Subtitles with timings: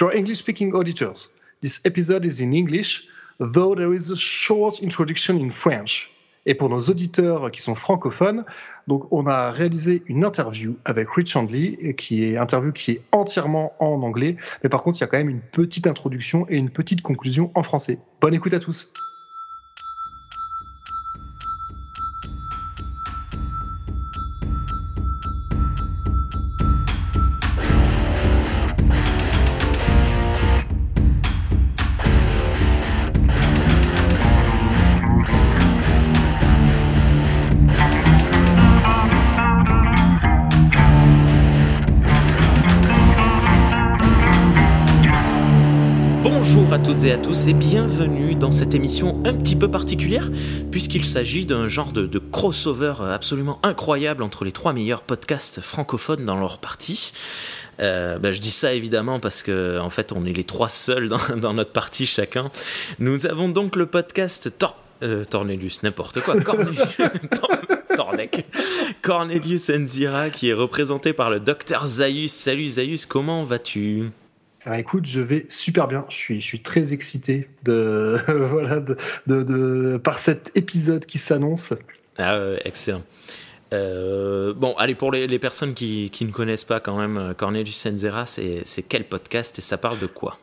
[0.00, 1.28] To our English-speaking auditors,
[1.60, 3.06] this episode is in English,
[3.38, 6.10] though there is a short introduction in French.
[6.46, 8.46] Et pour nos auditeurs qui sont francophones,
[8.88, 13.74] donc on a réalisé une interview avec Rich Handley, qui est interview qui est entièrement
[13.78, 16.70] en anglais, mais par contre il y a quand même une petite introduction et une
[16.70, 17.98] petite conclusion en français.
[18.22, 18.94] Bonne écoute à tous.
[48.40, 50.30] Dans cette émission un petit peu particulière
[50.70, 56.36] puisqu'il s'agit d'un genre de, crossover absolument incroyable entre les trois meilleurs podcasts francophones dans
[56.40, 57.12] leur partie.
[57.80, 61.10] Euh, bah, je dis ça évidemment parce que en fait on est les trois seuls
[61.10, 62.50] dans, notre partie chacun.
[62.98, 64.50] Nous avons donc le podcast
[65.02, 66.80] euh, Tornelius, n'importe quoi, Cornelius,
[69.02, 72.32] Cornelius Enzira qui est représenté par le docteur Zaius.
[72.32, 74.10] Salut Zaius, comment vas-tu?
[74.66, 76.04] Alors écoute, je vais super bien.
[76.10, 81.72] Je suis, je suis très excité de, voilà, de, de, par cet épisode qui s'annonce.
[82.18, 83.02] Ah, excellent.
[83.72, 87.34] Euh, bon, allez, pour les, les personnes qui, qui, ne connaissent pas quand même euh,
[87.34, 90.38] Cornelius Senzera, c'est quel podcast et ça parle de quoi?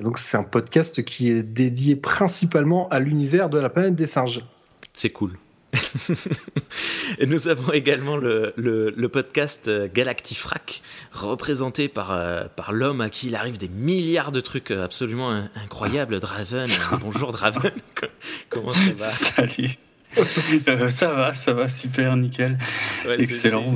[0.00, 4.44] Donc c'est un podcast qui est dédié principalement à l'univers de la planète des singes.
[4.92, 5.38] C'est cool.
[7.18, 10.82] et nous avons également le, le, podcast euh, Galactifrac,
[11.12, 15.30] représenté par, euh, par l'homme à qui il arrive des milliards de trucs euh, absolument
[15.62, 16.68] incroyables, Draven.
[17.00, 17.72] Bonjour Draven,
[18.48, 19.04] comment ça va?
[19.04, 19.70] Salut.
[20.90, 22.58] ça va, ça va, super, nickel.
[23.18, 23.72] Excellent.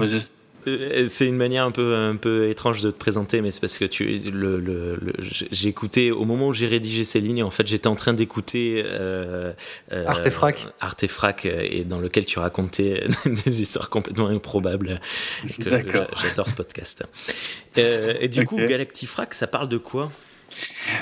[0.66, 3.78] Euh, c'est une manière un peu, un peu étrange de te présenter, mais c'est parce
[3.78, 7.42] que tu, le, le, j'ai écouté au moment où j'ai rédigé ces lignes.
[7.42, 9.52] En fait, j'étais en train d'écouter euh,
[9.92, 10.66] euh, Artefrac.
[10.80, 13.04] Artefrac, et dans lequel tu racontais
[13.44, 15.00] des histoires complètement improbables.
[15.58, 17.04] J'adore ce podcast.
[17.76, 20.10] et du coup, Galactifrac, ça parle de quoi?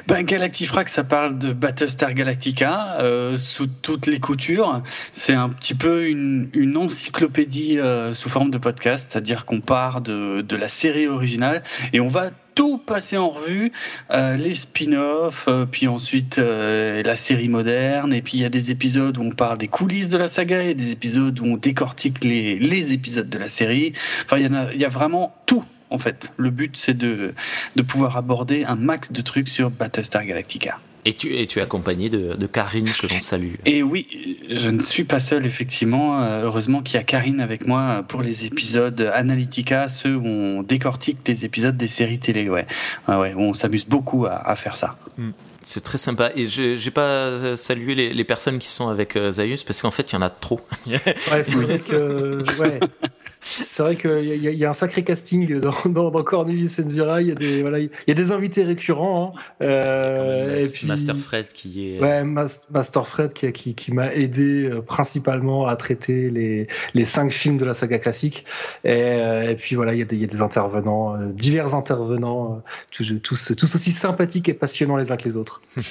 [0.07, 4.83] Ben, Galactifrac, ça parle de Battlestar Galactica euh, sous toutes les coutures.
[5.13, 10.45] C'est un petit peu une, encyclopédie euh, sous forme de podcast, c'est-à-dire qu'on part de,
[10.57, 13.71] la série originale et on va tout passer en revue,
[14.11, 19.17] euh, les spin-offs, puis ensuite la série moderne, et puis il y a des épisodes
[19.17, 22.93] où on parle des coulisses de la saga, et des épisodes où on décortique les,
[22.93, 23.93] épisodes de la série.
[24.25, 26.33] Enfin, il y a vraiment tout en fait.
[26.37, 27.35] Le but, c'est de,
[27.77, 30.79] de pouvoir aborder un max de trucs sur Battlestar Galactica.
[31.05, 33.55] Et tu, et tu es accompagné de, de Karine, que l'on salue.
[33.65, 36.21] Et oui, je ne suis pas seul, effectivement.
[36.23, 40.63] Euh, heureusement qu'il y a Karine avec moi pour les épisodes Analytica, ceux où on
[40.63, 42.51] décortique les épisodes des séries télé.
[42.51, 42.67] Ouais,
[43.09, 44.99] ouais, on s'amuse beaucoup à, faire ça.
[45.17, 45.31] Hmm.
[45.63, 46.31] C'est très sympa.
[46.35, 49.91] Et je n'ai pas salué les, les, personnes qui sont avec euh, Zaius parce qu'en
[49.91, 50.61] fait, il y en a trop.
[50.87, 52.43] ouais, c'est vrai que.
[52.59, 52.81] Ouais.
[53.49, 57.23] C'est vrai qu'il y, y, a un sacré casting dans, dans, dans Cornelius Enzira.
[57.23, 59.35] Il y a des voilà, il y a des invités récurrents.
[59.35, 59.41] Hein.
[59.63, 62.01] Euh, et puis Master Fred qui est.
[62.01, 67.33] Ouais, Master Fred qui, qui, qui m'a aidé euh, principalement à traiter les, les cinq
[67.33, 68.45] films de la saga classique.
[68.85, 71.33] Et, euh, et puis voilà, il y, a des, il y a des intervenants, euh,
[71.33, 75.63] divers intervenants, tous, tous, tous aussi sympathiques et passionnants les uns que les autres.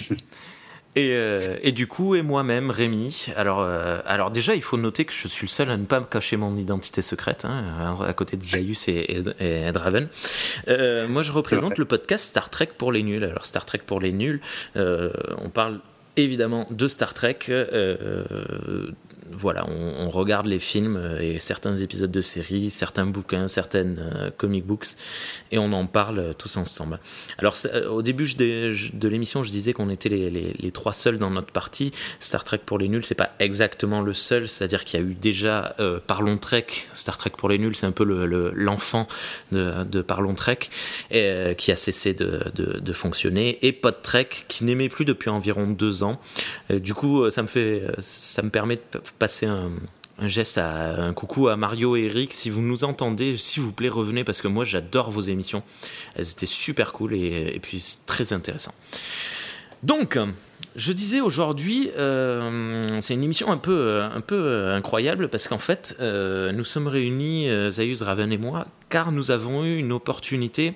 [0.98, 3.28] Euh, et, du coup, et moi-même, Rémi.
[3.36, 6.00] Alors, euh, alors déjà, il faut noter que je suis le seul à ne pas
[6.00, 10.08] me cacher mon identité secrète, hein, à côté de Zaius et, et, Draven.
[10.68, 13.24] Euh, moi, je représente le podcast Star Trek pour les nuls.
[13.24, 14.42] Alors, Star Trek pour les nuls,
[14.76, 15.80] on parle
[16.16, 17.40] évidemment de Star Trek,
[19.32, 24.32] voilà, on, regarde les films euh, et certains épisodes de séries, certains bouquins, certaines euh,
[24.32, 24.88] comic books,
[25.52, 27.00] et on en parle euh, tous ensemble.
[27.38, 27.56] Alors,
[27.90, 31.92] au début de, l'émission, je disais qu'on était les, trois seuls dans notre partie.
[32.20, 35.14] Star Trek pour les nuls, c'est pas exactement le seul, c'est-à-dire qu'il y a eu
[35.16, 35.76] déjà
[36.08, 38.04] Parlons Trek, Star Trek pour les nuls, c'est un peu
[38.54, 39.08] l'enfant
[39.52, 40.60] de, Parlons Trek,
[41.10, 46.20] qui a cessé de, fonctionner, et Pod Trek, qui n'aimait plus depuis environ deux ans.
[46.70, 49.72] du coup, ça me fait, ça me permet de passer un,
[50.26, 52.34] geste un coucou à Mario et Eric.
[52.34, 55.64] Si vous nous entendez, s'il vous plaît, revenez parce que moi j'adore vos émissions.
[56.16, 58.74] Elles étaient super cool et, puis très intéressant.
[59.84, 60.18] Donc,
[60.76, 65.96] je disais aujourd'hui, euh, c'est une émission un peu, un peu incroyable parce qu'en fait,
[66.00, 70.74] euh, nous sommes réunis, euh, Zayus, Raven et moi, car nous avons eu une opportunité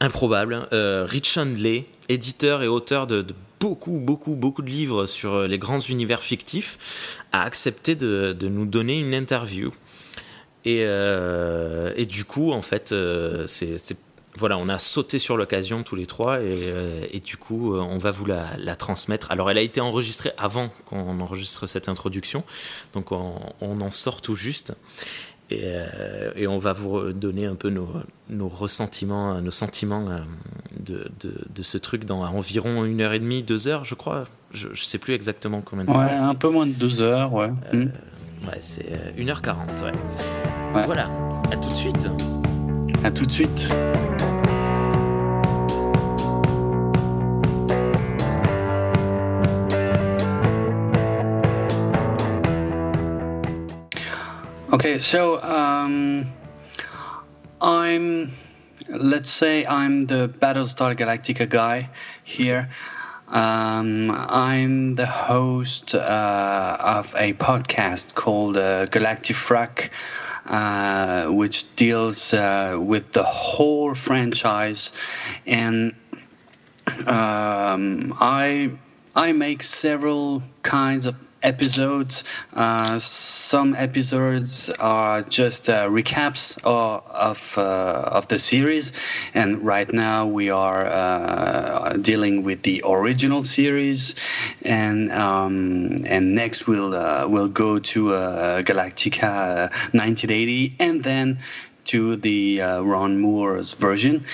[0.00, 0.66] improbable.
[0.72, 3.24] Rich Handley, éditeur et auteur de,
[3.60, 6.78] beaucoup, beaucoup, beaucoup de livres sur euh, les grands univers fictifs,
[7.32, 9.72] a accepté de, nous donner une interview.
[10.64, 13.96] Et, euh, du coup, en fait, euh, c'est
[14.36, 18.24] voilà, on a sauté sur l'occasion tous les trois et, du coup, on va vous
[18.24, 19.32] la, transmettre.
[19.32, 22.44] Alors, elle a été enregistrée avant qu'on enregistre cette introduction,
[22.92, 24.74] donc on, on en sort tout juste.
[25.52, 27.88] Euh, et, on va vous donner un peu nos,
[28.28, 30.18] nos ressentiments, nos sentiments euh,
[30.78, 34.24] de, de, de, ce truc dans environ une heure et demie, deux heures, je crois.
[34.52, 36.00] Je, ne sais plus exactement combien de temps.
[36.00, 37.50] Ouais, un peu moins de deux heures, ouais.
[37.72, 37.90] Euh, hmm.
[38.46, 39.92] Ouais, c'est 1h40, ouais.
[40.74, 40.82] ouais.
[40.84, 41.10] Voilà,
[41.50, 42.08] à tout de suite.
[43.04, 43.68] À tout de suite.
[55.00, 56.26] So um,
[57.60, 58.32] I'm,
[58.88, 61.88] let's say, I'm the Battlestar Galactica guy
[62.24, 62.68] here.
[63.28, 69.90] Um, I'm the host uh, of a podcast called uh, Galactifrac,
[70.46, 74.92] uh, which deals uh, with the whole franchise,
[75.46, 75.94] and
[77.06, 78.70] um, I
[79.14, 82.24] I make several kinds of episodes.
[82.54, 88.92] Uh, some episodes are just uh, recaps of of, uh, of, the series,
[89.34, 94.14] and right now we are uh, dealing with the original series,
[94.62, 101.38] and um, and next we'll uh, we'll go to uh, Galactica 1980, and then
[101.86, 104.24] to the Ron Moore's version,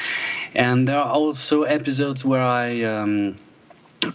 [0.54, 2.82] and there are also episodes where I.
[2.82, 3.36] Um,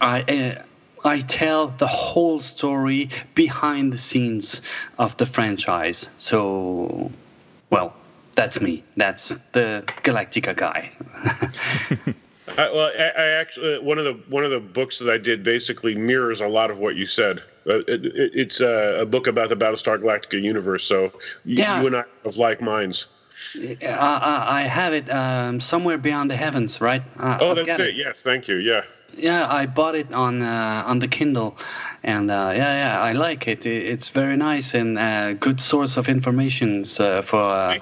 [0.00, 0.62] I
[1.04, 4.62] I tell the whole story behind the scenes
[4.98, 6.06] of the franchise.
[6.18, 7.10] So,
[7.70, 7.94] well,
[8.34, 8.82] that's me.
[8.96, 10.90] That's the Galactica guy.
[12.58, 15.44] I, well, I, I, actually one of the one of the books that I did
[15.44, 17.38] basically mirrors a lot of what you said.
[17.66, 21.12] Uh, it, it, it's a, a, book about the Battlestar Galactica universe, so
[21.44, 21.80] yeah.
[21.80, 23.06] you and I have like minds.
[23.54, 27.06] I, I have it um, somewhere beyond the heavens, right?
[27.18, 27.90] Uh, oh, that's it.
[27.90, 27.94] it.
[27.94, 28.56] Yes, thank you.
[28.56, 28.82] Yeah
[29.22, 31.56] yeah, I bought it on uh, on the Kindle,
[32.02, 33.66] and uh, yeah, yeah, I like it.
[33.66, 37.78] It's very nice and uh, good source of information uh, for uh,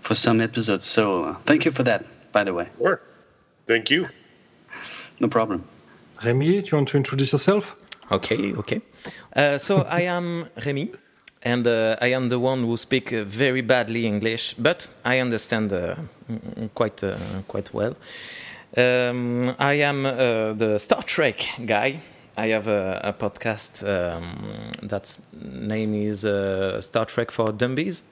[0.00, 0.84] for some episodes.
[0.84, 2.68] So uh, thank you for that, by the way.
[2.76, 3.00] Sure.
[3.66, 4.08] Thank you.
[5.20, 5.64] No problem.
[6.24, 7.76] Remy, do you want to introduce yourself?
[8.10, 8.80] Okay, okay.
[9.58, 10.90] so I am Remy,
[11.42, 15.72] and I am the one who speak very badly English, but I understand
[16.74, 17.02] quite
[17.46, 17.94] quite well.
[18.76, 22.00] Um, I am uh, the Star Trek guy.
[22.36, 28.02] I have a, a podcast um, that's name is uh, Star Trek for Dumbies,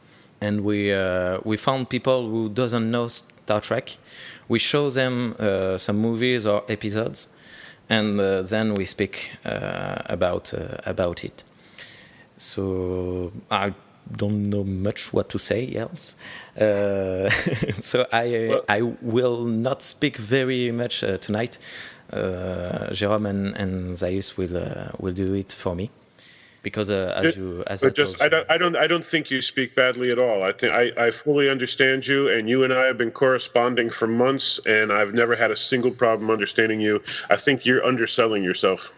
[0.41, 3.99] and we uh, we found people who doesn't know Star Trek.
[4.49, 7.29] We show them uh, some movies or episodes,
[7.91, 10.55] and uh, then we speak uh, about
[10.87, 11.45] about it.
[12.39, 13.75] So I
[14.13, 16.17] don't know much what to say else.
[16.59, 17.29] Uh,
[17.81, 21.59] so I well, I will not speak very much uh, tonight.
[22.13, 25.91] Uh, Jerome and, and Zaius will uh, will do it for me
[26.67, 29.41] because uh, as you as I just I don't I don't I don't think you
[29.41, 30.43] speak badly at all.
[30.43, 34.09] I think I, I fully understand you, and you and I have been corresponding for
[34.09, 37.01] months, and I've never had a single problem understanding you.
[37.31, 38.93] I think you're underselling yourself.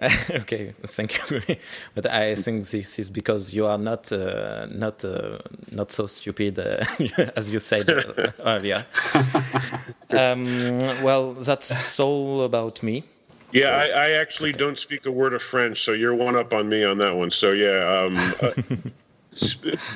[0.30, 1.56] okay, thank you.
[1.94, 5.38] but I think this is because you are not uh, not uh,
[5.72, 6.84] not so stupid uh,
[7.36, 7.88] as you said
[8.38, 8.86] earlier.
[10.10, 13.04] um, well, that's all about me.
[13.50, 16.68] Yeah, I, I, actually don't speak a word of French, so you're one up on
[16.68, 17.30] me on that one.
[17.30, 18.50] So yeah, um, uh,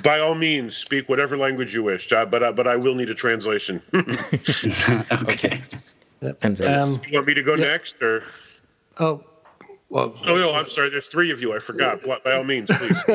[0.03, 3.15] by all means, speak whatever language you wish, but uh, but I will need a
[3.15, 3.81] translation.
[3.95, 5.63] okay.
[6.41, 7.67] And um, you want me to go yeah.
[7.67, 8.25] next, or?
[8.99, 9.25] Oh,
[9.93, 10.89] well, oh no, I'm sorry.
[10.89, 11.55] There's three of you.
[11.55, 12.01] I forgot.
[12.25, 13.05] By all means, please.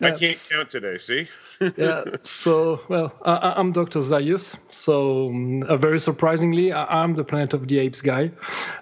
[0.00, 0.96] can't count today.
[0.96, 1.28] See.
[1.76, 2.04] yeah.
[2.22, 3.98] So, well, I, am Dr.
[3.98, 4.56] Zaius.
[4.70, 8.30] So, um, uh, very surprisingly, I, am the Planet of the Apes guy.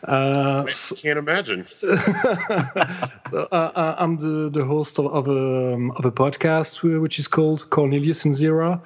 [0.07, 1.67] Uh, I can't imagine.
[1.91, 7.69] uh, I'm the, the host of, of, a, um, of a podcast which is called
[7.71, 8.81] Cornelius and Zira,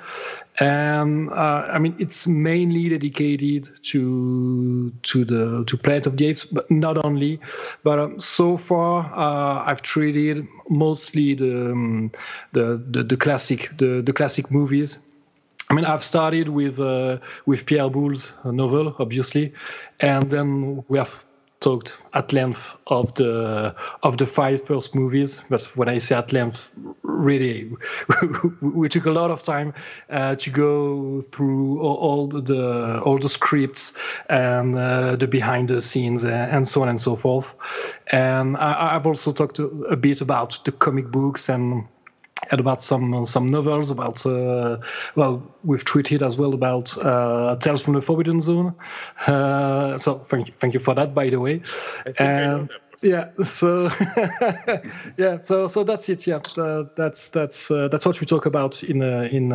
[0.60, 6.44] and uh, I mean it's mainly dedicated to to the to Planet of the Apes,
[6.44, 7.40] but not only.
[7.82, 12.12] But um, so far, uh, I've treated mostly the, um,
[12.52, 14.98] the, the the classic the the classic movies.
[15.70, 19.52] I mean, I've started with uh, with Pierre Boulle's novel, obviously,
[20.00, 21.24] and then we have
[21.64, 25.40] talked at length of the of the five first movies.
[25.48, 26.70] But when I say at length,
[27.02, 27.72] really,
[28.60, 29.72] we took a lot of time
[30.10, 33.94] uh, to go through all, the all the scripts
[34.28, 37.54] and uh, the behind the scenes and so on and so forth.
[38.08, 41.84] And I, have also talked a bit about the comic books and
[42.50, 44.76] and about some some novels about uh,
[45.14, 48.74] well we've tweeted as well about uh, Tales from the Forbidden Zone.
[49.26, 51.62] Uh, so thank you, thank you for that by the way.
[52.18, 52.68] Um,
[53.02, 53.90] yeah, so
[55.16, 56.26] yeah, so so that's it.
[56.26, 59.50] Yeah, uh, that's that's uh, that's what we talk about in uh, in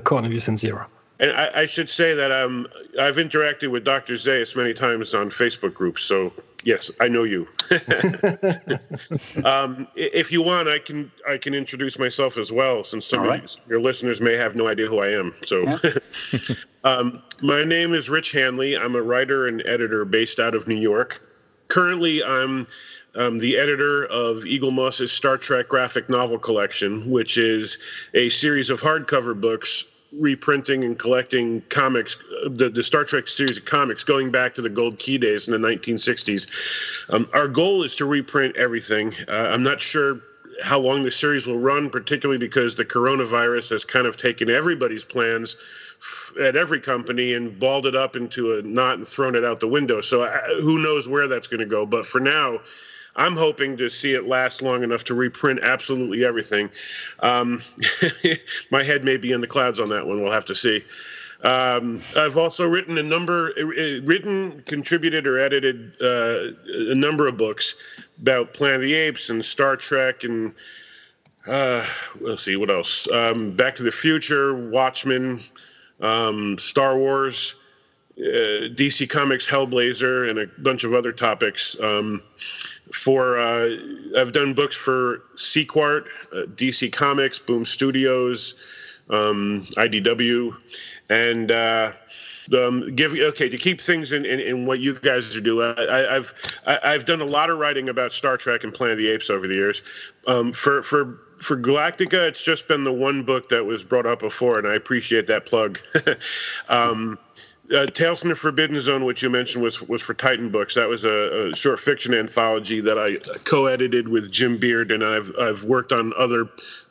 [0.00, 0.86] Cornelius and Zira.
[1.20, 2.66] And I, I, should say that um,
[3.00, 4.14] I've interacted with Dr.
[4.14, 6.32] Zaius many times on Facebook groups, so
[6.64, 7.46] yes, I know you.
[9.44, 13.44] um, if you want, I can I can introduce myself as well, since some right.
[13.44, 15.32] of your listeners may have no idea who I am.
[15.44, 16.38] So, yeah.
[16.84, 18.76] um, my name is Rich Handley.
[18.76, 21.22] I'm a writer and editor based out of New York.
[21.68, 22.66] Currently, I'm
[23.14, 27.78] um, the editor of Eaglemoss's Star Trek graphic novel collection, which is
[28.14, 29.84] a series of hardcover books
[30.18, 32.16] reprinting and collecting comics,
[32.48, 35.52] the, the Star Trek series of comics going back to the Gold Key days in
[35.52, 37.10] the 1960s.
[37.12, 39.14] Um, our goal is to reprint everything.
[39.28, 40.20] Uh, I'm not sure
[40.62, 45.04] how long the series will run, particularly because the coronavirus has kind of taken everybody's
[45.04, 45.56] plans
[46.40, 49.68] at every company and balled it up into a knot and thrown it out the
[49.68, 50.00] window.
[50.00, 51.86] So uh, who knows where that's going to go?
[51.86, 52.60] But for now,
[53.16, 56.70] I'm hoping to see it last long enough to reprint absolutely everything.
[57.20, 57.62] Um,
[58.70, 60.22] my head may be in the clouds on that one.
[60.22, 60.82] We'll have to see.
[61.42, 66.54] Um, I've also written a number, uh, uh, written, contributed, or edited uh,
[66.90, 67.74] a number of books
[68.20, 70.54] about Planet of the Apes and Star Trek and
[71.46, 71.84] uh,
[72.20, 73.06] let's see what else.
[73.10, 75.40] Um, Back to the Future, Watchmen,
[76.00, 77.54] um, Star Wars,
[78.18, 81.76] uh, DC Comics, Hellblazer, and a bunch of other topics.
[81.80, 82.22] Um,
[82.92, 83.76] for uh,
[84.16, 88.54] I've done books for Sequart, uh, DC Comics, Boom Studios,
[89.10, 90.56] um, IDW,
[91.10, 91.92] and uh,
[92.52, 95.74] um, give okay to keep things in, in, in what you guys are doing.
[95.76, 96.34] I, have
[96.66, 99.48] I've done a lot of writing about Star Trek and Planet of the Apes over
[99.48, 99.82] the years.
[100.26, 104.20] Um, for for for Galactica, it's just been the one book that was brought up
[104.20, 105.80] before, and I appreciate that plug.
[107.72, 110.74] uh, Tales from the Forbidden Zone, which you mentioned, was was for Titan Books.
[110.74, 115.32] That was a, a short fiction anthology that I co-edited with Jim Beard, and I've
[115.40, 116.48] I've worked on other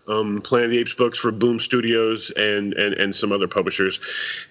[0.08, 4.00] um, Planet of the Apes books for Boom Studios and and, and some other publishers.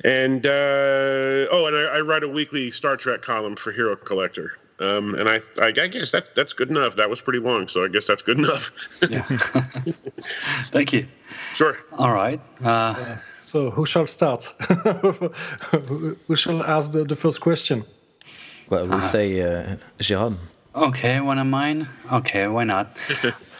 [0.04, 4.52] And uh, oh, and I, I, write a weekly Star Trek column for Hero Collector.
[4.78, 6.96] Um, and I, I, I guess that that's good enough.
[6.96, 8.70] That was pretty long, so I guess that's good enough.
[10.70, 11.06] Thank you.
[11.52, 11.76] Sure.
[11.98, 12.40] All right.
[12.64, 14.44] Uh, so who shall start?
[16.26, 17.84] who shall ask the, the first question?
[18.70, 20.38] Well, we uh, say uh, Jérôme.
[20.74, 21.88] Okay, one of mine.
[22.10, 22.98] Okay, why not?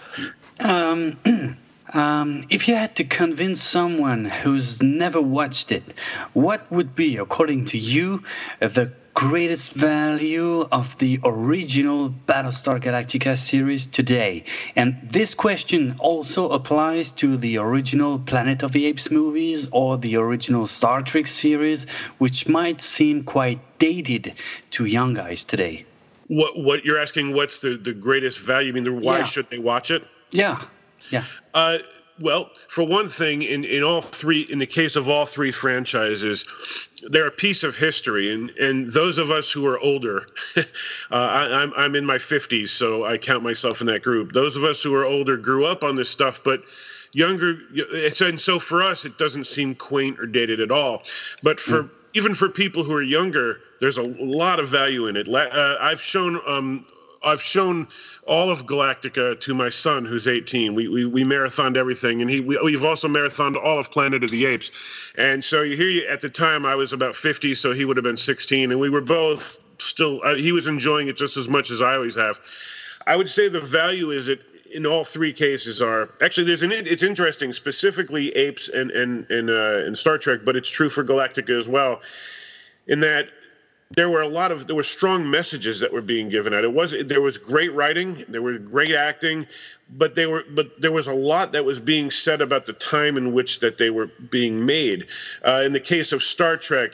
[0.61, 1.19] um,
[1.93, 5.83] um, if you had to convince someone who's never watched it,
[6.33, 8.23] what would be, according to you,
[8.61, 14.45] the greatest value of the original Battlestar Galactica series today?
[14.77, 20.17] And this question also applies to the original Planet of the Apes movies or the
[20.17, 21.87] original Star Trek series,
[22.19, 24.35] which might seem quite dated
[24.73, 25.85] to young guys today.
[26.29, 27.35] What what you're asking?
[27.35, 28.71] What's the the greatest value?
[28.71, 29.25] I mean, why yeah.
[29.25, 30.09] should they watch it?
[30.31, 30.65] Yeah,
[31.11, 31.25] yeah.
[31.53, 31.79] Uh,
[32.23, 36.47] well, for one thing, in, in all three, in the case of all three franchises,
[37.11, 40.27] they're a piece of history, and, and those of us who are older,
[40.57, 40.63] uh,
[41.11, 44.33] I, I'm I'm in my 50s, so I count myself in that group.
[44.33, 46.63] Those of us who are older grew up on this stuff, but
[47.13, 47.57] younger,
[48.23, 51.03] and so for us, it doesn't seem quaint or dated at all.
[51.43, 51.91] But for mm.
[52.15, 55.29] even for people who are younger, there's a lot of value in it.
[55.29, 56.87] Uh, I've shown um,
[57.25, 57.89] I've shown
[58.27, 60.75] all of Galactica to my son, who's 18.
[60.75, 64.31] We we, we marathoned everything, and he we, we've also marathoned all of Planet of
[64.31, 64.71] the Apes.
[65.17, 67.97] And so you hear you at the time I was about 50, so he would
[67.97, 70.21] have been 16, and we were both still.
[70.25, 72.41] Uh, he was enjoying it just as much as I always have.
[73.07, 76.73] I would say the value is it in all three cases are actually there's an
[76.73, 81.05] it's interesting specifically apes and and and uh, and Star Trek, but it's true for
[81.05, 82.01] Galactica as well.
[82.87, 83.29] In that
[83.95, 86.65] there were a lot of there were strong messages that were being given out.
[86.65, 89.47] It was there was great writing, there was great acting,
[89.97, 93.17] but they were but there was a lot that was being said about the time
[93.17, 95.07] in which that they were being made.
[95.47, 96.93] Uh, in the case of Star Trek,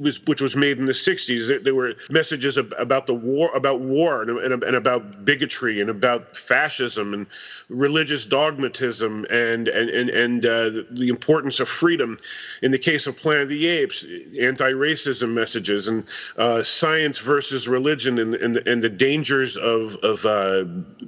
[0.00, 4.22] was, which was made in the '60s, there, were messages about the war, about war,
[4.22, 7.26] and, and, and about bigotry, and about fascism, and
[7.68, 12.18] religious dogmatism, and and and, and uh, the importance of freedom.
[12.62, 14.04] In the case of Planet of the Apes,
[14.40, 16.04] anti-racism messages, and
[16.36, 20.64] uh, science versus religion and, and, and the dangers of, of uh,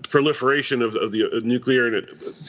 [0.09, 1.97] proliferation of, of the uh, nuclear and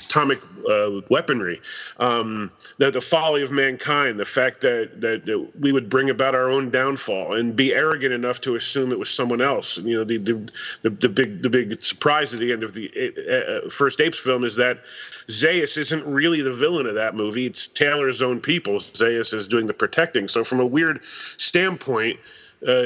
[0.06, 0.40] atomic
[0.70, 1.62] uh, weaponry,
[1.98, 6.36] um, the, the folly of mankind, the fact that, that, that we would bring about
[6.36, 9.78] our own downfall and be arrogant enough to assume it was someone else.
[9.78, 10.52] You know, the the,
[10.84, 12.90] the, the big the big surprise at the end of the
[13.66, 14.80] uh, first Apes film is that
[15.28, 17.46] Zaius isn't really the villain of that movie.
[17.46, 18.76] It's Taylor's own people.
[18.76, 20.28] Zaius is doing the protecting.
[20.28, 21.02] So from a weird
[21.38, 22.20] standpoint,
[22.68, 22.84] uh,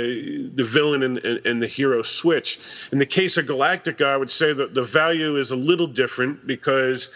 [0.56, 2.60] the villain and, and, and, the hero switch.
[2.94, 6.48] In the case of Galactica, I would say that the value is a little different
[6.48, 7.10] because,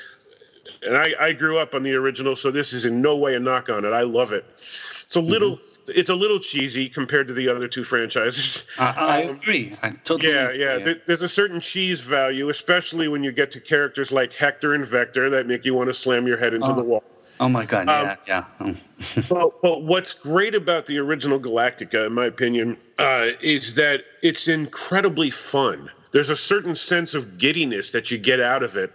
[0.81, 3.39] and I, I grew up on the original, so this is in no way a
[3.39, 3.93] knock on it.
[3.93, 4.43] I love it.
[4.57, 5.91] It's a little, mm-hmm.
[5.95, 8.65] it's a little cheesy compared to the other two franchises.
[8.77, 9.73] I, I um, agree.
[9.81, 10.79] I totally yeah, yeah.
[10.79, 14.85] There, there's a certain cheese value, especially when you get to characters like Hector and
[14.85, 16.75] Vector that make you want to slam your head into oh.
[16.75, 17.03] the wall.
[17.39, 18.73] Oh my god, um, yeah, yeah.
[19.29, 24.47] well, well, what's great about the original Galactica, in my opinion, uh, is that it's
[24.47, 25.89] incredibly fun.
[26.11, 28.91] There's a certain sense of giddiness that you get out of it.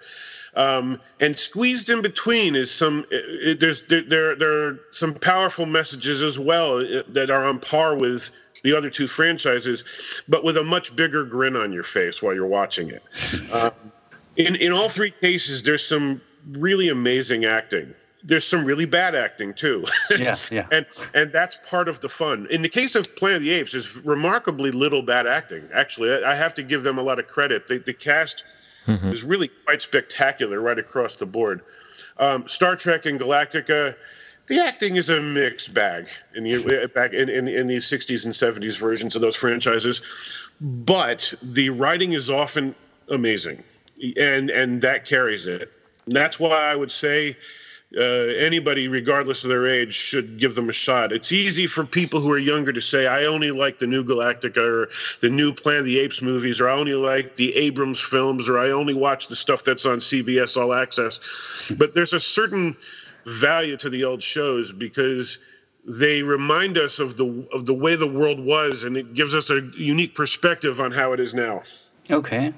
[0.57, 5.15] Um, and squeezed in between is some it, uh, there's there, there there are some
[5.15, 8.31] powerful messages as well uh, that are on par with
[8.63, 9.85] the other two franchises,
[10.29, 13.03] but with a much bigger grin on your face while you're watching it.
[13.53, 13.73] Um,
[14.37, 16.21] in in all three cases, there's some
[16.53, 19.85] really amazing acting there's some really bad acting too.
[20.19, 20.66] yeah, yeah.
[20.73, 22.47] and and that's part of the fun.
[22.50, 25.69] In the case of Planet of the Apes, there's remarkably little bad acting.
[25.73, 27.69] Actually, I have to give them a lot of credit.
[27.69, 28.45] The, the cast
[28.87, 29.12] mm-hmm.
[29.12, 31.61] is really quite spectacular right across the board.
[32.19, 33.95] Um, Star Trek and Galactica,
[34.47, 38.33] the acting is a mixed bag in the back in, in, in these 60s and
[38.33, 40.00] 70s versions of those franchises,
[40.61, 42.75] but the writing is often
[43.09, 43.62] amazing,
[44.16, 45.71] and and that carries it.
[46.07, 47.37] And that's why I would say
[47.97, 51.13] uh, anybody, regardless of their age, should give them a shot.
[51.13, 54.57] It's easy for people who are younger to say, I only like the new Galactica
[54.57, 54.89] or
[55.21, 58.59] the new Planet of the Apes movies, or I only like the Abrams films, or
[58.59, 61.21] I only watch the stuff that's on CBS All Access.
[61.79, 62.77] But there's a certain
[63.27, 65.39] value to the old shows because
[65.87, 69.51] they remind us of the of the way the world was, and it gives us
[69.51, 71.63] a unique perspective on how it is now.
[72.11, 72.53] Okay.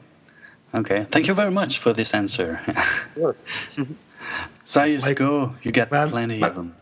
[0.75, 1.07] Okay.
[1.11, 2.61] Thank you very much for this answer.
[3.15, 3.37] sure.
[4.67, 5.55] Zaius, go.
[5.63, 6.75] You get plenty of them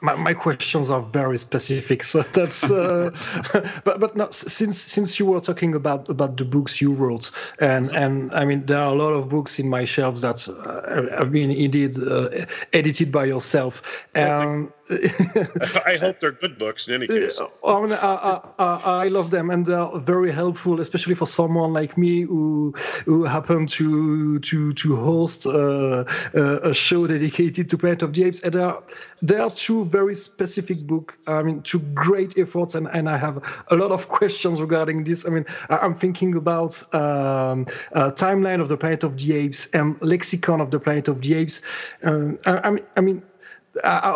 [0.00, 3.10] my, my, questions are very specific so that's uh,
[3.84, 7.30] but but no, since since you were talking about about the books you wrote
[7.60, 11.16] and and i mean there are a lot of books in my shelves that uh,
[11.16, 12.28] have been indeed uh,
[12.72, 17.40] edited by yourself and I hope they're good books in any case.
[17.40, 21.72] Uh, I, mean, I, I, I, love them and they're very helpful, especially for someone
[21.72, 22.74] like me who
[23.06, 28.40] who happened to to to host uh, a show dedicated to Planet of the Apes.
[28.42, 28.82] And there are,
[29.22, 31.14] there are two very specific books.
[31.26, 35.26] I mean, two great efforts, and, and I have a lot of questions regarding this.
[35.26, 40.60] I mean, I'm thinking about um, timeline of the Planet of the Apes and lexicon
[40.60, 41.62] of the Planet of the Apes.
[42.02, 43.00] Um, I, I mean I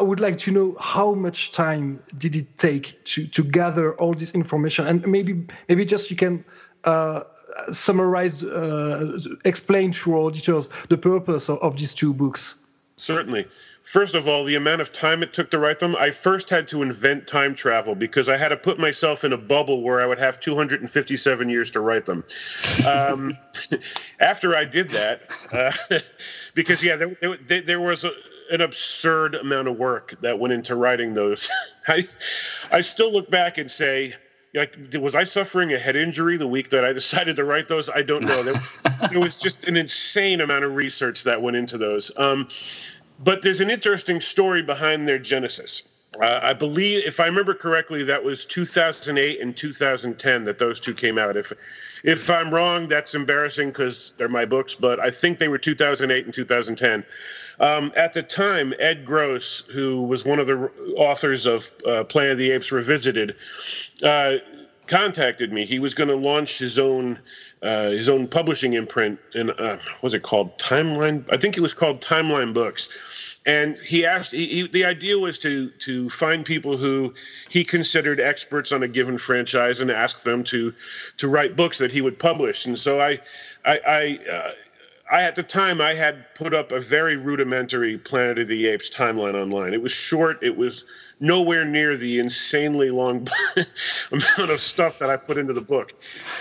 [0.01, 4.35] would like to know how much time did it take to, to gather all this
[4.35, 6.45] information, and maybe maybe just you can
[6.85, 7.23] uh,
[7.71, 12.57] summarize, uh, explain to our auditors the purpose of, of these two books.
[12.97, 13.47] Certainly.
[13.85, 16.69] First of all, the amount of time it took to write them, I first had
[16.69, 20.07] to invent time travel because I had to put myself in a bubble where I
[20.07, 22.23] would have 257 years to write them.
[22.87, 23.39] Um,
[24.21, 25.73] after I did that, uh,
[26.55, 27.17] because yeah, there,
[27.47, 28.11] there, there was a,
[28.51, 31.49] an absurd amount of work that went into writing those.
[31.89, 32.09] I,
[32.71, 34.15] I still look back and say,
[34.55, 37.89] like, was I suffering a head injury the week that I decided to write those?
[37.89, 38.43] I don't know.
[38.43, 38.63] There,
[39.11, 42.11] there was just an insane amount of research that went into those.
[42.17, 42.49] Um,
[43.21, 45.83] but there's an interesting story behind their genesis.
[46.21, 50.95] Uh, I believe, if I remember correctly, that was 2008 and 2010 that those two
[50.95, 51.37] came out.
[51.37, 51.53] If
[52.03, 56.25] if I'm wrong, that's embarrassing because they're my books, but I think they were 2008
[56.25, 57.05] and 2010.
[57.61, 62.33] Um, at the time, Ed Gross, who was one of the authors of uh, Planet
[62.33, 63.35] of the Apes Revisited,
[64.03, 64.37] uh,
[64.87, 65.67] contacted me.
[65.67, 67.19] He was going to launch his own
[67.63, 70.57] uh, his own publishing imprint, and uh, what was it called?
[70.59, 71.29] Timeline.
[71.33, 72.89] I think it was called Timeline Books.
[73.49, 74.33] And he asked.
[74.33, 77.15] He, he, the idea was to to find people who
[77.49, 80.75] he considered experts on a given franchise and ask them to
[81.17, 82.67] to write books that he would publish.
[82.67, 83.19] And so I,
[83.65, 84.51] I, I uh,
[85.11, 88.91] I at the time I had put up a very rudimentary Planet of the Apes
[88.91, 89.73] timeline online.
[89.73, 90.43] It was short.
[90.43, 90.85] It was
[91.21, 93.27] nowhere near the insanely long
[94.13, 95.95] amount of stuff that I put into the book.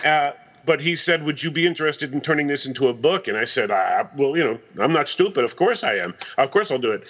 [0.04, 0.34] Uh,
[0.68, 3.46] but he said, "Would you be interested in turning this into a book?" And I
[3.46, 5.44] said, uh, "Well, you know, I'm not stupid.
[5.44, 6.14] Of course I am.
[6.38, 7.08] Of course I'll do it."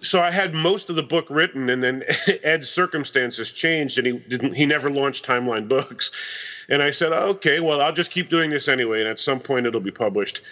[0.00, 2.04] So I had most of the book written, and then
[2.42, 4.54] Ed's circumstances changed, and he didn't.
[4.54, 6.12] He never launched Timeline Books,
[6.68, 9.66] and I said, okay, well, I'll just keep doing this anyway, and at some point
[9.66, 10.42] it'll be published.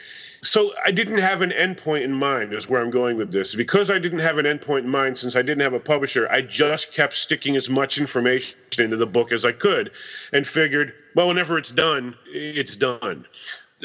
[0.42, 3.54] So I didn't have an endpoint in mind, is where I'm going with this.
[3.54, 6.42] Because I didn't have an endpoint in mind, since I didn't have a publisher, I
[6.42, 9.92] just kept sticking as much information into the book as I could,
[10.32, 13.26] and figured, well, whenever it's done, it's done.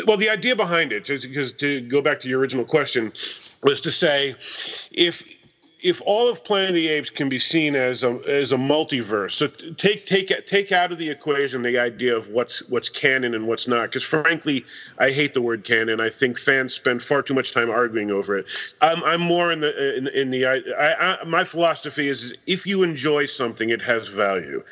[0.08, 3.12] Well, the idea behind it, because to go back to your original question,
[3.64, 4.36] was to say,
[4.92, 5.24] if
[5.84, 9.32] if all of Planet of the Apes can be seen as a as a multiverse,
[9.32, 13.48] so take take take out of the equation the idea of what's what's canon and
[13.48, 14.66] what's not, because frankly,
[15.00, 16.00] I hate the word canon.
[16.00, 18.46] I think fans spend far too much time arguing over it.
[18.82, 22.84] I'm I'm more in the in, in the I, I, my philosophy is if you
[22.84, 24.64] enjoy something, it has value.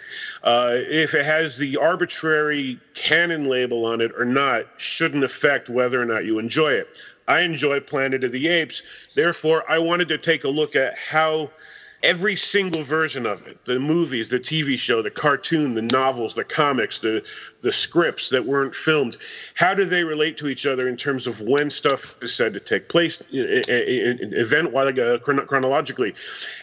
[0.43, 5.99] Uh, if it has the arbitrary canon label on it or not, shouldn't affect whether
[5.99, 6.87] or not you enjoy it.
[7.29, 8.81] I enjoy Planet of the Apes.
[9.13, 11.51] Therefore, I wanted to take a look at how
[12.01, 16.43] every single version of it the movies the tv show the cartoon the novels the
[16.45, 17.21] comics the
[17.61, 19.17] the scripts that weren't filmed
[19.55, 22.59] how do they relate to each other in terms of when stuff is said to
[22.59, 26.13] take place event like uh, chronologically?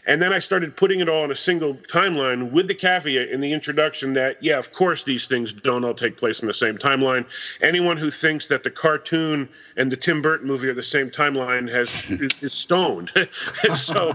[0.07, 3.41] And then i started putting it all in a single timeline with the caveat in
[3.41, 6.77] the introduction that yeah of course these things don't all take place in the same
[6.79, 7.27] timeline.
[7.61, 11.71] Anyone who thinks that the cartoon and the tim burton movie are the same timeline
[11.71, 13.13] has is, is stoned.
[13.75, 14.15] So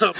[0.00, 0.14] um,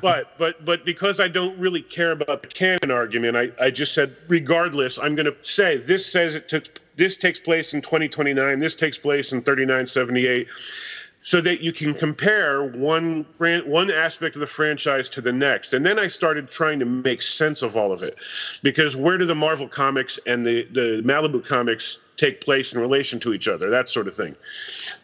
[0.00, 3.94] but but but because I don't really care about the canon argument, I, I just
[3.94, 8.58] said regardless, I'm going to say this says it took this takes place in 2029,
[8.58, 10.46] this takes place in 3978
[11.24, 15.72] so that you can compare one one aspect of the franchise to the next.
[15.72, 18.16] And then I started trying to make sense of all of it,
[18.62, 23.20] because where do the Marvel comics and the the Malibu comics take place in relation
[23.20, 23.70] to each other?
[23.70, 24.34] That sort of thing.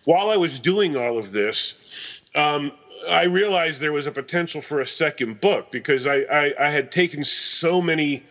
[0.04, 2.20] While I was doing all of this.
[2.34, 2.72] Um,
[3.08, 6.90] I realized there was a potential for a second book because I, I, I had
[6.90, 8.24] taken so many,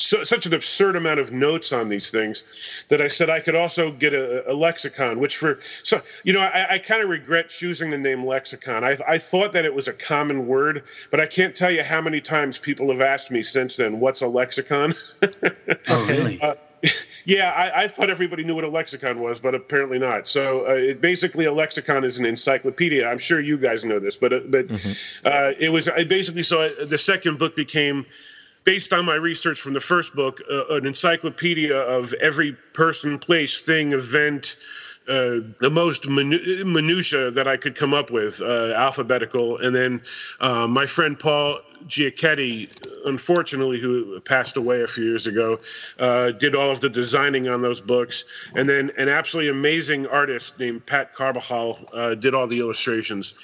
[0.00, 2.44] so, such an absurd amount of notes on these things
[2.88, 6.40] that I said I could also get a, a lexicon, which for so you know
[6.40, 8.82] I, I kind of regret choosing the name lexicon.
[8.82, 12.00] I, I thought that it was a common word, but I can't tell you how
[12.00, 14.94] many times people have asked me since then, "What's a lexicon?"
[15.88, 16.40] oh, really?
[16.40, 16.54] Uh,
[17.26, 20.26] yeah, I, I, thought everybody knew what a lexicon was, but apparently not.
[20.26, 23.06] So uh, it, basically, a lexicon is an encyclopedia.
[23.06, 25.26] I'm sure you guys know this, but uh, but mm-hmm.
[25.26, 28.06] uh, it was I basically so the second book became
[28.64, 33.60] based on my research from the first book, uh, an encyclopedia of every person, place,
[33.60, 34.56] thing, event.
[35.08, 40.02] Uh, the most minu- minutia that I could come up with, uh, alphabetical, and then
[40.40, 42.70] uh, my friend Paul Giacchetti,
[43.06, 45.58] unfortunately, who passed away a few years ago,
[45.98, 48.24] uh, did all of the designing on those books.
[48.54, 53.34] And then an absolutely amazing artist named Pat Carbajal uh, did all the illustrations.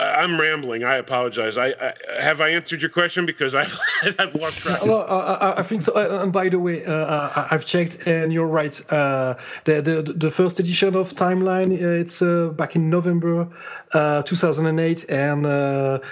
[0.00, 0.84] I'm rambling.
[0.84, 1.58] I apologize.
[1.58, 3.76] I, I, have I answered your question because I've
[4.18, 4.82] I've lost track.
[4.84, 5.92] Well, uh, I think so.
[5.92, 8.80] Uh, and by the way, uh, uh I've checked, and you're right.
[8.90, 9.34] Uh,
[9.64, 12.22] the, the the first edition of Timeline uh, it's
[12.56, 13.46] back in November
[13.92, 15.44] 2008, and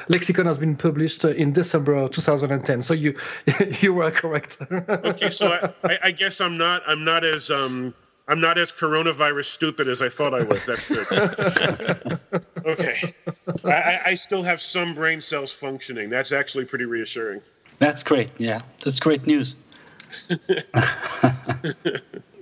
[0.08, 2.82] Lexicon has been published in December 2010.
[2.82, 3.14] So you
[3.80, 4.58] you were correct.
[4.70, 7.94] okay, so I, I, guess I'm not I'm not as um
[8.28, 10.66] I'm not as coronavirus stupid as I thought I was.
[10.66, 11.06] That's good.
[12.66, 13.14] okay.
[13.64, 16.10] I, I, still have some brain cells functioning.
[16.10, 17.40] That's actually pretty reassuring.
[17.78, 18.28] That's great.
[18.36, 19.54] Yeah, that's great news.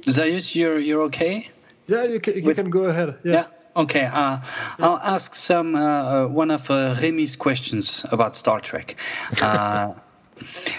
[0.07, 1.49] Zaius, you're you're okay?
[1.87, 3.17] Yeah, you can, you With, can go ahead.
[3.23, 3.33] Yeah.
[3.33, 3.47] yeah?
[3.77, 4.07] Okay.
[4.07, 4.39] Uh,
[4.79, 8.97] I'll ask some uh, one of uh, Remy's questions about Star Trek.
[9.41, 9.93] Uh,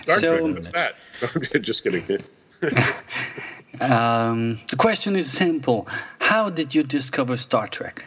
[0.03, 0.55] Star so, Trek.
[0.55, 0.95] What's that?
[1.61, 2.19] Just kidding.
[3.81, 5.87] Um, the question is simple
[6.19, 8.05] How did you discover Star Trek?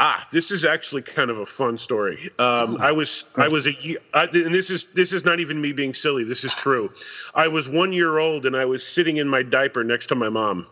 [0.00, 2.30] Ah, this is actually kind of a fun story.
[2.38, 5.60] Um, oh, I was I was a I, and this is this is not even
[5.60, 6.22] me being silly.
[6.22, 6.90] This is true.
[7.34, 10.28] I was one year old and I was sitting in my diaper next to my
[10.28, 10.66] mom.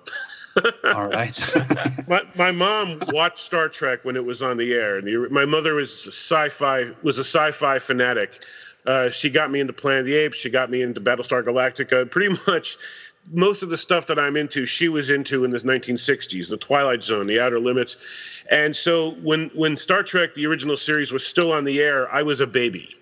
[0.95, 1.39] All right.
[2.09, 5.45] my, my mom watched Star Trek when it was on the air, and the, my
[5.45, 8.45] mother was sci-fi was a sci-fi fanatic.
[8.87, 10.39] Uh, she got me into Planet of the Apes.
[10.39, 12.09] She got me into Battlestar Galactica.
[12.09, 12.77] Pretty much
[13.33, 17.03] most of the stuff that I'm into, she was into in the 1960s, the Twilight
[17.03, 17.97] Zone, the Outer Limits,
[18.51, 22.23] and so when when Star Trek the original series was still on the air, I
[22.23, 22.97] was a baby.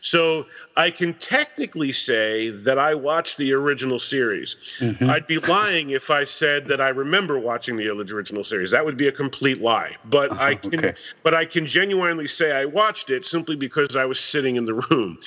[0.00, 4.56] So I can technically say that I watched the original series.
[4.78, 5.10] Mm-hmm.
[5.10, 8.70] I'd be lying if I said that I remember watching the original series.
[8.70, 9.96] That would be a complete lie.
[10.06, 10.94] But uh-huh, I can okay.
[11.22, 14.74] but I can genuinely say I watched it simply because I was sitting in the
[14.74, 15.18] room.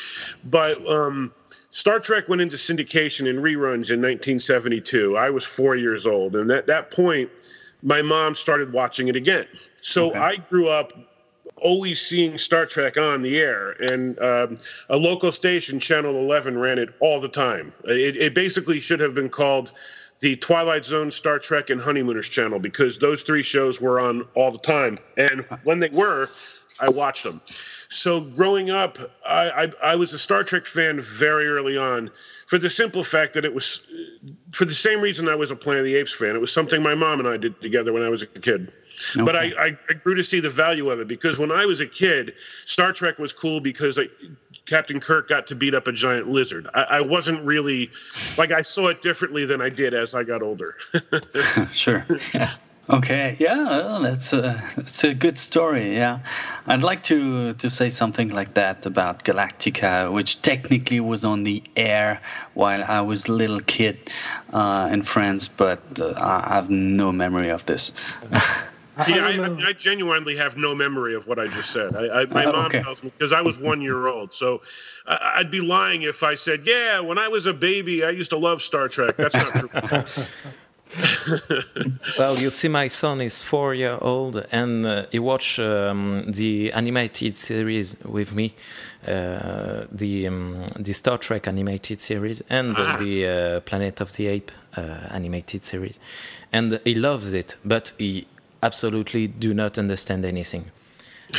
[0.45, 1.33] But um
[1.71, 5.17] Star Trek went into syndication and reruns in 1972.
[5.17, 7.29] I was four years old, and at that point,
[7.81, 9.47] my mom started watching it again.
[9.79, 10.19] So okay.
[10.19, 10.91] I grew up
[11.55, 14.57] always seeing Star Trek on the air, and um,
[14.89, 17.71] a local station, Channel 11, ran it all the time.
[17.85, 19.71] It, it basically should have been called
[20.19, 24.51] the Twilight Zone, Star Trek, and Honeymooners channel because those three shows were on all
[24.51, 24.97] the time.
[25.17, 26.27] And when they were,
[26.79, 27.41] I watched them.
[27.91, 32.09] So growing up, I, I, I was a Star Trek fan very early on
[32.47, 33.81] for the simple fact that it was,
[34.51, 36.33] for the same reason I was a Planet of the Apes fan.
[36.33, 38.71] It was something my mom and I did together when I was a kid.
[39.13, 39.25] Okay.
[39.25, 41.81] But I, I, I, grew to see the value of it because when I was
[41.81, 44.05] a kid, Star Trek was cool because I,
[44.65, 46.69] Captain Kirk got to beat up a giant lizard.
[46.73, 47.91] I, I wasn't really
[48.37, 50.77] like I saw it differently than I did as I got older.
[51.73, 52.05] sure.
[52.33, 52.53] Yeah.
[52.91, 55.95] Okay, yeah, that's a that's a good story.
[55.95, 56.19] Yeah,
[56.67, 61.63] I'd like to to say something like that about Galactica, which technically was on the
[61.77, 62.19] air
[62.53, 63.97] while I was a little kid
[64.51, 67.93] uh, in France, but uh, I have no memory of this.
[69.07, 71.95] Yeah, I, I, I, genuinely have no memory of what I just said.
[71.95, 72.81] I, my uh, mom okay.
[72.81, 74.61] tells me because I was one year old, so
[75.07, 78.37] I'd be lying if I said, "Yeah, when I was a baby, I used to
[78.37, 80.03] love Star Trek." That's not true.
[82.19, 86.71] well, you see, my son is four year old, and uh, he watched um, the
[86.73, 88.53] animated series with me,
[89.07, 92.97] uh, the um, the Star Trek animated series and ah.
[92.97, 95.99] the uh, Planet of the Ape uh, animated series,
[96.51, 97.55] and he loves it.
[97.63, 98.27] But he
[98.61, 100.71] absolutely do not understand anything.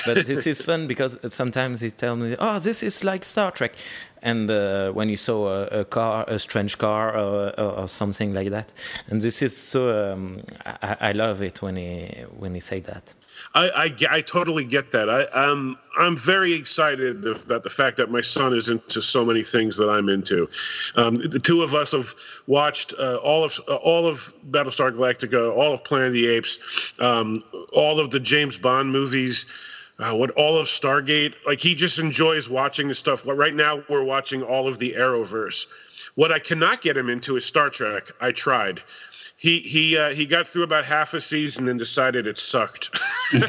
[0.07, 3.75] But this is fun because sometimes he tells me, "Oh, this is like Star Trek,"
[4.23, 8.51] and uh, when you saw a, a, car, a strange car, or, or, something like
[8.51, 8.73] that,
[9.09, 10.13] and this is so.
[10.13, 13.15] Um, I, I, love it when he when he say that.
[13.55, 13.69] I,
[14.11, 15.11] I, I, totally get that.
[15.11, 19.43] I, um, I'm very excited about the fact that my son is into so many
[19.43, 20.49] things that I'm into.
[20.97, 22.15] Um, the two of us have
[22.47, 26.93] watched uh, all of uh, all of Battlestar Galactica, all of Planet of the Apes,
[27.01, 29.47] um, all of the James Bond movies.
[30.03, 31.35] Uh, what all of Stargate?
[31.47, 33.23] Like he just enjoys watching the stuff.
[33.27, 35.67] Right now, we're watching all of the Arrowverse.
[36.15, 38.11] What I cannot get him into is Star Trek.
[38.21, 38.83] I tried
[39.43, 42.97] he he uh, he got through about half a season and decided it sucked.
[43.33, 43.43] and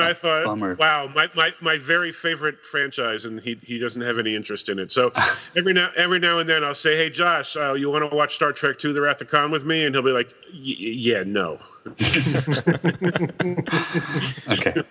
[0.00, 0.76] I thought, Bummer.
[0.76, 4.78] wow, my, my, my very favorite franchise, and he he doesn't have any interest in
[4.78, 4.92] it.
[4.92, 5.12] So
[5.56, 8.36] every now every now and then I'll say, hey Josh, uh, you want to watch
[8.36, 9.84] Star Trek Two: The Wrath of Khan with me?
[9.84, 11.58] And he'll be like, yeah, no.
[14.50, 14.82] okay.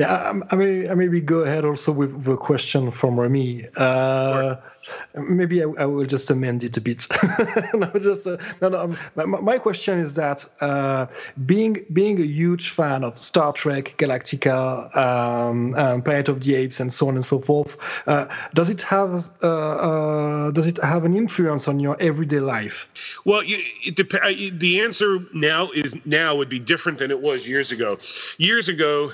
[0.00, 3.68] Yeah, I may I maybe go ahead also with the question from Remy.
[3.76, 4.58] Uh, sure.
[5.14, 7.06] Maybe I, I, will just amend it a bit.
[7.74, 8.78] no, just uh, no, no.
[8.80, 11.04] Um, my, my, question is that uh,
[11.44, 16.80] being being a huge fan of Star Trek, Galactica, um, um, Planet of the Apes,
[16.80, 21.04] and so on and so forth, uh, does it have uh, uh, does it have
[21.04, 22.88] an influence on your everyday life?
[23.26, 23.96] Well, you, it
[24.60, 27.98] the answer now is now would be different than it was years ago.
[28.38, 29.12] Years ago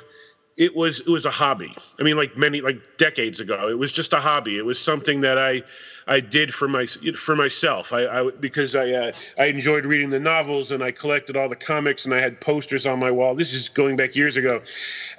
[0.56, 1.74] it was it was a hobby.
[2.00, 4.56] I mean, like many like decades ago, it was just a hobby.
[4.56, 5.62] It was something that I
[6.06, 7.92] I did for my for myself.
[7.92, 11.56] I, I because I uh, I enjoyed reading the novels and I collected all the
[11.56, 13.34] comics and I had posters on my wall.
[13.34, 14.62] This is going back years ago.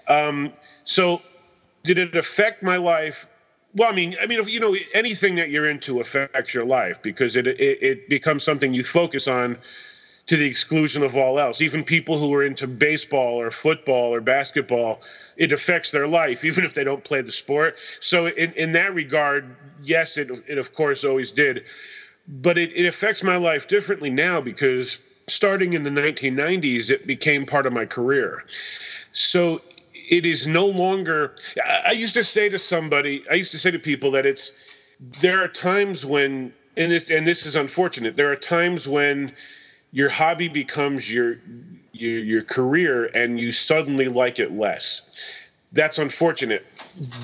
[0.08, 0.52] Um,
[0.86, 1.21] so,
[1.84, 3.30] did it affect my life?
[3.76, 7.36] Well, I mean, I mean, you know, anything that you're into affects your life because
[7.36, 9.56] it it, it becomes something you focus on
[10.28, 11.62] to the exclusion of all else.
[11.62, 15.02] Even people who are into baseball or football or basketball,
[15.38, 17.78] it affects their life, even if they don't play the sport.
[18.00, 21.63] So, in, in that regard, yes, it, it of course always did.
[22.28, 27.46] But it, it affects my life differently now because starting in the 1990s, it became
[27.46, 28.44] part of my career.
[29.13, 29.62] So,
[30.10, 31.36] it is no longer.
[31.86, 34.54] I used to say to somebody, I used to say to people that it's,
[35.22, 39.34] there are times when, and this, and this is unfortunate, there are times when
[39.98, 41.40] your hobby becomes your,
[41.92, 45.02] your your career and you suddenly like it less.
[45.72, 46.66] That's unfortunate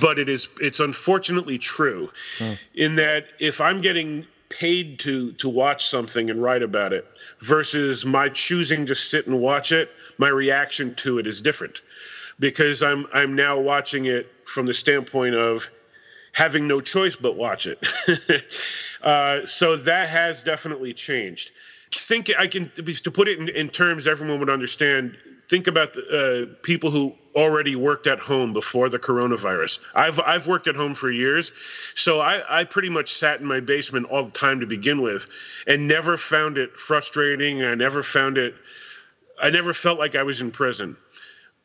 [0.02, 2.54] but it is it's unfortunately true hmm.
[2.76, 7.08] in that if i'm getting paid to to watch something and write about it
[7.40, 11.82] versus my choosing to sit and watch it my reaction to it is different
[12.40, 15.68] because i'm i'm now watching it from the standpoint of
[16.34, 17.80] having no choice but watch it.
[19.04, 21.52] Uh, so that has definitely changed
[22.00, 25.18] think I can to put it in, in terms everyone would understand.
[25.50, 26.02] Think about the,
[26.52, 29.80] uh, people who already worked at home before the coronavirus.
[29.96, 31.52] I've I've worked at home for years,
[31.96, 35.28] so I, I pretty much sat in my basement all the time to begin with,
[35.68, 37.64] and never found it frustrating.
[37.64, 38.56] I never found it.
[39.42, 40.96] I never felt like I was in prison.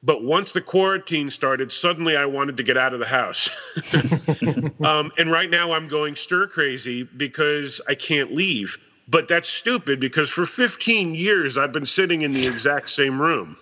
[0.03, 3.51] But once the quarantine started, suddenly I wanted to get out of the house.
[4.85, 8.79] um, and right now I'm going stir crazy because I can't leave.
[9.11, 13.57] But that's stupid because for 15 years I've been sitting in the exact same room.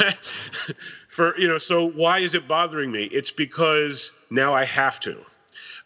[1.18, 1.58] for you know.
[1.58, 3.04] So why is it bothering me?
[3.04, 5.18] It's because now I have to,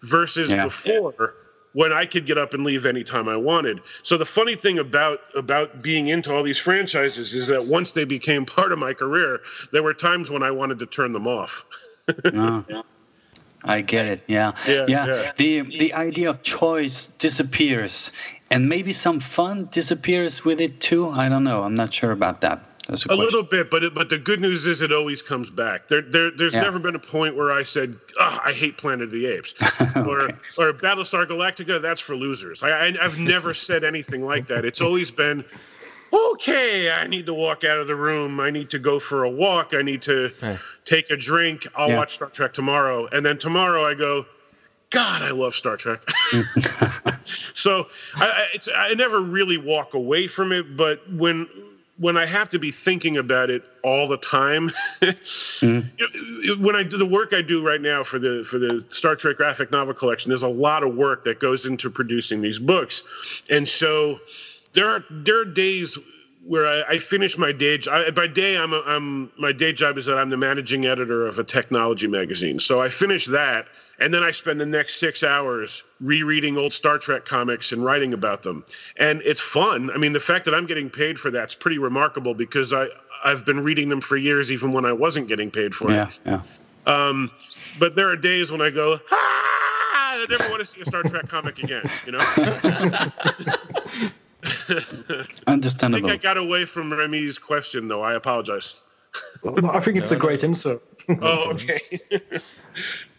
[0.03, 0.62] versus yeah.
[0.62, 1.35] before
[1.73, 3.81] when I could get up and leave anytime I wanted.
[4.03, 8.05] So the funny thing about about being into all these franchises is that once they
[8.05, 9.41] became part of my career,
[9.73, 11.65] there were times when I wanted to turn them off.
[12.27, 12.85] oh.
[13.65, 14.25] I get it.
[14.27, 14.53] Yeah.
[14.67, 15.07] Yeah, yeah.
[15.07, 15.33] yeah.
[15.37, 18.12] The the idea of choice disappears
[18.53, 21.09] and maybe some fun disappears with it too.
[21.11, 21.62] I don't know.
[21.62, 22.62] I'm not sure about that.
[22.88, 25.88] a, a little bit, but it, but the good news is it always comes back.
[25.88, 26.61] There, there there's yeah.
[26.62, 30.01] never been a point where I said, oh, I hate Planet of the Apes, okay.
[30.01, 31.81] or or Battlestar Galactica.
[31.81, 32.62] That's for losers.
[32.62, 34.65] I, I I've never said anything like that.
[34.65, 35.45] It's always been
[36.12, 38.38] okay, I need to walk out of the room.
[38.41, 39.75] I need to go for a walk.
[39.75, 40.59] I need to hey.
[40.85, 41.67] take a drink.
[41.75, 41.97] I'll yeah.
[41.97, 43.07] watch Star Trek tomorrow.
[43.12, 44.27] And then tomorrow I go,
[44.92, 46.00] God, I love Star Trek.
[47.24, 51.46] so I, I never really walk away from it, but when
[51.98, 54.70] when I have to be thinking about it all the time,
[55.02, 56.59] mm.
[56.59, 59.37] when I do the work I do right now for the for the Star Trek
[59.37, 63.02] graphic novel collection, there's a lot of work that goes into producing these books,
[63.50, 64.20] and so
[64.72, 65.98] there are there are days
[66.44, 68.14] where I, I finish my day job.
[68.14, 71.38] By day, I'm, a, I'm my day job is that I'm the managing editor of
[71.38, 72.59] a technology magazine.
[72.59, 73.66] So I finish that,
[74.03, 78.12] and then I spend the next six hours rereading old Star Trek comics and writing
[78.12, 78.65] about them.
[78.97, 79.93] And it's fun.
[79.93, 82.88] I mean, the fact that I'm getting paid for that's pretty remarkable because I
[83.25, 86.21] I've been reading them for years, even when I wasn't getting paid for yeah, it.
[86.27, 86.41] Yeah.
[86.87, 87.31] Um,
[87.79, 91.05] but there are days when I go, ah, I never want to see a Star
[91.05, 91.88] Trek comic again.
[92.05, 92.19] You know.
[95.47, 96.09] Understandable.
[96.09, 98.03] I think I got away from Remy's question, though.
[98.03, 98.83] I apologize.
[99.45, 100.81] Well, I think it's a great answer.
[101.23, 101.79] oh, okay.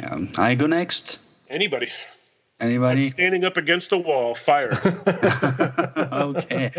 [0.03, 1.19] um, I go next.
[1.49, 1.89] Anybody.
[2.59, 3.05] Anybody?
[3.05, 4.35] I'm standing up against the wall.
[4.35, 4.71] Fire.
[6.11, 6.71] okay.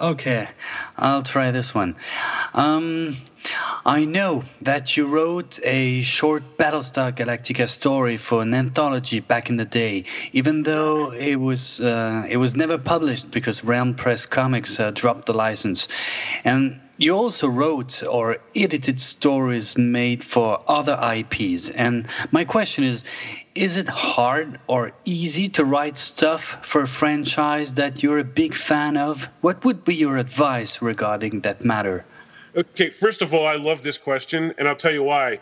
[0.00, 0.48] Okay.
[0.96, 1.96] I'll try this one.
[2.54, 3.16] Um,
[3.86, 9.56] I know that you wrote a short Battlestar Galactica story for an anthology back in
[9.56, 14.78] the day, even though it was uh, it was never published because Realm Press Comics
[14.78, 15.88] uh, dropped the license.
[16.44, 21.70] And you also wrote or edited stories made for other IPs.
[21.70, 23.04] And my question is
[23.54, 28.54] is it hard or easy to write stuff for a franchise that you're a big
[28.54, 29.28] fan of?
[29.40, 32.04] What would be your advice regarding that matter?
[32.56, 35.40] Okay, first of all, I love this question, and I'll tell you why.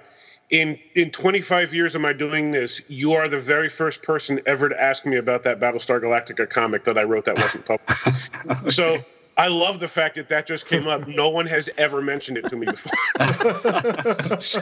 [0.49, 4.69] In in 25 years of my doing this, you are the very first person ever
[4.69, 8.07] to ask me about that Battlestar Galactica comic that I wrote that wasn't published.
[8.07, 8.69] okay.
[8.69, 9.05] So
[9.39, 11.07] I love the fact that that just came up.
[11.17, 14.41] No one has ever mentioned it to me before.
[14.41, 14.61] so,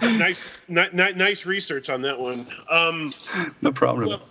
[0.00, 2.46] nice, ni- nice research on that one.
[2.70, 3.12] Um,
[3.60, 4.08] no problem.
[4.08, 4.22] Well,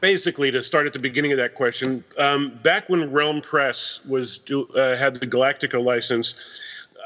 [0.00, 4.40] basically, to start at the beginning of that question, um, back when Realm Press was
[4.50, 6.34] uh, had the Galactica license,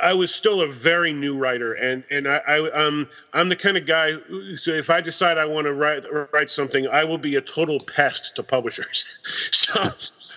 [0.01, 3.77] I was still a very new writer, and and I, I um I'm the kind
[3.77, 4.13] of guy.
[4.13, 7.41] Who, so if I decide I want to write write something, I will be a
[7.41, 9.05] total pest to publishers.
[9.53, 9.91] so.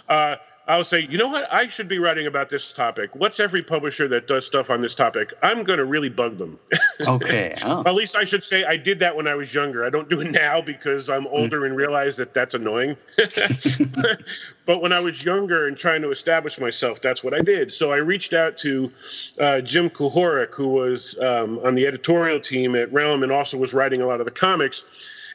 [0.10, 1.52] Uh, I'll say, you know what?
[1.52, 3.14] I should be writing about this topic.
[3.16, 5.34] What's every publisher that does stuff on this topic?
[5.42, 6.60] I'm going to really bug them.
[7.02, 7.56] Okay.
[7.64, 7.82] Oh.
[7.86, 9.84] At least I should say I did that when I was younger.
[9.84, 11.36] I don't do it now because I'm hmm.
[11.36, 11.66] older mm.
[11.68, 12.96] and realize that that's annoying.
[14.66, 17.72] but when I was younger and trying to establish myself, that's what I did.
[17.72, 18.92] So I reached out to
[19.40, 23.74] uh, Jim Kuhoric, who was um, on the editorial team at Realm and also was
[23.74, 24.84] writing a lot of the comics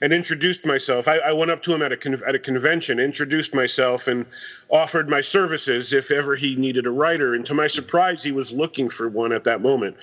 [0.00, 1.08] and introduced myself.
[1.08, 4.26] I, I went up to him at a con- at a convention, introduced myself, and
[4.68, 7.34] offered my services if ever he needed a writer.
[7.34, 9.96] And to my surprise, he was looking for one at that moment.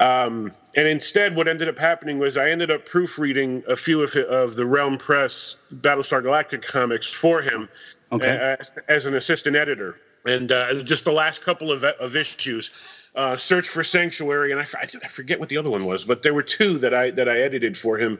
[0.00, 4.14] Um, and instead, what ended up happening was I ended up proofreading a few of,
[4.16, 7.68] of the Realm Press Battlestar Galactica comics for him
[8.10, 8.56] okay.
[8.58, 10.00] as, as, an assistant editor.
[10.26, 12.72] And uh, just the last couple of, of issues,
[13.14, 16.34] uh, Search for Sanctuary, and I, I forget what the other one was, but there
[16.34, 18.18] were two that I that I edited for him.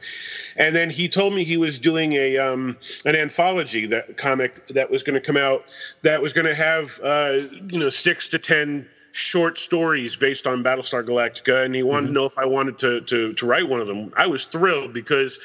[0.56, 4.90] And then he told me he was doing a um, an anthology that comic that
[4.90, 5.64] was going to come out
[6.02, 7.38] that was going to have uh,
[7.70, 12.14] you know six to ten short stories based on Battlestar Galactica, and he wanted mm-hmm.
[12.14, 14.12] to know if I wanted to, to to write one of them.
[14.16, 15.40] I was thrilled because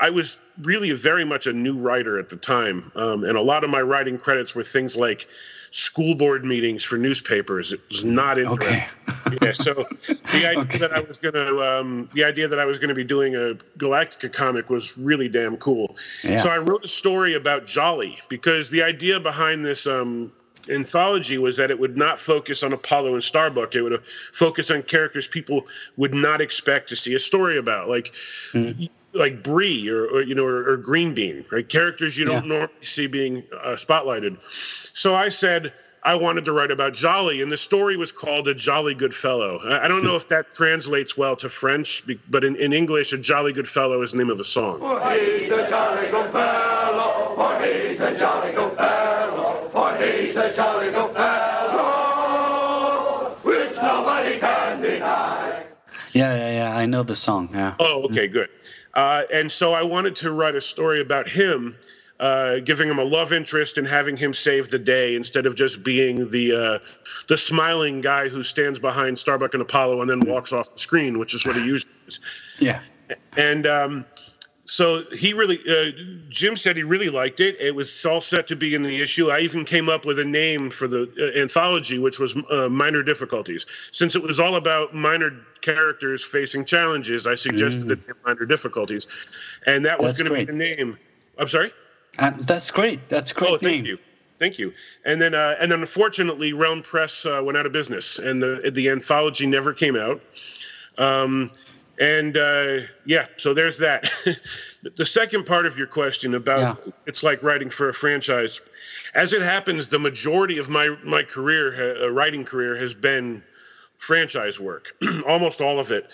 [0.00, 3.62] I was really very much a new writer at the time, um, and a lot
[3.62, 5.28] of my writing credits were things like
[5.70, 7.72] school board meetings for newspapers.
[7.72, 8.88] It was not interesting.
[9.26, 9.38] Okay.
[9.42, 10.78] yeah, so the idea okay.
[10.78, 13.36] that I was going to, um, the idea that I was going to be doing
[13.36, 15.96] a Galactica comic was really damn cool.
[16.24, 16.38] Yeah.
[16.38, 20.32] So I wrote a story about Jolly because the idea behind this um,
[20.68, 23.74] anthology was that it would not focus on Apollo and Starbuck.
[23.76, 24.02] It would
[24.32, 25.66] focus on characters people
[25.96, 28.12] would not expect to see a story about, like.
[28.52, 31.68] Mm like brie or, or, you know or, or, Green Bean, right?
[31.68, 34.36] Characters you don't normally see being uh, spotlighted.
[34.94, 38.54] So I said, I wanted to write about Jolly, and the story was called A
[38.54, 39.60] Jolly Good Fellow.
[39.68, 43.52] I don't know if that translates well to French, but in, in English, A Jolly
[43.52, 44.78] Good Fellow is the name of a song.
[44.78, 50.54] For he's a jolly good fellow, for he's a jolly good fellow, for he's a
[50.54, 52.30] jolly good fellow,
[53.42, 55.66] which nobody can deny.
[56.12, 56.76] Yeah, yeah, yeah.
[56.76, 57.50] I know the song.
[57.52, 57.74] Yeah.
[57.78, 58.48] Oh, okay, good.
[58.94, 61.76] Uh, and so I wanted to write a story about him
[62.20, 65.82] uh, giving him a love interest and having him save the day instead of just
[65.82, 66.78] being the uh,
[67.28, 71.18] the smiling guy who stands behind Starbuck and Apollo and then walks off the screen,
[71.18, 72.20] which is what he usually is.
[72.58, 72.80] Yeah.
[73.38, 74.04] And um,
[74.70, 75.90] so he really, uh,
[76.28, 77.56] Jim said he really liked it.
[77.58, 79.28] It was all set to be in the issue.
[79.28, 83.02] I even came up with a name for the uh, anthology, which was uh, Minor
[83.02, 83.66] Difficulties.
[83.90, 88.06] Since it was all about minor characters facing challenges, I suggested mm.
[88.06, 89.08] the Minor Difficulties,
[89.66, 90.96] and that was going to be the name.
[91.36, 91.72] I'm sorry.
[92.18, 93.08] Uh, that's great.
[93.08, 93.50] That's great.
[93.50, 93.84] Oh, thank name.
[93.86, 93.98] you.
[94.38, 94.72] Thank you.
[95.04, 98.70] And then, uh, and then, unfortunately, Realm Press uh, went out of business, and the
[98.72, 100.20] the anthology never came out.
[100.96, 101.50] Um,
[102.00, 104.10] and uh, yeah, so there's that.
[104.96, 106.92] the second part of your question about yeah.
[107.06, 108.62] it's like writing for a franchise.
[109.14, 113.42] As it happens, the majority of my my career, uh, writing career, has been
[113.98, 114.96] franchise work,
[115.28, 116.10] almost all of it,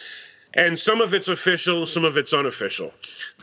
[0.54, 2.92] and some of it's official, some of it's unofficial.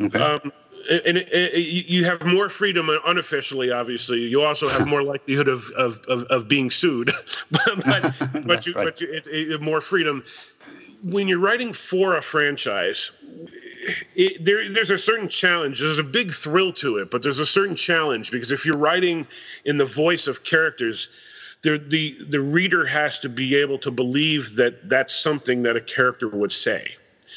[0.01, 0.19] Okay.
[0.19, 0.51] Um,
[0.89, 3.71] and it, it, you have more freedom unofficially.
[3.71, 7.09] Obviously, you also have more likelihood of of, of, of being sued,
[7.51, 8.83] but but, you, right.
[8.83, 10.21] but you, it, more freedom
[11.03, 13.11] when you're writing for a franchise.
[14.39, 15.79] there, there's a certain challenge.
[15.79, 19.27] There's a big thrill to it, but there's a certain challenge because if you're writing
[19.65, 21.09] in the voice of characters,
[21.61, 25.81] the the the reader has to be able to believe that that's something that a
[25.81, 26.91] character would say.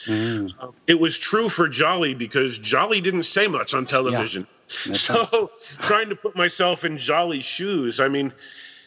[0.04, 0.52] Mm.
[0.62, 4.42] Um, it was true for Jolly because Jolly didn't say much on television.
[4.42, 4.48] Yeah.
[4.92, 8.32] So trying to put myself in Jolly's shoes, I mean,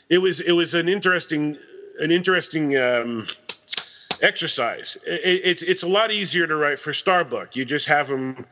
[0.10, 1.58] it was it was an interesting
[2.02, 3.26] an interesting um,
[4.22, 4.98] exercise.
[5.06, 7.56] It, it's it's a lot easier to write for Starbuck.
[7.56, 8.46] You just have them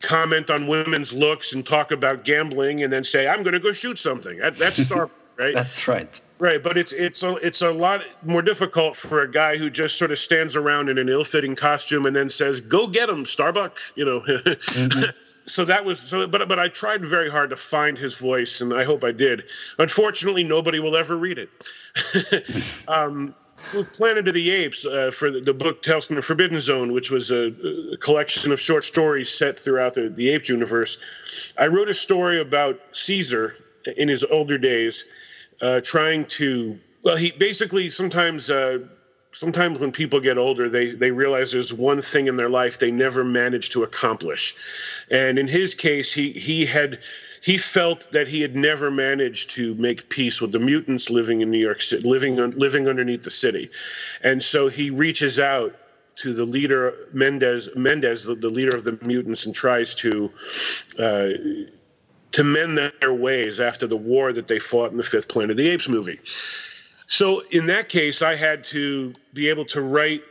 [0.00, 3.72] comment on women's looks and talk about gambling, and then say, "I'm going to go
[3.72, 5.54] shoot something." That, that's Starbuck, right?
[5.54, 6.20] That's right.
[6.38, 9.98] Right, but it's it's a it's a lot more difficult for a guy who just
[9.98, 13.76] sort of stands around in an ill-fitting costume and then says, "Go get him, Starbuck,"
[13.94, 14.20] you know.
[14.20, 15.10] mm-hmm.
[15.46, 18.72] so that was so but but I tried very hard to find his voice and
[18.72, 19.44] I hope I did.
[19.78, 21.50] Unfortunately, nobody will ever read it.
[22.88, 23.34] um,
[23.92, 27.10] Planet of the Apes uh, for the, the, book Tales from the Forbidden Zone, which
[27.10, 27.52] was a,
[27.92, 30.98] a collection of short stories set throughout the, the Apes universe.
[31.58, 33.54] I wrote a story about Caesar
[33.96, 35.04] in his older days
[35.60, 38.78] uh, trying to well he basically sometimes uh,
[39.32, 42.90] sometimes when people get older they they realize there's one thing in their life they
[42.90, 44.54] never managed to accomplish
[45.10, 46.98] and in his case he he had
[47.40, 51.50] he felt that he had never managed to make peace with the mutants living in
[51.50, 53.70] New York City, living living underneath the city,
[54.22, 55.74] and so he reaches out
[56.16, 60.30] to the leader Mendez, Mendez, the, the leader of the mutants, and tries to
[60.98, 61.30] uh,
[62.32, 65.56] to mend their ways after the war that they fought in the fifth Planet of
[65.56, 66.20] the Apes movie.
[67.06, 70.22] So in that case, I had to be able to write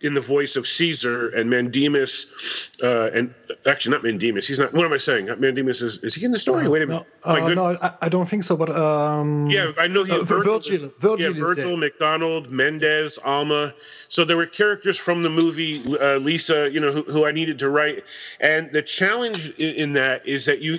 [0.00, 3.34] in the voice of Caesar and Mandemus, uh, and
[3.66, 4.46] actually not Mandemus.
[4.46, 4.72] He's not.
[4.72, 5.26] What am I saying?
[5.26, 5.98] Mandemus is.
[5.98, 6.66] Is he in the story?
[6.66, 7.06] Uh, Wait a minute.
[7.26, 8.56] No, uh, no I, I, don't think so.
[8.56, 10.12] But um, yeah, I know he.
[10.12, 13.74] Uh, Virgil, Virgil, Virgil, yeah, Virgil, MacDonald, Mendez, Alma.
[14.06, 17.58] So there were characters from the movie uh, Lisa, you know, who, who I needed
[17.58, 18.04] to write,
[18.40, 20.78] and the challenge in, in that is that you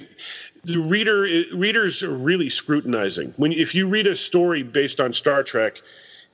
[0.64, 1.22] the reader
[1.54, 5.82] readers are really scrutinizing when if you read a story based on Star Trek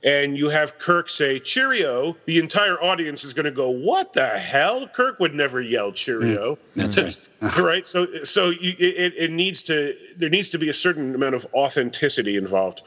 [0.04, 4.26] and you have Kirk say Cheerio, the entire audience is going to go, "What the
[4.26, 6.58] hell?" Kirk would never yell Cheerio.
[6.76, 7.56] Mm, that's right.
[7.58, 7.86] right.
[7.86, 11.46] So so you, it, it needs to there needs to be a certain amount of
[11.54, 12.82] authenticity involved.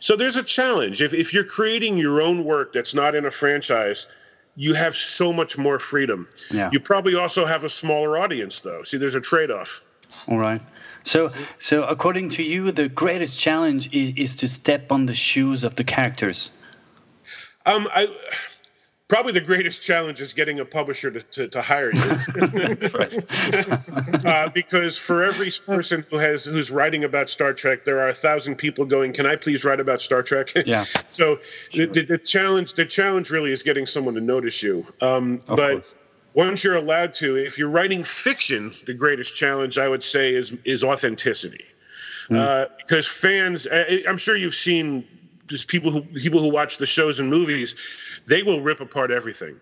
[0.00, 3.30] So there's a challenge if if you're creating your own work that's not in a
[3.30, 4.06] franchise.
[4.58, 6.26] You have so much more freedom.
[6.50, 6.70] Yeah.
[6.72, 8.82] You probably also have a smaller audience, though.
[8.84, 9.82] See, there's a trade-off.
[10.28, 10.62] All right.
[11.06, 11.28] So,
[11.60, 15.76] so according to you, the greatest challenge is, is to step on the shoes of
[15.76, 16.50] the characters.
[17.64, 18.08] Um, I
[19.06, 22.02] probably the greatest challenge is getting a publisher to, to, to hire you.
[24.26, 28.12] Uh, because for every person who has who's writing about star trek there are a
[28.12, 30.52] thousand people going can i please write about star trek?
[30.66, 30.84] Yeah.
[31.06, 31.38] So
[31.70, 31.86] sure.
[31.86, 34.86] the, the, challenge the challenge really is getting someone to notice you.
[35.00, 35.94] Um, but course
[36.36, 40.54] once you're allowed to, if you're writing fiction, the greatest challenge I would say is
[40.64, 41.64] is authenticity,
[42.28, 42.38] mm.
[42.38, 43.66] uh, because fans.
[44.06, 45.04] I'm sure you've seen
[45.46, 47.74] just people who people who watch the shows and movies,
[48.26, 49.58] they will rip apart everything.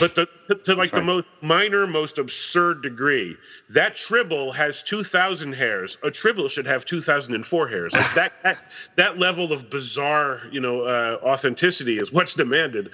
[0.00, 0.26] But the,
[0.64, 1.00] to like right.
[1.00, 3.36] the most minor, most absurd degree.
[3.68, 5.98] That Tribble has 2,000 hairs.
[6.02, 7.92] A Tribble should have 2,004 hairs.
[7.92, 8.58] Like that, that,
[8.96, 12.90] that level of bizarre, you know, uh, authenticity is what's demanded.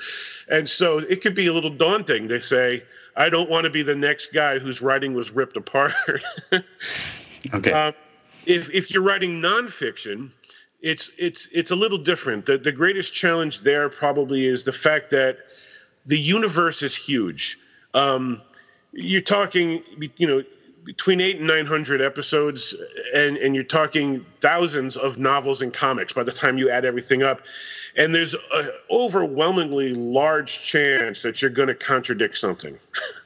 [0.49, 2.83] And so it could be a little daunting to say,
[3.17, 5.93] I don't want to be the next guy whose writing was ripped apart.
[7.55, 7.73] okay.
[7.73, 7.95] Um,
[8.47, 10.31] if, if you're writing nonfiction,
[10.83, 12.47] it's it's it's a little different.
[12.47, 15.37] The the greatest challenge there probably is the fact that
[16.07, 17.59] the universe is huge.
[17.95, 18.43] Um,
[18.93, 19.83] you're talking,
[20.17, 20.43] you know,
[20.85, 22.75] between eight and nine hundred episodes,
[23.15, 27.23] and and you're talking thousands of novels and comics by the time you add everything
[27.23, 27.43] up,
[27.97, 32.79] and there's an overwhelmingly large chance that you're going to contradict something.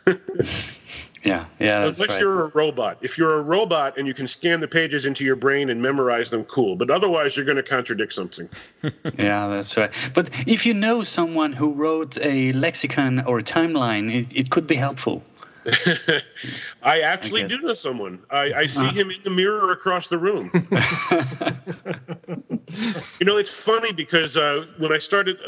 [1.24, 1.84] Yeah, yeah.
[1.84, 2.20] Unless right.
[2.20, 2.98] you're a robot.
[3.00, 6.28] If you're a robot and you can scan the pages into your brain and memorize
[6.28, 6.76] them, cool.
[6.76, 8.48] But otherwise, you're going to contradict something.
[9.18, 9.90] yeah, that's right.
[10.12, 14.66] But if you know someone who wrote a lexicon or a timeline, it, it could
[14.66, 15.22] be helpful.
[16.82, 18.20] I actually I do know someone.
[18.30, 18.92] I, I see uh.
[18.92, 20.50] him in the mirror across the room.
[23.20, 25.38] you know, it's funny because uh, when I started,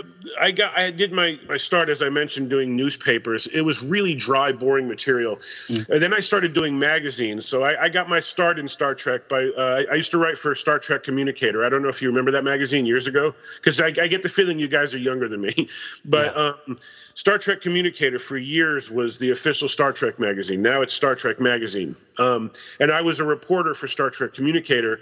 [0.40, 3.46] I got I did my my start as I mentioned doing newspapers.
[3.48, 5.36] It was really dry, boring material,
[5.68, 5.88] mm.
[5.88, 7.46] and then I started doing magazines.
[7.46, 10.38] So I, I got my start in Star Trek by uh, I used to write
[10.38, 11.64] for Star Trek Communicator.
[11.64, 14.28] I don't know if you remember that magazine years ago, because I, I, get the
[14.28, 15.68] feeling you guys are younger than me,
[16.04, 16.34] but.
[16.36, 16.52] Yeah.
[16.66, 16.78] Um,
[17.16, 20.62] Star Trek Communicator for years was the official Star Trek magazine.
[20.62, 21.96] Now it's Star Trek Magazine.
[22.18, 22.50] Um,
[22.80, 25.00] and I was a reporter for Star Trek Communicator.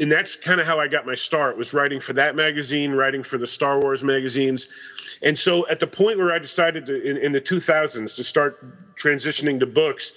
[0.00, 3.22] And that's kind of how I got my start was writing for that magazine, writing
[3.22, 4.68] for the Star Wars magazines.
[5.22, 8.58] And so at the point where I decided to, in, in the 2000s to start
[8.96, 10.12] transitioning to books,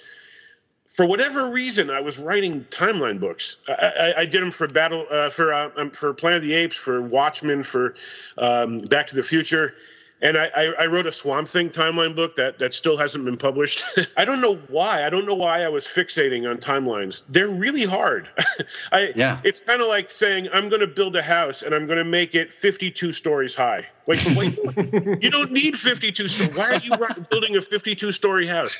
[0.88, 3.58] for whatever reason, I was writing timeline books.
[3.68, 6.54] I, I, I did them for Battle, uh, for uh, um, for Planet of the
[6.54, 7.94] Apes, for Watchmen, for
[8.38, 9.74] um, Back to the Future,
[10.20, 13.36] and I, I, I, wrote a Swamp Thing timeline book that, that still hasn't been
[13.36, 13.84] published.
[14.16, 15.04] I don't know why.
[15.04, 17.22] I don't know why I was fixating on timelines.
[17.28, 18.28] They're really hard.
[18.92, 19.40] I, yeah.
[19.44, 22.04] It's kind of like saying, I'm going to build a house and I'm going to
[22.04, 23.86] make it 52 stories high.
[24.06, 24.58] Wait, wait,
[25.22, 26.56] you don't need 52 stories.
[26.56, 26.92] Why are you
[27.30, 28.76] building a 52 story house?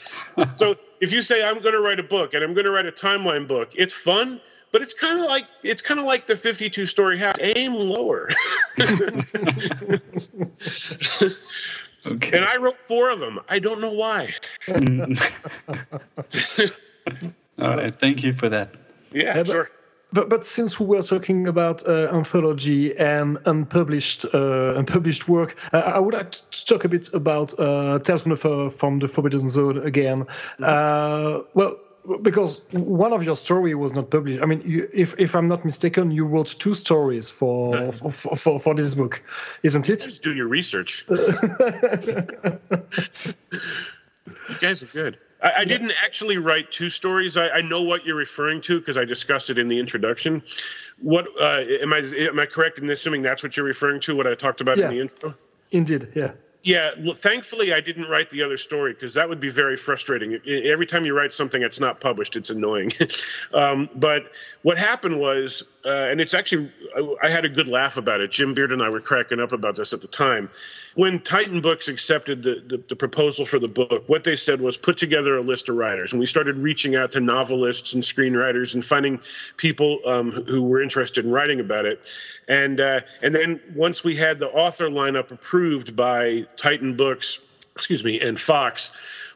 [0.56, 2.86] So if you say, I'm going to write a book and I'm going to write
[2.86, 4.40] a timeline book, it's fun
[4.72, 7.36] but it's kind of like it's kind of like the 52 story house.
[7.40, 8.28] Aim lower.
[12.06, 12.36] Okay.
[12.36, 13.40] And i wrote four of them.
[13.48, 14.32] I don't know why.
[17.58, 18.76] All right thank you for that.
[19.12, 19.70] Yeah, yeah sure.
[20.12, 25.78] but, but since we were talking about uh, anthology and unpublished uh, unpublished work, uh,
[25.78, 29.48] I would like to talk a bit about uh, Tales from the, from the Forbidden
[29.48, 30.24] Zone again.
[30.62, 31.76] Uh, well,
[32.22, 34.40] because one of your story was not published.
[34.42, 38.60] I mean, you, if if I'm not mistaken, you wrote two stories for for, for,
[38.60, 39.22] for this book,
[39.62, 40.00] isn't it?
[40.00, 41.06] Just do your research.
[41.10, 41.18] you
[44.60, 45.18] guys are good.
[45.40, 47.36] I, I, didn't actually write two stories.
[47.36, 50.42] I, I know what you're referring to because I discussed it in the introduction.
[51.00, 51.98] What uh, am I?
[52.16, 54.16] Am I correct in assuming that's what you're referring to?
[54.16, 54.86] What I talked about yeah.
[54.86, 55.34] in the intro?
[55.70, 56.32] Indeed, yeah.
[56.68, 60.38] Yeah, thankfully I didn't write the other story because that would be very frustrating.
[60.46, 62.92] Every time you write something that's not published, it's annoying.
[63.54, 66.70] um, but what happened was, uh, and it's actually,
[67.22, 68.30] I had a good laugh about it.
[68.30, 70.50] Jim Beard and I were cracking up about this at the time.
[70.94, 74.76] When Titan Books accepted the, the, the proposal for the book, what they said was
[74.76, 76.12] put together a list of writers.
[76.12, 79.20] And we started reaching out to novelists and screenwriters and finding
[79.56, 82.10] people um, who were interested in writing about it.
[82.48, 87.40] And, uh, and then once we had the author lineup approved by Titan Books,
[87.78, 88.90] excuse me, and Fox,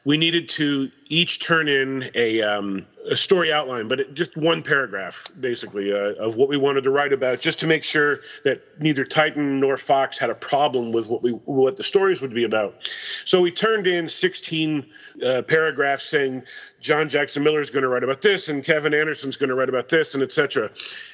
[0.05, 4.61] we needed to each turn in a, um, a story outline, but it, just one
[4.61, 8.61] paragraph, basically, uh, of what we wanted to write about, just to make sure that
[8.81, 12.43] neither Titan nor Fox had a problem with what we what the stories would be
[12.43, 12.93] about.
[13.25, 14.85] So we turned in 16
[15.25, 16.43] uh, paragraphs saying
[16.81, 19.69] John Jackson Miller is going to write about this, and Kevin Anderson's going to write
[19.69, 20.69] about this, and etc.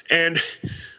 [0.09, 0.39] And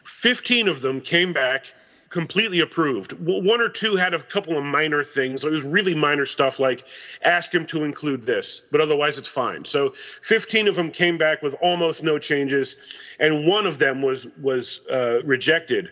[0.05, 1.74] 15 of them came back
[2.11, 3.13] completely approved.
[3.21, 5.45] One or two had a couple of minor things.
[5.45, 6.85] It was really minor stuff like
[7.23, 9.65] ask him to include this, but otherwise it's fine.
[9.65, 12.77] So 15 of them came back with almost no changes,
[13.21, 15.91] and one of them was was uh, rejected.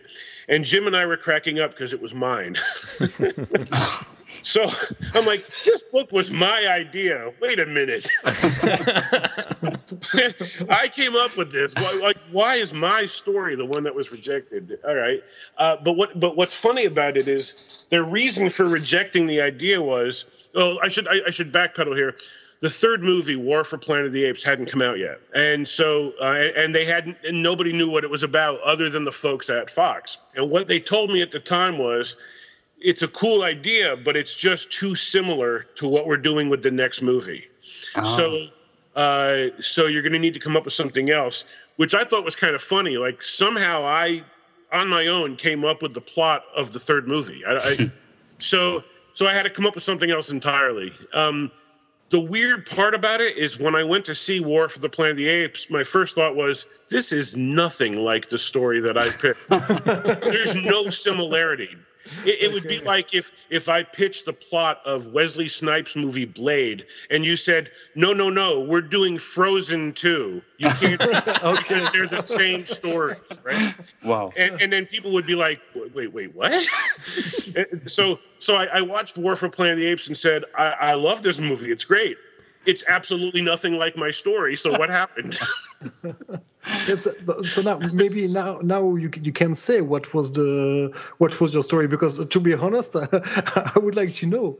[0.49, 2.57] And Jim and I were cracking up because it was mine.
[4.41, 4.69] So
[5.13, 7.33] I'm like, this book was my idea.
[7.41, 8.07] Wait a minute.
[10.69, 11.75] I came up with this.
[11.75, 14.79] Like, why is my story the one that was rejected?
[14.87, 15.21] All right.
[15.57, 16.19] Uh, but what?
[16.19, 20.49] But what's funny about it is their reason for rejecting the idea was.
[20.55, 22.15] Oh, I should I, I should backpedal here
[22.61, 26.13] the third movie, War for Planet of the Apes, hadn't come out yet, and so
[26.21, 29.49] uh, and they hadn't, and nobody knew what it was about other than the folks
[29.49, 30.17] at Fox.
[30.35, 32.17] And what they told me at the time was,
[32.79, 36.71] it's a cool idea, but it's just too similar to what we're doing with the
[36.71, 37.47] next movie.
[37.95, 38.03] Oh.
[38.03, 38.45] So,
[38.99, 41.45] uh, so you're going to need to come up with something else,
[41.77, 42.97] which I thought was kind of funny.
[42.97, 44.21] Like somehow I,
[44.73, 47.41] on my own, came up with the plot of the third movie.
[47.45, 47.91] I, I,
[48.39, 48.83] so,
[49.13, 50.91] so I had to come up with something else entirely.
[51.13, 51.49] Um,
[52.09, 55.11] the weird part about it is when I went to see War for the Planet
[55.11, 59.11] of the Apes, my first thought was, this is nothing like the story that I
[59.11, 59.47] picked.
[60.21, 61.69] There's no similarity.
[62.25, 66.25] It, it would be like if if I pitched the plot of Wesley Snipes' movie
[66.25, 70.41] Blade, and you said, "No, no, no, we're doing Frozen too.
[70.57, 71.87] You can't okay.
[71.93, 74.31] they're the same story, right?" Wow.
[74.37, 75.61] And, and then people would be like,
[75.93, 76.67] "Wait, wait, what?"
[77.85, 80.93] so so I, I, watched War for Planet of the Apes and said, I, "I
[80.93, 81.71] love this movie.
[81.71, 82.17] It's great."
[82.65, 84.55] It's absolutely nothing like my story.
[84.55, 85.39] So what happened?
[86.87, 87.07] yes,
[87.43, 91.63] so now maybe now now you you can say what was the what was your
[91.63, 94.57] story because to be honest, I would like to know.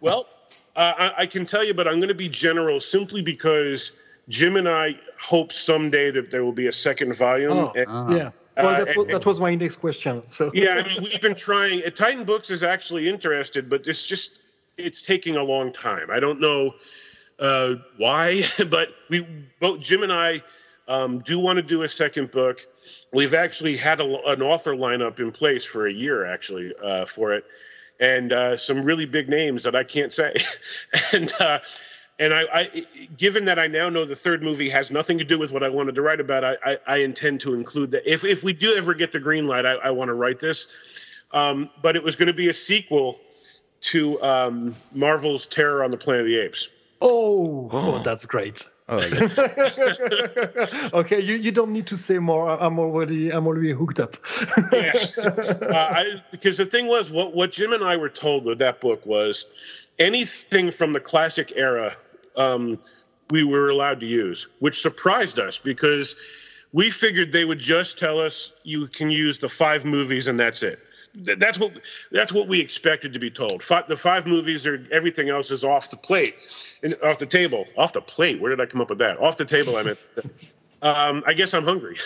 [0.00, 0.26] Well,
[0.74, 3.92] uh, I, I, can tell you, but I'm going to be general simply because
[4.28, 7.52] Jim and I hope someday that there will be a second volume.
[7.52, 8.30] Oh, and, uh, yeah.
[8.56, 10.26] Well, that, uh, was, that was my next question.
[10.26, 11.82] So yeah, I mean, we've been trying.
[11.94, 14.38] Titan Books is actually interested, but it's just
[14.78, 16.10] it's taking a long time.
[16.10, 16.74] I don't know
[17.38, 19.26] uh, why, but we
[19.60, 20.42] both Jim and I
[20.88, 22.66] um, do want to do a second book.
[23.12, 27.32] We've actually had a, an author lineup in place for a year, actually, uh, for
[27.32, 27.44] it,
[28.00, 30.34] and uh, some really big names that I can't say.
[31.12, 31.58] and uh,
[32.18, 32.86] and I, I,
[33.18, 35.68] given that I now know the third movie has nothing to do with what I
[35.68, 38.10] wanted to write about, I, I, I intend to include that.
[38.10, 40.66] If if we do ever get the green light, I, I want to write this.
[41.32, 43.18] Um, but it was going to be a sequel
[43.80, 46.70] to um, Marvel's Terror on the Planet of the Apes.
[47.00, 48.64] Oh, oh, oh that's great.
[48.88, 49.38] Oh, yes.
[50.94, 52.50] okay, you, you don't need to say more.
[52.50, 54.16] I'm already I'm already hooked up.
[54.72, 54.92] yeah,
[55.24, 58.80] uh, I, because the thing was, what what Jim and I were told with that
[58.80, 59.46] book was,
[59.98, 61.94] anything from the classic era,
[62.36, 62.78] um,
[63.30, 66.14] we were allowed to use, which surprised us because
[66.72, 70.62] we figured they would just tell us you can use the five movies and that's
[70.62, 70.78] it
[71.16, 71.80] that's what
[72.12, 73.62] that's what we expected to be told.
[73.88, 76.34] the five movies are everything else is off the plate,
[76.82, 78.40] and off the table, off the plate.
[78.40, 79.18] Where did I come up with that?
[79.18, 79.76] Off the table.
[79.76, 79.98] I meant.
[80.82, 81.96] Um, I guess I'm hungry.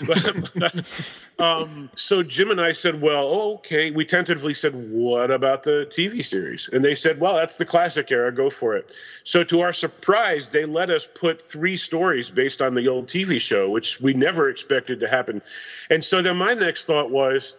[1.40, 6.24] um, so Jim and I said, "Well, okay." We tentatively said, "What about the TV
[6.24, 8.30] series?" And they said, "Well, that's the classic era.
[8.32, 8.92] Go for it."
[9.24, 13.40] So to our surprise, they let us put three stories based on the old TV
[13.40, 15.42] show, which we never expected to happen.
[15.90, 17.54] And so then my next thought was,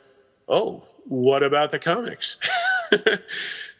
[0.47, 2.37] "Oh, what about the comics?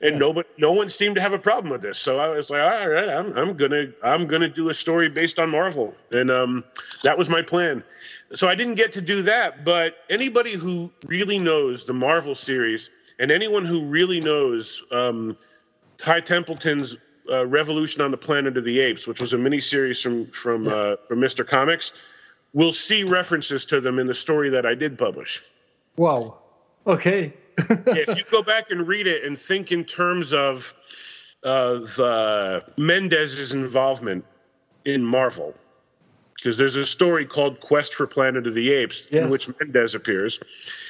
[0.04, 0.18] and yeah.
[0.18, 1.98] nobody, no one seemed to have a problem with this.
[1.98, 5.40] So I was like, all right, I'm, I'm gonna, I'm gonna do a story based
[5.40, 6.64] on Marvel, and um,
[7.04, 7.84] that was my plan.
[8.34, 12.90] So I didn't get to do that, but anybody who really knows the Marvel series,
[13.20, 15.38] and anyone who really knows um,
[15.98, 16.98] Ty Templeton's
[17.32, 20.74] uh, Revolution on the Planet of the Apes, which was a miniseries from from yeah.
[20.74, 21.48] uh, from Mr.
[21.48, 21.94] Comics,
[22.54, 25.42] will see references to them in the story that I did publish.
[25.96, 26.43] Wow.
[26.88, 27.34] Okay.
[27.58, 30.74] if you go back and read it and think in terms of
[31.44, 34.24] of uh, Mendez's involvement
[34.86, 35.54] in Marvel,
[36.36, 39.24] because there's a story called Quest for Planet of the Apes yes.
[39.24, 40.40] in which Mendez appears.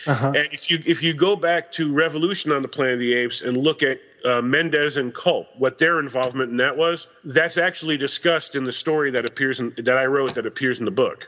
[0.07, 0.27] Uh-huh.
[0.27, 3.41] And if you if you go back to Revolution on the Planet of the Apes
[3.41, 7.97] and look at uh, Mendes and Kolp, what their involvement in that was, that's actually
[7.97, 11.27] discussed in the story that appears in, that I wrote that appears in the book.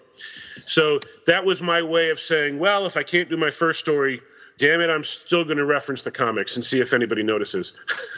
[0.66, 4.22] So that was my way of saying, well, if I can't do my first story
[4.58, 7.74] damn it, I'm still going to reference the comics and see if anybody notices.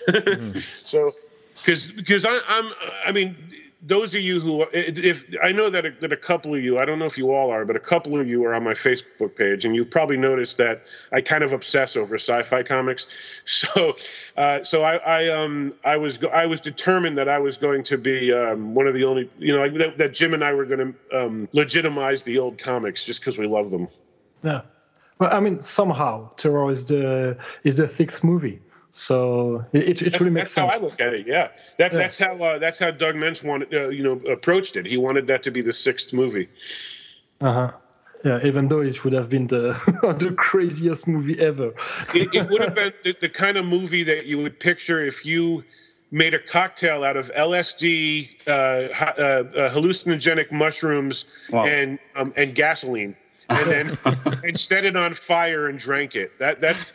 [0.08, 0.64] mm.
[0.84, 1.12] So,
[1.54, 2.72] because because I'm
[3.06, 3.36] I mean
[3.84, 6.86] those of you who if I know that a, that a couple of you I
[6.86, 9.36] don't know if you all are but a couple of you are on my Facebook
[9.36, 13.08] page and you probably noticed that I kind of obsess over sci-fi comics
[13.46, 13.96] so
[14.36, 17.98] uh, so I, I um I was I was determined that I was going to
[17.98, 20.94] be um, one of the only you know that, that Jim and I were going
[21.12, 23.88] to um, legitimize the old comics just because we love them
[24.44, 24.62] yeah
[25.20, 28.60] well, I mean, somehow Terror is the is the sixth movie,
[28.92, 30.70] so it, it really makes sense.
[30.70, 31.28] That's how I look at it.
[31.28, 32.02] Yeah, that's yeah.
[32.02, 34.86] that's how uh, that's how Doug Moench wanted uh, you know approached it.
[34.86, 36.50] He wanted that to be the sixth movie.
[37.42, 37.72] Uh huh.
[38.26, 39.80] Yeah, even though it would have been the
[40.20, 41.74] the craziest movie ever.
[42.14, 45.26] it, it, would have been the, the kind of movie that you would picture if
[45.26, 45.64] you
[46.12, 51.66] made a cocktail out of LSD, uh, uh, uh, hallucinogenic mushrooms, wow.
[51.66, 53.16] and um, and gasoline
[53.50, 53.98] and then
[54.44, 56.38] and set it on fire and drank it.
[56.40, 56.92] That that's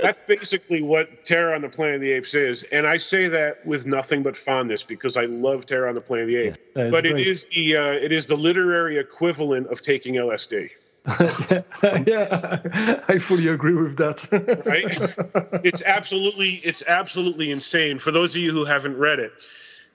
[0.00, 2.64] that's basically what Terror on the Planet of the Apes is.
[2.72, 6.24] And I say that with nothing but fondness because I love Terror on the Planet
[6.24, 6.58] of the Apes.
[6.76, 7.18] Yeah, but great.
[7.18, 10.70] it is the uh, it is the literary equivalent of taking LSD.
[12.06, 14.26] yeah, I fully agree with that.
[14.66, 15.62] right?
[15.64, 18.00] It's absolutely it's absolutely insane.
[18.00, 19.32] For those of you who haven't read it,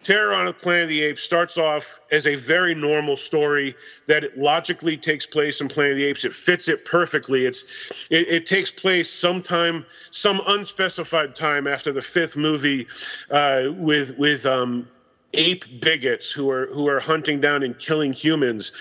[0.04, 3.76] Terror on the Planet of the Apes starts off as a very normal story
[4.08, 6.26] that logically takes place in Planet of the Apes.
[6.26, 7.46] It fits it perfectly.
[7.46, 7.66] It's
[8.10, 12.88] it, it takes place sometime, some unspecified time after the fifth movie,
[13.30, 14.88] uh, with with um,
[15.34, 18.72] ape bigots who are who are hunting down and killing humans.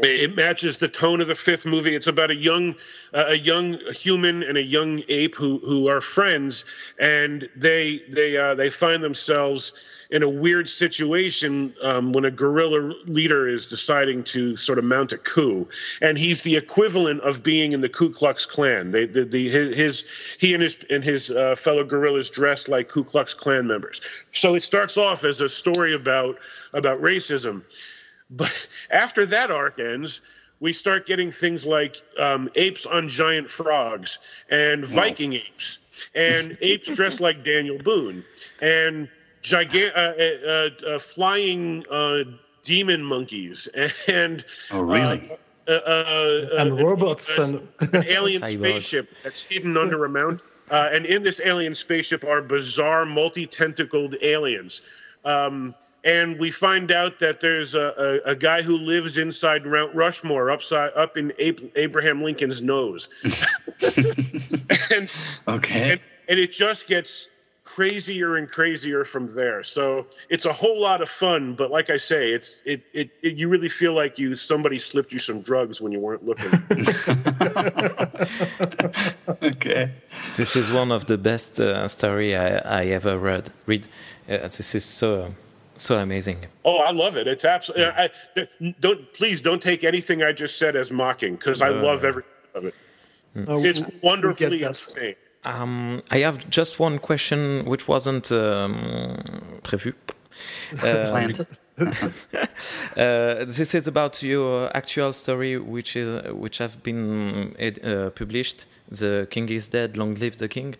[0.00, 1.94] It matches the tone of the fifth movie.
[1.94, 2.74] It's about a young
[3.14, 6.64] uh, a young human and a young ape who who are friends,
[7.00, 9.72] and they they uh, they find themselves
[10.10, 15.12] in a weird situation um, when a guerrilla leader is deciding to sort of mount
[15.12, 15.68] a coup,
[16.00, 18.90] and he's the equivalent of being in the Ku Klux Klan.
[18.90, 20.04] They, the, the his, his
[20.38, 24.00] he and his and his uh, fellow guerrillas dressed like Ku Klux Klan members.
[24.32, 26.38] So it starts off as a story about
[26.72, 27.62] about racism,
[28.30, 30.20] but after that arc ends
[30.60, 34.18] we start getting things like um, apes on giant frogs
[34.50, 35.78] and Viking apes
[36.14, 38.24] and apes dressed like Daniel Boone
[38.60, 39.08] and
[39.48, 42.24] gigant uh, uh, uh, flying uh,
[42.62, 43.68] demon monkeys.
[44.08, 45.30] And oh really?
[45.66, 51.22] uh, uh, and robots and an alien spaceship that's hidden under a mountain and in
[51.22, 54.82] this alien spaceship are bizarre multi-tentacled aliens.
[55.24, 55.74] Um,
[56.04, 60.50] and we find out that there's a, a, a, guy who lives inside Mount Rushmore,
[60.50, 63.08] upside up in Abraham Lincoln's nose.
[64.94, 65.12] and,
[65.48, 65.92] okay.
[65.92, 67.28] And, and, it just gets
[67.68, 69.62] crazier and crazier from there.
[69.62, 73.34] So it's a whole lot of fun, but like I say, it's it, it, it
[73.34, 76.52] you really feel like you somebody slipped you some drugs when you weren't looking.
[79.42, 79.92] okay.
[80.36, 83.50] This is one of the best uh, story I, I ever read.
[83.66, 83.84] Read.
[84.28, 85.34] Uh, this is so
[85.76, 86.46] so amazing.
[86.64, 87.26] Oh, I love it.
[87.26, 87.84] It's absolutely.
[87.84, 88.08] Yeah.
[88.34, 92.24] I, don't please don't take anything I just said as mocking because I love every
[92.54, 92.74] of it.
[93.36, 93.64] Mm.
[93.64, 95.14] It's wonderfully insane.
[95.48, 99.16] Um, I have just one question which wasn't um,
[99.62, 99.94] prévu.
[100.84, 101.34] Um,
[102.96, 108.66] uh, this is about your actual story, which is which have been uh, published.
[108.88, 109.96] The King is dead.
[109.96, 110.76] Long live the king.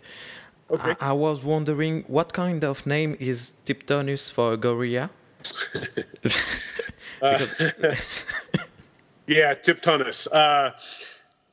[0.71, 0.95] Okay.
[1.01, 5.09] I, I was wondering what kind of name is Tiptonus for gorilla?
[7.21, 7.45] uh,
[9.27, 10.27] yeah, Tiptonus.
[10.31, 10.71] Uh,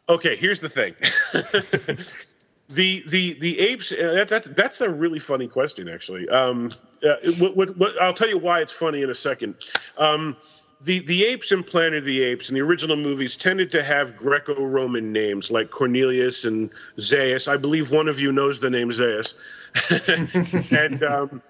[0.08, 0.94] okay, here's the thing.
[2.68, 3.92] The the the apes.
[3.92, 6.28] Uh, that, that, that's a really funny question, actually.
[6.28, 6.72] Um,
[7.04, 7.14] uh,
[8.00, 9.54] I'll tell you why it's funny in a second.
[9.98, 10.36] Um,
[10.80, 14.16] the the apes in Planet of the Apes in the original movies tended to have
[14.16, 17.48] Greco-Roman names like Cornelius and Zaius.
[17.48, 19.34] I believe one of you knows the name Zaius,
[20.72, 21.42] and um,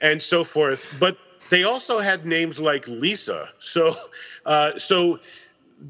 [0.00, 0.86] and so forth.
[0.98, 1.16] But
[1.50, 3.48] they also had names like Lisa.
[3.58, 3.94] So
[4.46, 5.20] uh, so.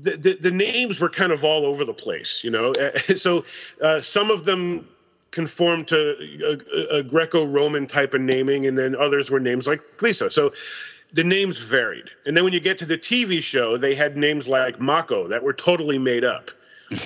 [0.01, 2.73] The, the, the, names were kind of all over the place, you know.
[3.15, 3.45] so
[3.83, 4.89] uh, some of them
[5.33, 10.31] conformed to a, a Greco-Roman type of naming, and then others were names like Lisa.
[10.31, 10.53] So
[11.13, 12.09] the names varied.
[12.27, 15.43] And then when you get to the TV show, they had names like Mako that
[15.43, 16.51] were totally made up,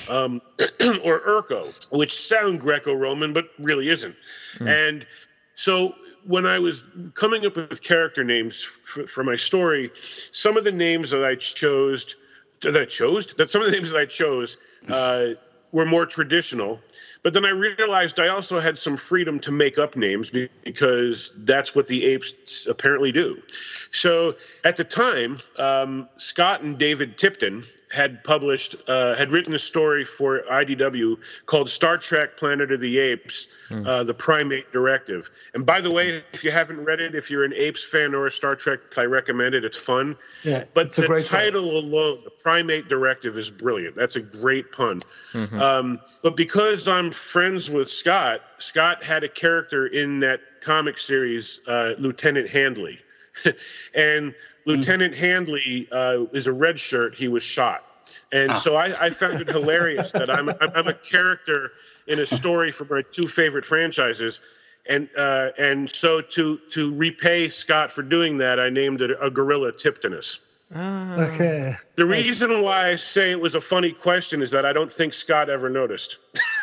[0.09, 0.41] um,
[1.03, 4.14] or Urko, which sound Greco Roman, but really isn't.
[4.59, 4.68] Mm.
[4.68, 5.07] And
[5.55, 6.84] so when I was
[7.14, 9.91] coming up with character names for, for, my story,
[10.30, 12.16] some of the names that I chose,
[12.61, 14.57] that I chose, that some of the names that I chose
[14.89, 15.29] uh,
[15.73, 16.81] were more traditional.
[17.27, 20.31] But then I realized I also had some freedom to make up names
[20.62, 23.43] because that's what the apes apparently do.
[23.91, 29.59] So at the time, um, Scott and David Tipton had published, uh, had written a
[29.59, 31.16] story for IDW
[31.47, 33.85] called Star Trek Planet of the Apes, mm.
[33.85, 35.29] uh, The Primate Directive.
[35.55, 38.27] And by the way, if you haven't read it, if you're an Apes fan or
[38.27, 39.64] a Star Trek, I recommend it.
[39.64, 40.16] It's fun.
[40.45, 43.97] Yeah, but the title alone, The Primate Directive, is brilliant.
[43.97, 45.03] That's a great pun.
[45.33, 45.61] Mm-hmm.
[45.61, 48.43] Um, but because I'm friends with Scott.
[48.59, 52.99] Scott had a character in that comic series, uh, Lieutenant Handley.
[53.95, 55.19] and Lieutenant mm.
[55.19, 57.14] Handley uh, is a red shirt.
[57.14, 57.85] He was shot.
[58.33, 58.55] And ah.
[58.55, 61.73] so I, I, found it hilarious that I'm, I'm a character
[62.07, 64.41] in a story from my two favorite franchises.
[64.89, 69.29] And uh, and so to to repay Scott for doing that, I named it a
[69.29, 70.39] gorilla Tiptonus.
[70.75, 71.17] Ah.
[71.17, 71.77] Okay.
[71.97, 75.12] The reason why I say it was a funny question is that I don't think
[75.12, 76.19] Scott ever noticed.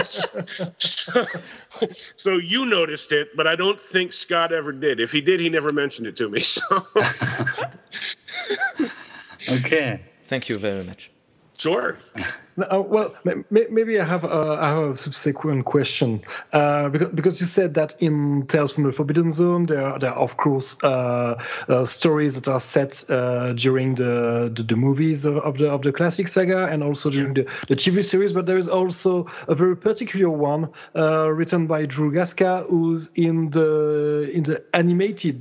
[0.00, 0.44] so,
[2.16, 5.00] so, you noticed it, but I don't think Scott ever did.
[5.00, 6.40] If he did, he never mentioned it to me.
[6.40, 6.62] So.
[9.48, 10.00] okay.
[10.24, 11.10] Thank you very much.
[11.54, 11.98] Sure.
[12.58, 13.14] Uh, well,
[13.50, 16.20] maybe I have, a, I have a subsequent question.
[16.52, 20.10] Uh, because because you said that in Tales from the Forbidden Zone there are, there
[20.10, 25.24] are of course uh, uh stories that are set uh, during the, the, the movies
[25.24, 28.44] of, of, the of the classic saga and also during the, the TV series, but
[28.44, 34.30] there is also a very particular one uh, written by Drew Gaska, who's in the
[34.34, 35.36] in the animated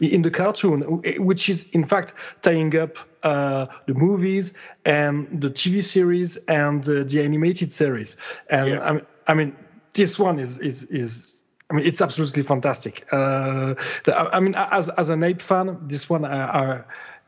[0.00, 0.82] in the cartoon,
[1.18, 4.54] which is in fact tying up uh, the movies
[4.86, 8.16] and the TV series and uh, the animated series.
[8.48, 8.82] And yes.
[8.84, 9.56] I, mean, I mean,
[9.92, 11.44] this one is is is.
[11.68, 13.04] I mean, it's absolutely fantastic.
[13.12, 13.74] Uh,
[14.06, 16.82] I mean, as as an ape fan, this one I,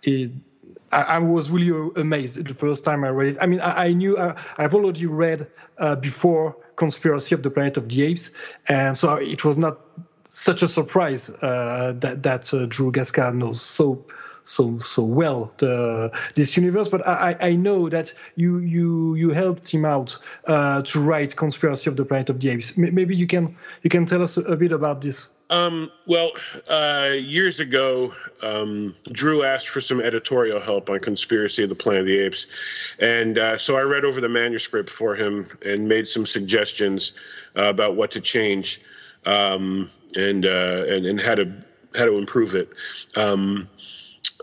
[0.06, 3.38] I, I, was really amazed the first time I read it.
[3.40, 5.48] I mean, I, I knew uh, I've already read
[5.78, 8.30] uh, before Conspiracy of the Planet of the Apes,
[8.68, 9.80] and so it was not
[10.28, 14.06] such a surprise uh, that that uh, Drew Gaska knows so
[14.42, 16.88] so so well the, this universe.
[16.88, 20.16] But I, I know that you you you helped him out
[20.46, 22.76] uh, to write Conspiracy of the Planet of the Apes.
[22.76, 25.30] maybe you can you can tell us a, bit about this.
[25.50, 26.32] Um, well,
[26.68, 28.12] uh, years ago,
[28.42, 32.46] um, Drew asked for some editorial help on Conspiracy of the Planet of the Apes,
[32.98, 37.12] and uh, so I read over the manuscript for him and made some suggestions
[37.56, 38.80] uh, about what to change
[39.26, 41.52] um, and, uh, and and how to
[41.94, 42.68] how to improve it.
[43.16, 43.68] Um,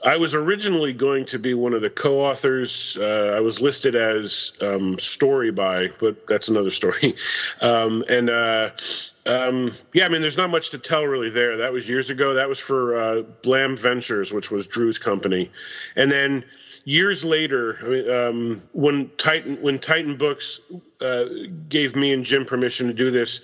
[0.04, 2.98] I was originally going to be one of the co-authors.
[2.98, 7.16] Uh, I was listed as um, story by, but that's another story.
[7.62, 8.72] Um, and uh,
[9.26, 11.58] um, yeah, I mean, there's not much to tell really there.
[11.58, 12.34] That was years ago.
[12.34, 15.50] That was for uh, Blam Ventures, which was Drew's company.
[15.96, 16.44] And then
[16.86, 17.78] years later,
[18.12, 20.62] um, when Titan when Titan Books
[21.02, 21.26] uh,
[21.68, 23.42] gave me and Jim permission to do this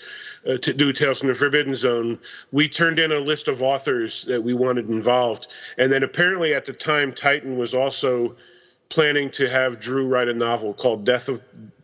[0.48, 2.18] uh, to do Tales from the Forbidden Zone,
[2.52, 5.48] we turned in a list of authors that we wanted involved.
[5.78, 8.36] And then apparently at the time, Titan was also
[8.90, 11.42] planning to have Drew write a novel called Death of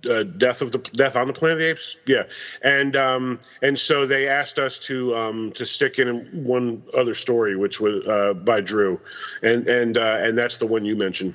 [0.10, 1.98] uh, Death of the Death on the Planet of the Apes.
[2.06, 2.24] Yeah,
[2.62, 7.56] and um, and so they asked us to um, to stick in one other story,
[7.56, 9.00] which was uh, by Drew,
[9.42, 11.34] and and uh, and that's the one you mentioned.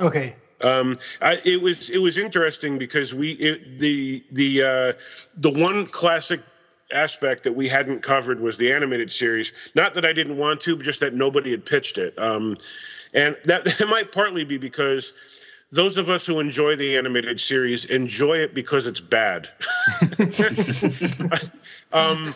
[0.00, 0.34] Okay.
[0.60, 4.92] Um, I, it was it was interesting because we it, the the uh,
[5.36, 6.40] the one classic
[6.92, 9.52] aspect that we hadn't covered was the animated series.
[9.74, 12.18] Not that I didn't want to, but just that nobody had pitched it.
[12.18, 12.56] Um,
[13.14, 15.12] and that, that might partly be because
[15.70, 19.48] those of us who enjoy the animated series enjoy it because it's bad.
[21.92, 22.34] um,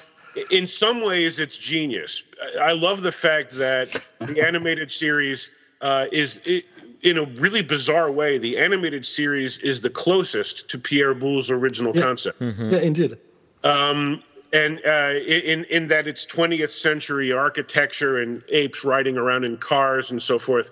[0.51, 2.23] in some ways, it's genius.
[2.61, 5.51] I love the fact that the animated series
[5.81, 6.41] uh, is.
[6.45, 6.65] It,
[7.03, 11.95] in a really bizarre way, the animated series is the closest to Pierre Boulle's original
[11.95, 12.03] yeah.
[12.03, 12.41] concept.
[12.41, 12.71] Mm-hmm.
[12.71, 13.19] Yeah, indeed.
[13.65, 14.23] Um,
[14.53, 20.11] and uh, in in that it's 20th century architecture and apes riding around in cars
[20.11, 20.71] and so forth.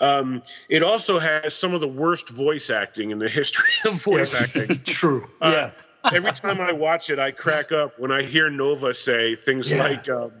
[0.00, 4.34] Um, it also has some of the worst voice acting in the history of voice
[4.34, 4.80] acting.
[4.84, 5.26] True.
[5.40, 5.70] Uh, yeah.
[6.12, 9.82] Every time I watch it, I crack up when I hear Nova say things yeah.
[9.82, 10.32] like um,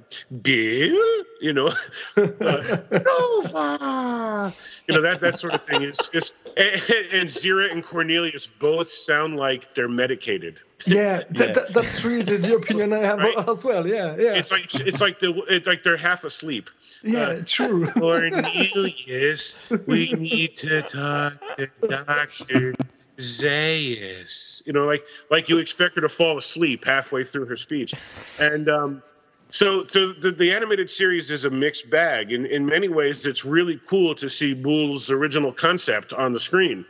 [0.42, 1.68] "Bill," you know,
[2.16, 4.54] uh, Nova,
[4.86, 5.82] you know that that sort of thing.
[5.82, 6.80] Is just and,
[7.12, 10.60] and Zira and Cornelius both sound like they're medicated.
[10.86, 11.52] Yeah, yeah.
[11.52, 13.48] That, that's really the opinion I have right?
[13.48, 13.86] as well.
[13.86, 14.34] Yeah, yeah.
[14.34, 16.70] It's like it's like the it's like they're half asleep.
[17.02, 17.90] Yeah, uh, true.
[17.92, 19.56] Cornelius,
[19.86, 22.74] we need to talk to Doctor
[23.18, 24.62] Zaius.
[24.66, 27.94] You know, like like you expect her to fall asleep halfway through her speech,
[28.40, 29.02] and um,
[29.50, 32.32] so so the, the animated series is a mixed bag.
[32.32, 36.84] In in many ways, it's really cool to see Boulle's original concept on the screen.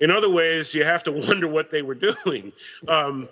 [0.00, 2.52] In other ways, you have to wonder what they were doing.
[2.88, 3.28] Um,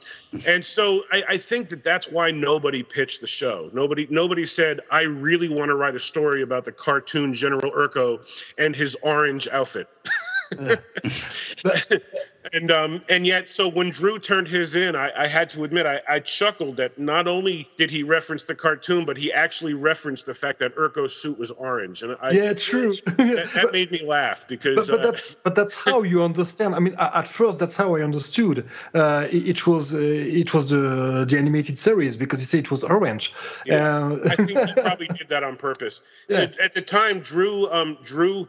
[0.47, 3.69] and so I, I, think that that's why nobody pitched the show.
[3.73, 8.21] Nobody nobody said, "I really want to write a story about the cartoon General Urko
[8.59, 9.89] and his orange outfit."
[12.53, 15.87] and um, and yet, so when Drew turned his in, I, I had to admit
[15.87, 20.27] I, I, chuckled that not only did he reference the cartoon, but he actually referenced
[20.27, 22.03] the fact that Urko's suit was orange.
[22.03, 22.93] And I, yeah, true.
[23.07, 24.89] that, that made me laugh because.
[24.89, 26.75] But, but uh, that's but that's how you understand.
[26.75, 28.69] I mean, at first, that's how I understood.
[28.95, 32.71] Uh, it, it, was uh, it was the the animated series because he said it
[32.71, 33.33] was orange.
[33.67, 36.03] Yeah, uh, I think he probably did that on purpose.
[36.29, 36.41] Yeah.
[36.41, 38.49] At, at the time, Drew um, Drew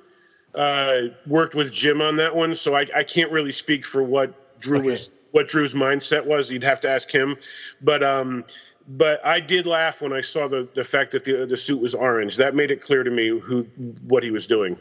[0.56, 4.60] uh, worked with Jim on that one, so I, I can't really speak for what
[4.60, 4.90] Drew okay.
[4.90, 6.52] was what Drew's mindset was.
[6.52, 7.36] You'd have to ask him,
[7.82, 8.46] but um,
[8.88, 11.96] but I did laugh when I saw the the fact that the the suit was
[11.96, 12.38] orange.
[12.38, 13.64] That made it clear to me who
[14.08, 14.80] what he was doing.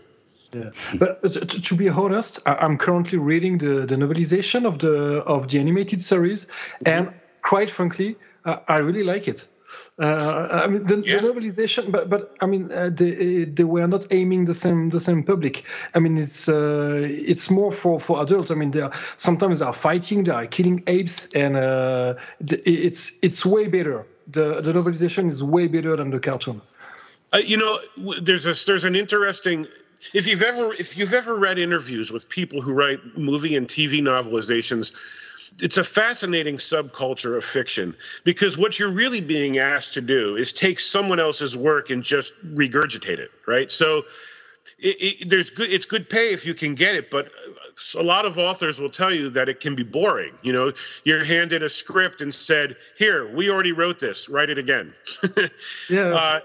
[0.52, 5.48] Yeah, but to, to be honest, I'm currently reading the, the novelization of the of
[5.48, 6.88] the animated series, mm-hmm.
[6.88, 9.46] and quite frankly, I really like it.
[10.00, 11.20] Uh, I mean, the, yeah.
[11.20, 15.00] the, novelization, but but I mean, uh, they they were not aiming the same the
[15.00, 15.64] same public.
[15.94, 18.50] I mean, it's uh, it's more for for adults.
[18.50, 23.18] I mean, they are sometimes they are fighting, they are killing apes, and uh, it's
[23.22, 24.06] it's way better.
[24.28, 26.62] The the novelization is way better than the cartoon.
[27.32, 27.78] Uh, you know,
[28.20, 29.66] there's a there's an interesting
[30.14, 34.02] if you've ever if you've ever read interviews with people who write movie and TV
[34.02, 34.92] novelizations,
[35.60, 37.94] it's a fascinating subculture of fiction
[38.24, 42.32] because what you're really being asked to do is take someone else's work and just
[42.54, 43.70] regurgitate it, right?
[43.70, 44.02] So
[44.78, 47.30] it, it, there's good it's good pay if you can get it, but
[47.98, 50.32] a lot of authors will tell you that it can be boring.
[50.42, 50.72] You know,
[51.04, 54.28] you're handed a script and said, "Here, we already wrote this.
[54.28, 54.94] Write it again."
[55.90, 56.08] yeah.
[56.08, 56.40] Uh,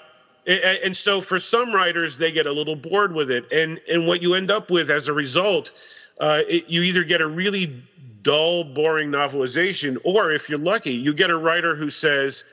[0.47, 4.21] and so for some writers they get a little bored with it and and what
[4.21, 5.73] you end up with as a result
[6.21, 7.83] uh, it, you either get a really
[8.21, 12.45] dull boring novelization or if you're lucky you get a writer who says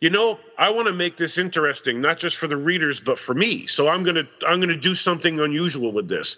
[0.00, 3.34] you know i want to make this interesting not just for the readers but for
[3.34, 3.66] me.
[3.66, 6.36] So i'm to i'm to do something unusual with this.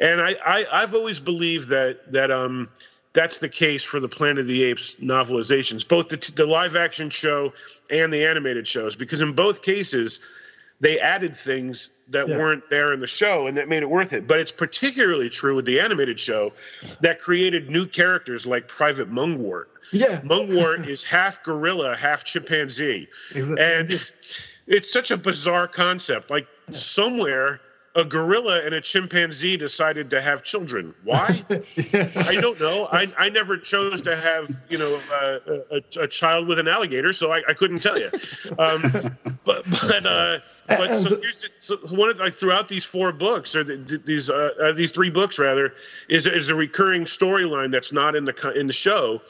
[0.00, 2.68] And I, I i've always believed that that um
[3.14, 7.10] that's the case for the Planet of the Apes novelizations, both the, the live action
[7.10, 7.52] show
[7.90, 10.20] and the animated shows, because in both cases,
[10.80, 12.38] they added things that yeah.
[12.38, 14.26] weren't there in the show and that made it worth it.
[14.26, 16.52] But it's particularly true with the animated show
[17.00, 19.66] that created new characters like Private Mungwort.
[19.92, 20.20] Yeah.
[20.20, 23.08] Mungwort is half gorilla, half chimpanzee.
[23.34, 23.64] Exactly.
[23.64, 24.02] And
[24.66, 26.30] it's such a bizarre concept.
[26.30, 26.74] Like yeah.
[26.74, 27.60] somewhere
[27.98, 30.94] a gorilla and a chimpanzee decided to have children.
[31.02, 31.44] Why?
[31.74, 32.10] yeah.
[32.14, 32.86] I don't know.
[32.92, 35.38] I, I never chose to have you know uh,
[35.72, 38.08] a, a, child with an alligator, so I, I couldn't tell you.
[38.58, 38.82] Um,
[39.44, 40.38] but but uh,
[40.68, 41.16] but so,
[41.58, 45.10] so one of like throughout these four books or the, these uh, uh, these three
[45.10, 45.74] books rather
[46.08, 49.20] is is a recurring storyline that's not in the in the show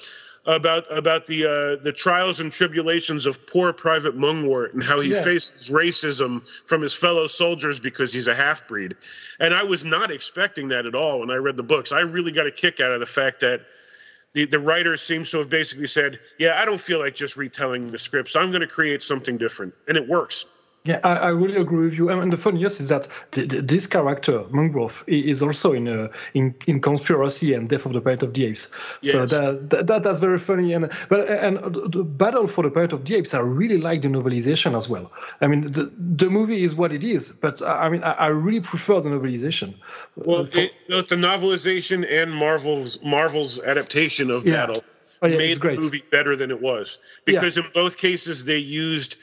[0.48, 5.10] about about the uh, the trials and tribulations of poor Private Mungwortt and how he
[5.10, 5.22] yeah.
[5.22, 8.96] faces racism from his fellow soldiers because he's a half breed.
[9.40, 11.92] And I was not expecting that at all when I read the books.
[11.92, 13.60] I really got a kick out of the fact that
[14.32, 17.90] the, the writer seems to have basically said, "Yeah, I don't feel like just retelling
[17.90, 18.34] the scripts.
[18.34, 20.46] I'm going to create something different," and it works.
[20.88, 22.08] Yeah, I, I, really agree with you.
[22.08, 27.52] And the funniest is that this character, Mungrove, is also in a, in, in conspiracy
[27.52, 28.72] and Death of the Planet of the Apes.
[29.02, 29.12] Yes.
[29.12, 30.72] So that, that that's very funny.
[30.72, 31.58] And but and
[31.92, 35.12] the Battle for the Planet of the Apes, I really like the novelization as well.
[35.42, 38.60] I mean, the, the movie is what it is, but I mean, I, I really
[38.62, 39.74] prefer the novelization.
[40.16, 44.54] Well, for, it, the novelization and Marvel's Marvel's adaptation of yeah.
[44.54, 44.84] Battle
[45.20, 47.64] oh, yeah, made the movie better than it was because yeah.
[47.64, 49.16] in both cases they used.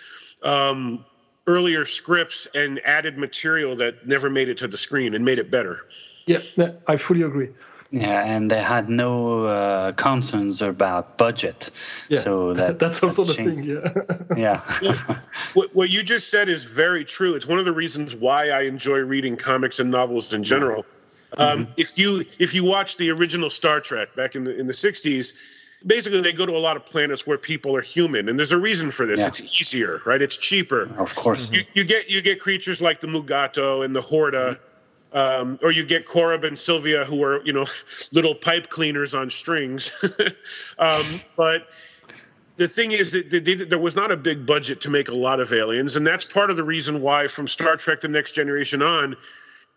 [0.43, 1.03] Um,
[1.47, 5.51] earlier scripts and added material that never made it to the screen and made it
[5.51, 5.85] better.
[6.25, 6.39] Yeah,
[6.87, 7.49] I fully agree.
[7.91, 11.69] Yeah, and they had no uh, concerns about budget.
[12.09, 13.63] Yeah, so that, that's also the thing.
[13.63, 14.35] Yeah.
[14.37, 14.79] yeah.
[14.81, 15.19] well,
[15.53, 17.35] what, what you just said is very true.
[17.35, 20.85] It's one of the reasons why I enjoy reading comics and novels in general.
[21.37, 21.71] Um, mm-hmm.
[21.77, 25.33] If you if you watch the original Star Trek back in the in the '60s,
[25.85, 28.57] basically they go to a lot of planets where people are human and there's a
[28.57, 29.27] reason for this yeah.
[29.27, 33.07] it's easier right it's cheaper of course you, you get you get creatures like the
[33.07, 34.57] mugato and the horta
[35.13, 35.17] mm-hmm.
[35.17, 37.65] um, or you get Korob and Sylvia, who are you know
[38.11, 39.91] little pipe cleaners on strings.
[40.79, 41.05] um,
[41.37, 41.67] but
[42.57, 45.39] the thing is that they, there was not a big budget to make a lot
[45.39, 48.81] of aliens, and that's part of the reason why, from Star Trek: The Next Generation
[48.81, 49.15] on,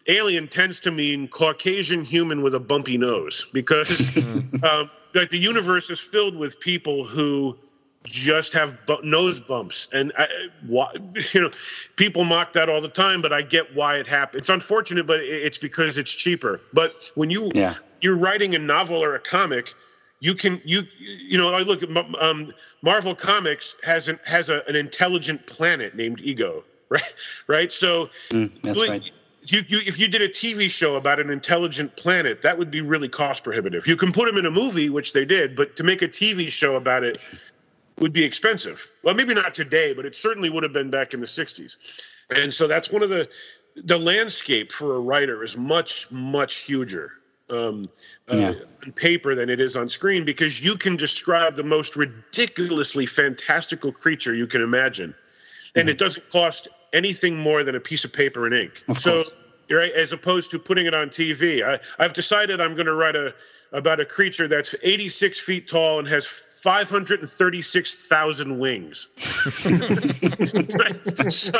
[0.08, 4.10] alien tends to mean Caucasian human with a bumpy nose because
[4.62, 7.56] um, like the universe is filled with people who
[8.04, 9.88] just have bu- nose bumps.
[9.92, 10.28] And I,
[10.66, 10.88] why,
[11.32, 11.50] you know
[11.96, 15.20] people mock that all the time but i get why it happens it's unfortunate but
[15.20, 16.60] it's because it's cheaper.
[16.72, 17.74] But when you yeah.
[18.00, 19.74] you're writing a novel or a comic
[20.20, 21.90] you can you you know i look at
[22.20, 22.52] um,
[22.82, 27.14] marvel comics has an has a, an intelligent planet named ego right?
[27.46, 27.72] Right?
[27.72, 29.10] So mm, that's right
[29.52, 32.80] you, you, if you did a TV show about an intelligent planet, that would be
[32.80, 33.86] really cost prohibitive.
[33.86, 36.48] You can put them in a movie, which they did, but to make a TV
[36.48, 37.18] show about it
[37.98, 38.88] would be expensive.
[39.02, 42.06] Well, maybe not today, but it certainly would have been back in the 60s.
[42.30, 43.28] And so that's one of the
[43.84, 47.12] the landscape for a writer is much much huger
[47.48, 47.88] um,
[48.30, 48.54] uh, yeah.
[48.84, 53.92] on paper than it is on screen because you can describe the most ridiculously fantastical
[53.92, 55.14] creature you can imagine,
[55.74, 55.90] and mm-hmm.
[55.90, 58.84] it doesn't cost anything more than a piece of paper and ink.
[58.88, 59.32] Of so, course.
[59.70, 63.16] right, as opposed to putting it on TV, I, I've decided I'm going to write
[63.16, 63.34] a
[63.72, 69.08] about a creature that's 86 feet tall and has 536,000 wings.
[71.28, 71.52] so,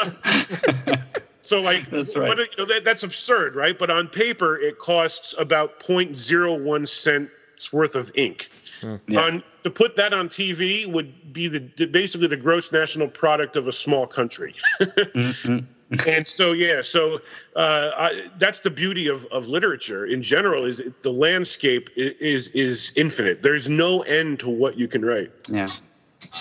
[1.41, 2.29] so, like, that's right.
[2.29, 3.79] But, you know, that, that's absurd, right?
[3.79, 7.29] But on paper, it costs about 0.01 cent
[7.72, 8.50] worth of ink.
[8.80, 9.00] Mm.
[9.06, 9.20] Yeah.
[9.20, 13.66] On, to put that on TV would be the, basically the gross national product of
[13.66, 14.54] a small country.
[14.80, 15.59] mm-hmm.
[16.06, 17.20] and so yeah, so
[17.56, 20.64] uh, I, that's the beauty of, of literature in general.
[20.64, 23.42] Is the landscape is is infinite.
[23.42, 25.32] There's no end to what you can write.
[25.48, 25.66] Yeah,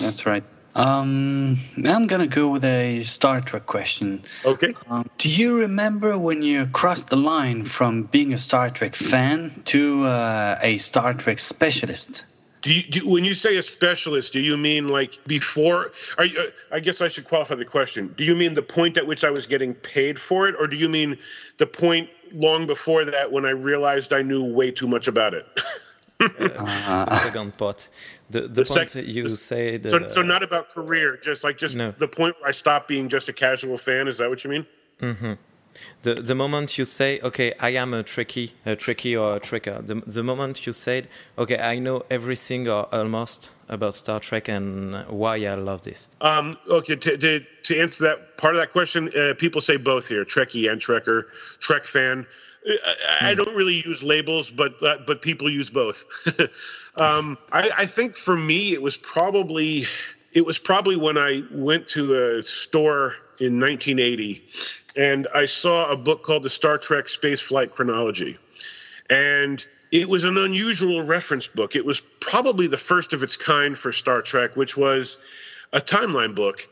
[0.01, 0.43] that's right.
[0.77, 4.23] Um, I'm gonna go with a Star Trek question.
[4.45, 4.75] Okay.
[4.87, 9.59] Um, do you remember when you crossed the line from being a Star Trek fan
[9.65, 12.25] to uh, a Star Trek specialist?
[12.61, 15.93] Do you, do, when you say a specialist, do you mean like before?
[16.19, 18.13] Are you, uh, I guess I should qualify the question.
[18.15, 20.75] Do you mean the point at which I was getting paid for it, or do
[20.75, 21.17] you mean
[21.57, 25.47] the point long before that when I realized I knew way too much about it?
[26.19, 27.89] uh, the second part.
[28.29, 29.81] The, the, the point sec- you say.
[29.83, 31.91] So, so not about career, just like just no.
[31.91, 34.07] the point where I stop being just a casual fan.
[34.07, 34.65] Is that what you mean?
[35.01, 35.33] Mm-hmm.
[36.01, 39.85] The the moment you say, okay, I am a tricky, a tricky or a tricker.
[39.85, 41.07] The the moment you said,
[41.37, 46.09] okay, I know everything or almost about Star Trek and why I love this.
[46.21, 46.57] Um.
[46.67, 46.95] Okay.
[46.95, 50.71] To to, to answer that part of that question, uh, people say both here: Trekkie
[50.71, 51.25] and Trekker,
[51.59, 52.25] Trek fan.
[53.21, 53.37] I, hmm.
[53.37, 56.05] don't really use labels, but uh, but people use both.
[56.97, 59.85] um, I, I think for me, it was probably
[60.33, 64.43] it was probably when I went to a store in 1980,
[64.95, 68.37] and I saw a book called the Star Trek Space Flight Chronology,
[69.09, 71.75] and it was an unusual reference book.
[71.75, 75.17] It was probably the first of its kind for Star Trek, which was
[75.71, 76.67] a timeline book,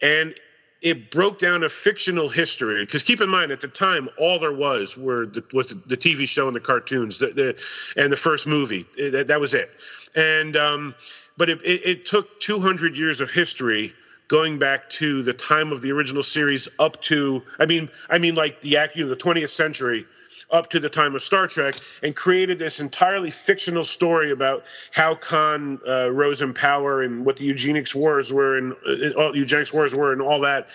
[0.00, 0.34] and
[0.82, 4.52] it broke down a fictional history because keep in mind at the time all there
[4.52, 7.56] was were the, was the, TV show and the cartoons the, the,
[7.96, 8.86] and the first movie.
[8.96, 9.70] It, that was it.
[10.14, 10.94] And um,
[11.36, 13.92] but it, it, it, took 200 years of history
[14.28, 18.34] going back to the time of the original series up to I mean I mean
[18.34, 20.06] like the you know, the 20th century
[20.52, 25.14] up to the time of Star Trek and created this entirely fictional story about how
[25.14, 29.72] Khan uh, rose in power and what the eugenics wars were and uh, all eugenics
[29.72, 30.68] wars were and all that.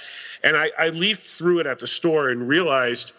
[0.43, 3.11] And I, I leafed through it at the store and realized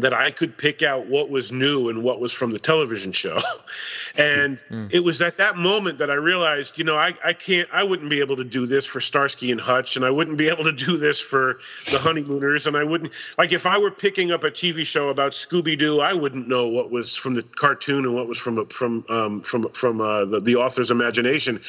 [0.00, 3.38] that I could pick out what was new and what was from the television show.
[4.16, 4.92] and mm.
[4.92, 8.10] it was at that moment that I realized, you know, I, I can't, I wouldn't
[8.10, 10.72] be able to do this for Starsky and Hutch, and I wouldn't be able to
[10.72, 11.58] do this for
[11.90, 15.32] the Honeymooners, and I wouldn't, like, if I were picking up a TV show about
[15.32, 19.04] Scooby Doo, I wouldn't know what was from the cartoon and what was from from
[19.08, 21.60] um, from from uh, the, the author's imagination.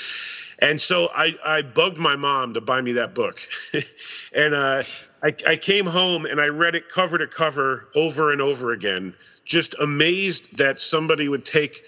[0.61, 3.41] And so I, I bugged my mom to buy me that book.
[4.33, 4.83] and uh,
[5.23, 9.15] I, I came home and I read it cover to cover over and over again,
[9.43, 11.83] just amazed that somebody would take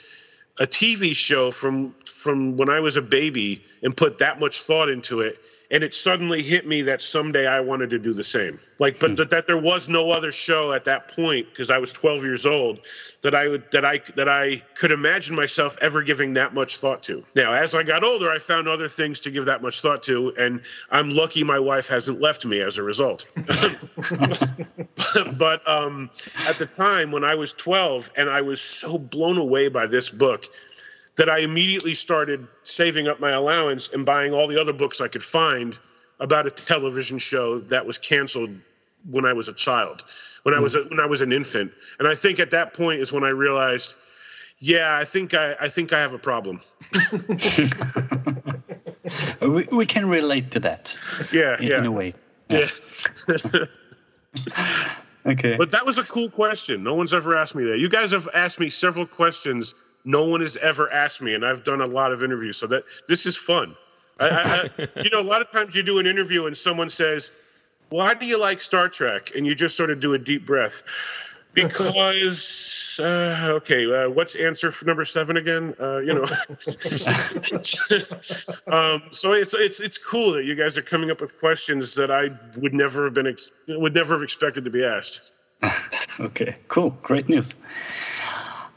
[0.60, 4.88] a TV show from from when I was a baby and put that much thought
[4.88, 5.40] into it
[5.74, 8.60] and it suddenly hit me that someday I wanted to do the same.
[8.78, 9.30] Like, but mm.
[9.30, 12.80] that there was no other show at that point because I was 12 years old
[13.22, 17.02] that I would that I that I could imagine myself ever giving that much thought
[17.04, 17.26] to.
[17.36, 20.32] Now, as I got older, I found other things to give that much thought to,
[20.38, 20.62] and
[20.92, 23.26] I'm lucky my wife hasn't left me as a result.
[25.38, 26.12] but um,
[26.46, 30.12] at the time when I was 12, and I was so blown away by this
[30.12, 30.46] book
[31.16, 35.07] that I immediately started saving up my allowance and buying all the other books I
[35.07, 35.78] could find
[36.20, 38.51] about a television show that was canceled
[39.09, 40.05] when I was a child,
[40.43, 41.72] when I was a, when I was an infant.
[41.99, 43.95] And I think at that point is when I realized,
[44.59, 46.61] yeah, I think I, I think I have a problem.
[49.41, 50.95] we, we can relate to that.
[51.32, 51.80] Yeah, in, yeah.
[51.80, 52.14] In a way.
[52.49, 52.68] Yeah.
[53.28, 53.66] yeah.
[55.26, 55.55] okay.
[55.57, 56.84] But that was a cool question.
[56.84, 57.80] No one's ever asked me that.
[57.80, 59.76] You guys have asked me several questions
[60.06, 62.84] no one has ever asked me, and I've done a lot of interviews, so that
[63.08, 63.76] this is fun.
[64.20, 67.32] I, I, you know, a lot of times you do an interview and someone says,
[67.89, 70.84] "Why do you like Star Trek?" and you just sort of do a deep breath.
[71.54, 75.76] Because uh, okay, uh, what's answer for number seven again?
[75.80, 76.24] Uh, you know,
[78.68, 82.10] um, so it's it's it's cool that you guys are coming up with questions that
[82.10, 85.34] I would never have been ex- would never have expected to be asked.
[86.20, 87.54] okay, cool, great news.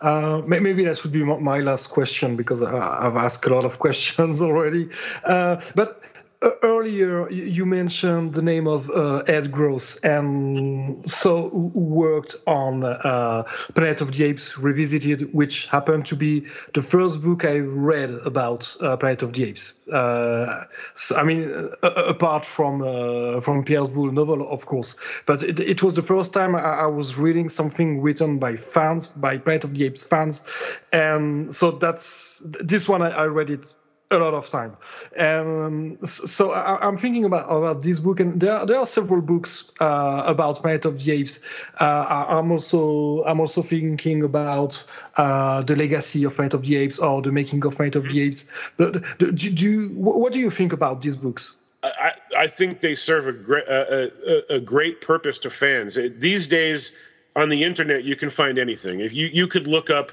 [0.01, 4.43] Uh, maybe that would be my last question because I've asked a lot of questions
[4.43, 4.89] already.
[5.25, 6.16] Uh, but uh,
[6.63, 14.01] earlier you mentioned the name of uh, Ed Gross, and so worked on uh, Planet
[14.01, 18.97] of the Apes Revisited, which happened to be the first book I read about uh,
[18.97, 19.87] Planet of the Apes.
[19.89, 20.65] Uh,
[20.95, 25.83] so, I mean, apart from uh, from Pierre's Boulle novel, of course, but it, it
[25.83, 29.75] was the first time I, I, was reading something written by fans, by Planet of
[29.75, 30.45] the Apes fans,
[30.93, 33.75] and so that's this one I, I read it
[34.11, 34.77] a lot of time.
[35.19, 39.73] Um, so I, am thinking about, about this book, and there, there are several books
[39.81, 41.41] uh, about Planet of the Apes.
[41.81, 44.85] Uh, I'm also I'm also thinking about
[45.17, 48.21] uh, the legacy of Planet of the Apes or the making of Planet of the
[48.21, 48.49] Apes.
[48.77, 51.57] The, the, do, do, what do you think about these books?
[51.83, 54.13] I, I think they serve a great a,
[54.51, 55.99] a, a great purpose to fans.
[56.19, 56.93] These days,
[57.35, 59.01] on the internet, you can find anything.
[59.01, 60.13] If you you could look up,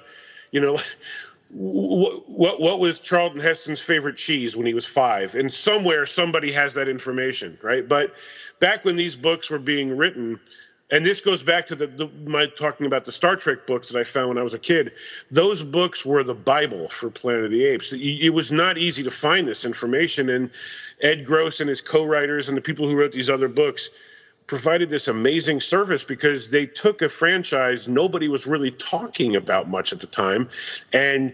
[0.51, 0.77] you know
[1.55, 5.35] what, what was Charlton Heston's favorite cheese when he was five?
[5.35, 7.87] And somewhere somebody has that information, right?
[7.87, 8.13] But
[8.59, 10.39] back when these books were being written,
[10.91, 13.99] and this goes back to the, the, my talking about the Star Trek books that
[13.99, 14.91] I found when I was a kid.
[15.31, 17.93] Those books were the Bible for Planet of the Apes.
[17.93, 20.49] It was not easy to find this information, and
[21.01, 23.89] Ed Gross and his co-writers and the people who wrote these other books
[24.47, 29.93] provided this amazing service because they took a franchise nobody was really talking about much
[29.93, 30.49] at the time
[30.91, 31.33] and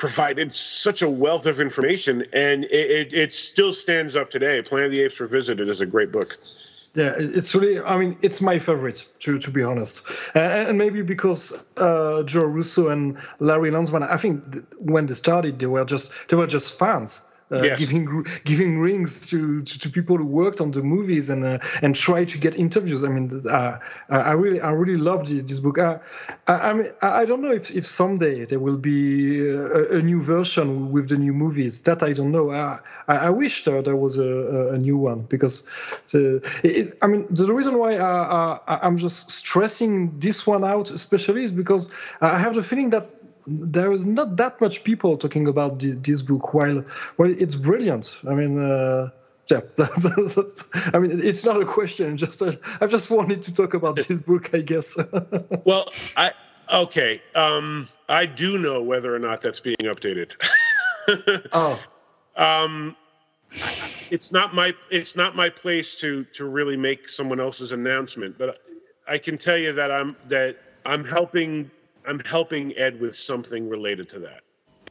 [0.00, 2.24] provided such a wealth of information.
[2.32, 4.62] And it, it, it still stands up today.
[4.62, 6.38] Planet of the apes revisited is a great book.
[6.94, 10.10] Yeah it's really i mean it's my favorite to to be honest.
[10.34, 14.42] And maybe because uh, joe russo and larry landsman i think
[14.78, 17.78] when they started they were just they were just fans uh, yes.
[17.78, 21.96] giving giving rings to, to, to people who worked on the movies and uh, and
[21.96, 23.04] try to get interviews.
[23.04, 23.78] I mean, uh,
[24.08, 25.78] I really I really loved this book.
[25.78, 25.98] I,
[26.46, 30.90] I, mean, I don't know if, if someday there will be a, a, new version
[30.92, 31.82] with the new movies.
[31.82, 32.50] That I don't know.
[32.50, 32.78] I
[33.08, 35.66] I, wish there, there was a, a new one because
[36.10, 40.90] the, it, I mean the reason why I, I, I'm just stressing this one out
[40.90, 41.90] especially is because
[42.20, 43.19] I have the feeling that
[43.50, 46.54] there is not that much people talking about this, this book.
[46.54, 46.84] While
[47.16, 48.18] well, it's brilliant.
[48.28, 48.58] I mean.
[48.62, 49.10] Uh,
[49.50, 50.04] yeah, that's,
[50.34, 52.16] that's, I mean, it's not a question.
[52.16, 54.96] Just uh, I just wanted to talk about this book, I guess.
[55.64, 55.86] well,
[56.16, 56.30] I
[56.72, 57.20] okay.
[57.34, 60.36] Um, I do know whether or not that's being updated.
[61.52, 61.80] oh,
[62.36, 62.96] um,
[64.10, 68.58] it's not my it's not my place to to really make someone else's announcement, but
[69.08, 71.70] I can tell you that I'm that I'm helping
[72.06, 74.42] I'm helping Ed with something related to that.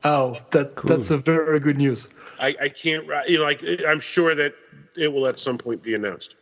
[0.04, 0.90] Oh, that cool.
[0.90, 2.08] that's a very good news.
[2.40, 4.56] I, I can't, you know, like I'm sure that
[4.96, 6.36] it will at some point be announced.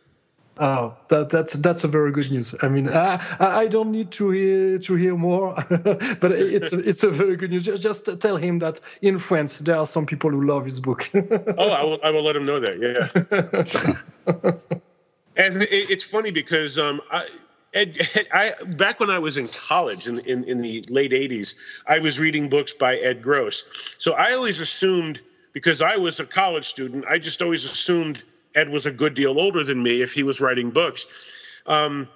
[0.60, 2.56] Oh, that that's that's a very good news.
[2.62, 7.12] I mean, I I don't need to hear to hear more, but it's it's a
[7.12, 7.66] very good news.
[7.66, 11.10] Just tell him that in France there are some people who love his book.
[11.16, 12.80] oh, I will I will let him know that.
[12.82, 14.72] Yeah.
[15.36, 17.28] As it, it's funny because um I
[17.74, 21.56] Ed, Ed, I back when I was in college in, in, in the late '80s,
[21.88, 23.66] I was reading books by Ed Gross.
[23.98, 25.22] So I always assumed
[25.54, 28.24] because I was a college student, I just always assumed
[28.56, 31.06] Ed was a good deal older than me if he was writing books.
[31.66, 32.08] Um,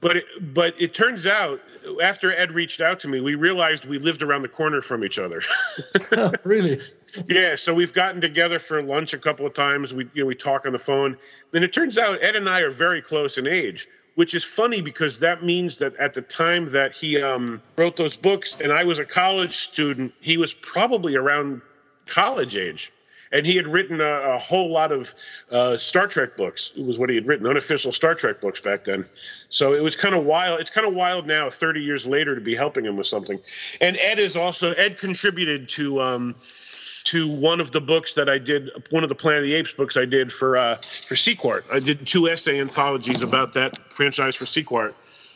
[0.00, 1.60] but it, but it turns out
[2.02, 5.18] after Ed reached out to me, we realized we lived around the corner from each
[5.18, 5.42] other.
[6.12, 6.80] oh, really?
[7.28, 7.56] Yeah.
[7.56, 9.94] So we've gotten together for lunch a couple of times.
[9.94, 11.16] We you know we talk on the phone.
[11.52, 14.80] Then it turns out Ed and I are very close in age which is funny
[14.80, 18.84] because that means that at the time that he um, wrote those books and I
[18.84, 21.62] was a college student, he was probably around
[22.06, 22.92] college age.
[23.34, 25.14] And he had written a, a whole lot of
[25.50, 26.70] uh, Star Trek books.
[26.76, 29.06] It was what he had written, unofficial Star Trek books back then.
[29.48, 30.60] So it was kind of wild.
[30.60, 33.40] It's kind of wild now, 30 years later, to be helping him with something.
[33.80, 36.02] And Ed is also, Ed contributed to.
[36.02, 36.34] Um,
[37.04, 39.72] to one of the books that I did, one of the Planet of the Apes
[39.72, 41.62] books I did for uh, for Sequart.
[41.72, 44.94] I did two essay anthologies about that franchise for Sequart.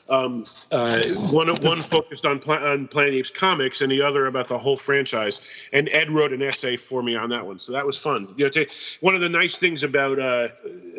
[0.09, 1.03] Um, uh,
[1.33, 4.59] one one focused on, on Planet of the Apes comics, and the other about the
[4.59, 5.41] whole franchise.
[5.73, 8.33] And Ed wrote an essay for me on that one, so that was fun.
[8.37, 8.67] You know, to,
[9.01, 10.49] one of the nice things about uh,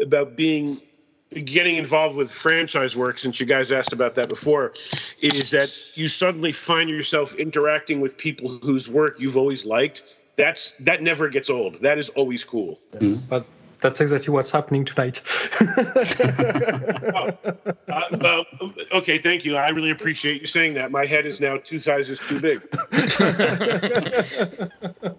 [0.02, 0.82] about being
[1.44, 4.74] getting involved with franchise work since you guys asked about that before
[5.20, 10.72] is that you suddenly find yourself interacting with people whose work you've always liked that's
[10.78, 11.82] that never gets old.
[11.82, 12.80] That is always cool.
[12.94, 13.28] Mm-hmm.
[13.28, 13.46] But
[13.82, 15.22] that's exactly what's happening tonight.
[15.62, 17.38] oh,
[17.88, 18.44] uh, well,
[18.92, 19.56] okay, thank you.
[19.56, 20.92] I really appreciate you saying that.
[20.92, 22.62] My head is now two sizes too big.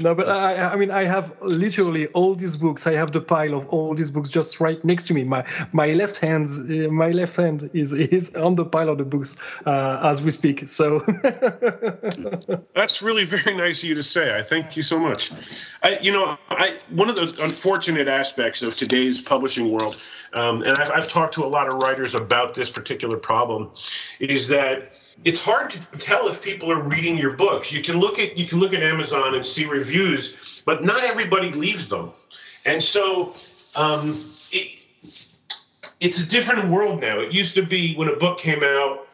[0.00, 2.86] no, but I, I mean, I have literally all these books.
[2.86, 5.24] I have the pile of all these books just right next to me.
[5.24, 9.04] My my left hand, uh, my left hand is is on the pile of the
[9.04, 9.36] books
[9.66, 10.68] uh, as we speak.
[10.68, 11.00] So
[12.74, 14.38] that's really very nice of you to say.
[14.38, 15.32] I thank you so much.
[15.82, 19.96] I, you know, I one of the unfortunate aspects of today's publishing world,
[20.34, 23.70] um, and I've, I've talked to a lot of writers about this particular problem,
[24.18, 24.92] is that
[25.24, 27.72] it's hard to tell if people are reading your books.
[27.72, 31.50] You can look at you can look at Amazon and see reviews, but not everybody
[31.52, 32.10] leaves them,
[32.64, 33.34] and so
[33.76, 34.16] um,
[34.52, 34.78] it,
[36.00, 37.20] it's a different world now.
[37.20, 39.06] It used to be when a book came out,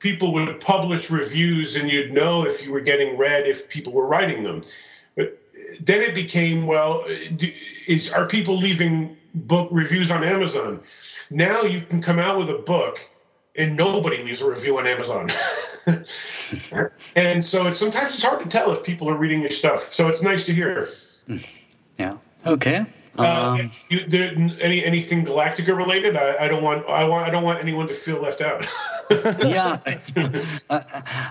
[0.00, 4.06] people would publish reviews and you'd know if you were getting read if people were
[4.06, 4.64] writing them.
[5.14, 5.38] But
[5.80, 7.04] then it became well,
[7.86, 10.80] is are people leaving book reviews on Amazon?
[11.30, 13.08] Now you can come out with a book
[13.56, 15.28] and nobody leaves a review on Amazon.
[17.16, 19.92] and so it's sometimes it's hard to tell if people are reading your stuff.
[19.92, 20.88] So it's nice to hear.
[21.98, 22.16] Yeah.
[22.46, 22.86] Okay.
[23.18, 26.16] Uh, um, you, there, any anything Galactica related?
[26.16, 28.66] I, I, don't want I want I don't want anyone to feel left out.
[29.44, 29.80] yeah,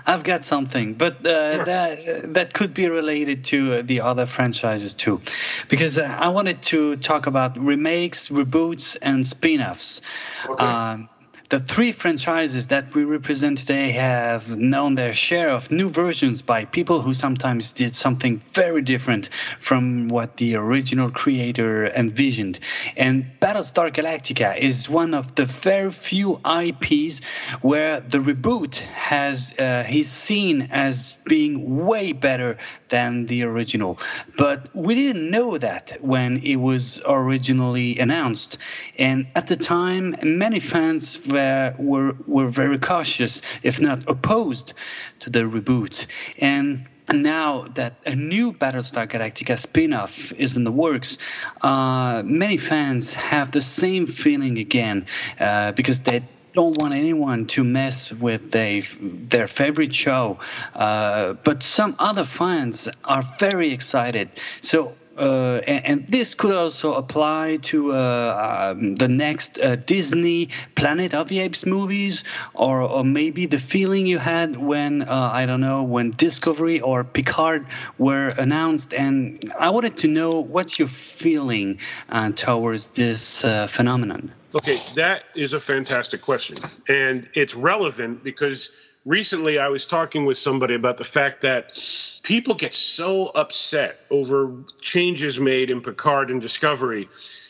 [0.06, 1.64] I've got something, but uh, sure.
[1.64, 5.20] that that could be related to uh, the other franchises too,
[5.68, 10.02] because uh, I wanted to talk about remakes, reboots, and spin-offs.
[10.48, 10.64] Okay.
[10.64, 11.08] Um,
[11.52, 16.64] the three franchises that we represent today have known their share of new versions by
[16.64, 19.28] people who sometimes did something very different
[19.60, 22.58] from what the original creator envisioned.
[22.96, 27.20] And Battlestar Galactica is one of the very few IPs
[27.60, 32.56] where the reboot has uh, seen as being way better
[32.88, 33.98] than the original.
[34.38, 38.56] But we didn't know that when it was originally announced.
[38.98, 44.74] And at the time, many fans were uh, were were very cautious, if not opposed,
[45.20, 46.06] to the reboot.
[46.38, 51.18] And now that a new Battlestar Galactica spin-off is in the works,
[51.62, 55.06] uh, many fans have the same feeling again
[55.40, 60.38] uh, because they don't want anyone to mess with they, their favorite show.
[60.74, 64.28] Uh, but some other fans are very excited.
[64.60, 70.48] So uh, and, and, this could also apply to uh, um, the next uh, Disney
[70.74, 72.24] Planet of the Apes movies,
[72.54, 77.04] or, or maybe the feeling you had when uh, I don't know when Discovery or
[77.04, 77.66] Picard
[77.98, 78.94] were announced.
[78.94, 81.78] And I wanted to know what's your feeling
[82.08, 84.32] uh, towards this uh, phenomenon.
[84.54, 88.70] Okay, that is a fantastic question, and it's relevant because
[89.04, 91.78] recently I was talking with somebody about the fact that
[92.22, 97.08] people get so upset over changes made in Picard and Discovery.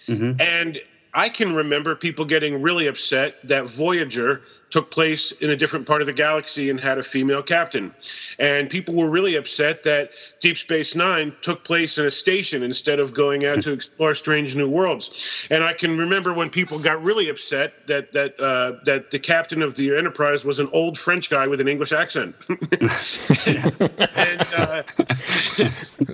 [0.08, 0.40] Mm-hmm.
[0.40, 0.80] And
[1.14, 4.42] I can remember people getting really upset that Voyager
[4.72, 7.94] took place in a different part of the galaxy and had a female captain.
[8.38, 12.98] And people were really upset that Deep Space Nine took place in a station instead
[12.98, 15.46] of going out to explore strange new worlds.
[15.50, 19.62] And I can remember when people got really upset that that uh, that the captain
[19.62, 22.34] of the Enterprise was an old French guy with an English accent.
[22.48, 24.82] and uh,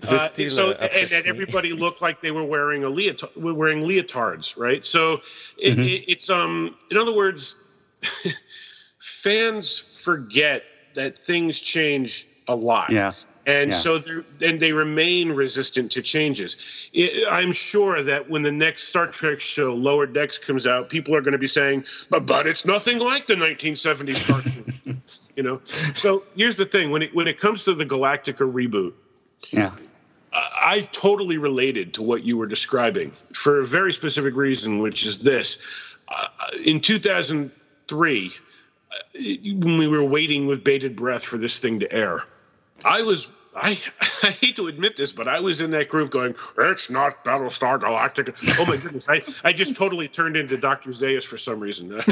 [0.08, 4.84] uh, so and that everybody looked like they were wearing a leotard, wearing leotards, right?
[4.84, 5.18] So
[5.64, 5.80] mm-hmm.
[5.80, 7.56] it, it's um in other words
[9.08, 10.64] fans forget
[10.94, 12.90] that things change a lot.
[12.90, 13.12] Yeah.
[13.46, 13.78] And yeah.
[13.78, 16.58] so they and they remain resistant to changes.
[17.30, 21.22] I'm sure that when the next Star Trek show Lower Decks comes out, people are
[21.22, 25.02] going to be saying, "But, but it's nothing like the 1970s cartoon."
[25.36, 25.62] you know.
[25.94, 28.92] So here's the thing: when it when it comes to the Galactica reboot,
[29.48, 29.72] yeah,
[30.34, 35.20] I totally related to what you were describing for a very specific reason, which is
[35.20, 35.56] this:
[36.08, 36.28] uh,
[36.66, 38.34] in 2003
[39.14, 42.22] when we were waiting with bated breath for this thing to air,
[42.84, 43.78] I was I,
[44.22, 47.78] I hate to admit this, but I was in that group going, it's not Battlestar
[47.80, 48.34] Galactica.
[48.58, 49.08] Oh my goodness.
[49.08, 50.90] I, I just totally turned into Dr.
[50.90, 51.88] Zaius for some reason.
[51.88, 52.02] Be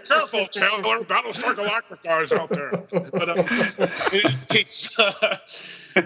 [0.00, 1.04] careful, Taylor.
[1.04, 2.70] Battlestar Galactica is out there.
[2.90, 3.44] But uh,
[4.98, 5.36] uh,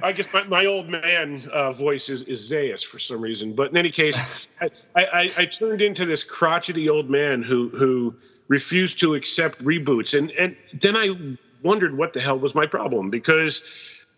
[0.03, 3.55] I guess my, my old man uh, voice is, is Zaius for some reason.
[3.55, 4.19] But in any case,
[4.61, 8.16] I, I, I turned into this crotchety old man who, who
[8.51, 10.19] refused to accept reboots.
[10.19, 13.63] And and then I wondered what the hell was my problem because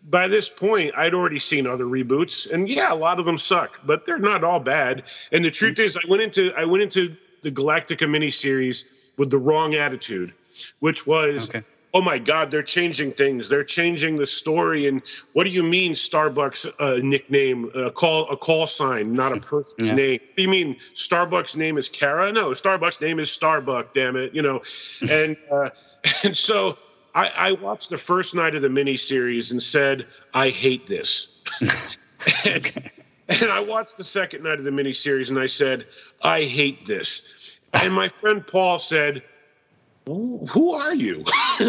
[0.09, 3.79] by this point I'd already seen other reboots and yeah, a lot of them suck,
[3.85, 5.03] but they're not all bad.
[5.31, 8.85] And the truth is I went into I went into the Galactica miniseries
[9.17, 10.33] with the wrong attitude,
[10.79, 13.47] which was okay oh my God, they're changing things.
[13.47, 14.87] They're changing the story.
[14.87, 15.01] And
[15.33, 19.89] what do you mean Starbucks uh, nickname, a call, a call sign, not a person's
[19.89, 19.95] yeah.
[19.95, 20.19] name?
[20.35, 22.31] you mean Starbucks name is Kara?
[22.31, 23.93] No, Starbucks name is Starbuck.
[23.93, 24.61] Damn it, you know.
[25.09, 25.69] and uh,
[26.23, 26.77] and so
[27.15, 31.41] I, I watched the first night of the miniseries and said, I hate this.
[31.61, 31.71] and,
[32.47, 32.91] okay.
[33.29, 35.85] and I watched the second night of the miniseries and I said,
[36.23, 37.57] I hate this.
[37.73, 39.23] And my friend Paul said
[40.05, 41.23] who are you?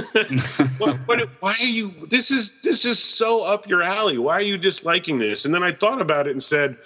[0.79, 1.93] what, what, why are you?
[2.09, 4.19] This is this is so up your alley.
[4.19, 5.45] Why are you disliking this?
[5.45, 6.77] And then I thought about it and said,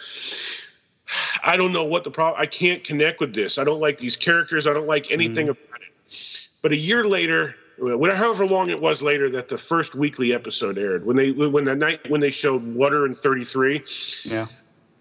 [1.45, 2.41] I don't know what the problem.
[2.41, 3.57] I can't connect with this.
[3.57, 4.66] I don't like these characters.
[4.66, 5.51] I don't like anything mm.
[5.51, 6.49] about it.
[6.61, 11.07] But a year later, however long it was later that the first weekly episode aired,
[11.07, 13.85] when they when the night when they showed Water and Thirty Three,
[14.25, 14.47] yeah,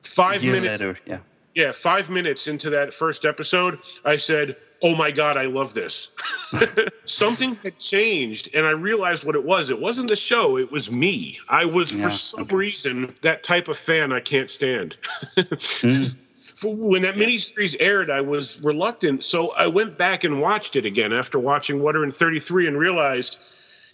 [0.04, 0.82] five minutes.
[0.82, 1.20] Later, yeah
[1.58, 6.10] yeah, five minutes into that first episode, I said, "Oh my god, I love this."
[7.06, 9.70] Something had changed, and I realized what it was.
[9.70, 11.40] It wasn't the show; it was me.
[11.50, 12.56] I was, Yeah, for some okay.
[12.56, 14.98] reason, that type of fan I can't stand.
[15.38, 16.16] Mm.
[16.64, 21.14] When that miniseries aired, I was reluctant, so I went back and watched it again
[21.14, 23.38] after watching Water in 33 and realized,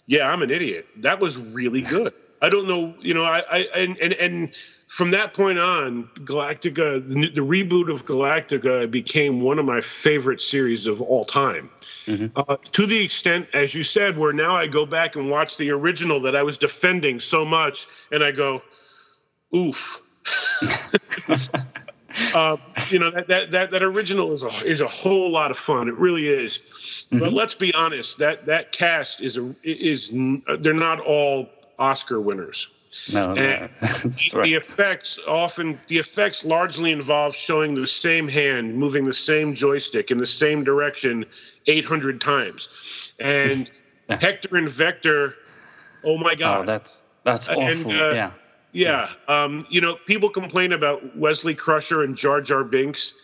[0.06, 0.86] yeah, I'm an idiot.
[0.96, 2.14] That was really good.
[2.40, 4.54] I don't know, you know, I, I and, and and
[4.94, 10.40] from that point on, Galactica, the, the reboot of Galactica became one of my favorite
[10.40, 11.68] series of all time.
[12.06, 12.30] Mhm.
[12.36, 15.72] Uh, to the extent, as you said, where now I go back and watch the
[15.72, 18.62] original that I was defending so much, and I go,
[19.52, 20.00] oof.
[22.32, 22.56] uh,
[22.88, 25.88] you know that, that that that original is a is a whole lot of fun.
[25.88, 26.60] It really is.
[27.10, 27.34] But Mhm.
[27.34, 30.14] let's be honest that that cast is a is
[30.60, 31.50] they're not all
[31.80, 32.68] Oscar winners.
[33.12, 34.52] No, And that's The right.
[34.52, 40.18] effects often the effects largely involve showing the same hand moving the same joystick in
[40.18, 41.24] the same direction
[41.66, 43.70] 800 times, and
[44.08, 45.34] Hector and Vector.
[46.04, 46.66] Oh my Oh, God!
[46.66, 47.92] that's that's And, awful.
[47.92, 48.30] uh, yeah.
[48.72, 53.14] Yeah, um, you know, people complain about Wesley Crusher and Jar Jar Binks.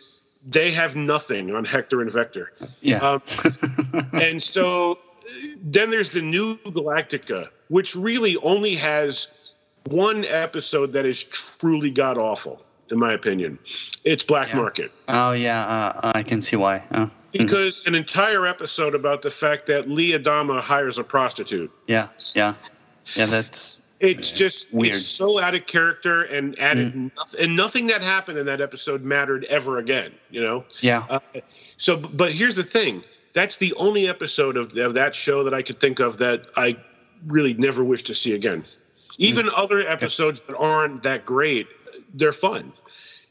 [0.47, 2.53] They have nothing on Hector and Vector.
[2.79, 2.99] Yeah.
[2.99, 3.21] Um,
[4.13, 4.97] and so
[5.61, 9.27] then there's the new Galactica, which really only has
[9.89, 13.57] one episode that is truly god awful, in my opinion.
[14.03, 14.55] It's Black Yeah.
[14.57, 14.91] Market.
[15.07, 16.83] oh yeah, uh, I can see why.
[16.91, 21.71] Uh, Because an entire episode about the fact that Lee Adama hires a prostitute.
[21.87, 22.53] yeah, yeah,
[23.15, 23.25] yeah.
[23.25, 24.95] That's It's just Weird.
[24.95, 29.03] it's so out of character and added noth- and nothing that happened in that episode
[29.03, 30.11] mattered ever again.
[30.29, 30.65] You know.
[30.81, 31.05] yeah.
[31.09, 31.19] Uh,
[31.77, 33.03] so, but here's the thing:
[33.33, 36.77] that's the only episode of, of that show that I could think of that I
[37.27, 38.63] really never wish to see again.
[39.17, 41.67] Even other episodes that aren't that great,
[42.13, 42.71] they're fun.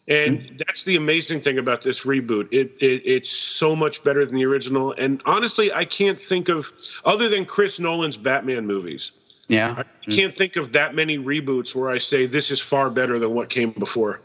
[0.09, 2.49] And that's the amazing thing about this reboot.
[2.51, 4.93] It, it it's so much better than the original.
[4.99, 6.73] And honestly, I can't think of
[7.05, 9.13] other than Chris Nolan's Batman movies.
[9.47, 9.77] Yeah.
[9.79, 13.35] I can't think of that many reboots where I say this is far better than
[13.35, 14.21] what came before.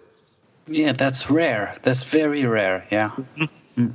[0.67, 1.75] Yeah, that's rare.
[1.83, 2.85] That's very rare.
[2.91, 3.11] Yeah.
[3.77, 3.93] Mm.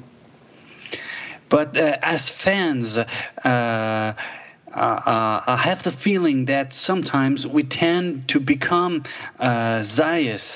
[1.49, 4.15] But uh, as fans, uh,
[4.75, 9.05] uh, uh, I have the feeling that sometimes we tend to become
[9.41, 9.83] uh,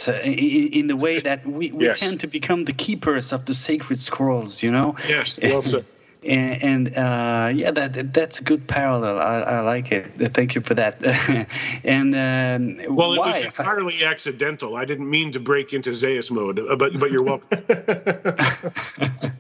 [0.09, 2.01] uh, in, in the way that we, we Yes.
[2.01, 4.95] tend to become the keepers of the sacred scrolls, you know?
[5.09, 5.85] Yes, well said.
[6.27, 9.19] And, and uh, yeah, that that's a good parallel.
[9.19, 10.33] I, I like it.
[10.33, 11.05] Thank you for that.
[11.85, 13.39] and um, Well, it why?
[13.39, 14.77] was entirely accidental.
[14.77, 17.65] I didn't mean to break into Zaius mode, uh, but but you're welcome.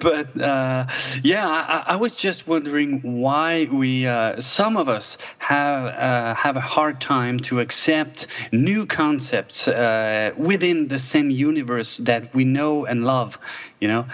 [0.00, 0.86] but uh,
[1.22, 6.56] yeah, I, I was just wondering why we, uh, some of us, have uh, have
[6.56, 12.84] a hard time to accept new concepts uh, within the same universe that we know
[12.84, 13.38] and love.
[13.80, 14.06] You know,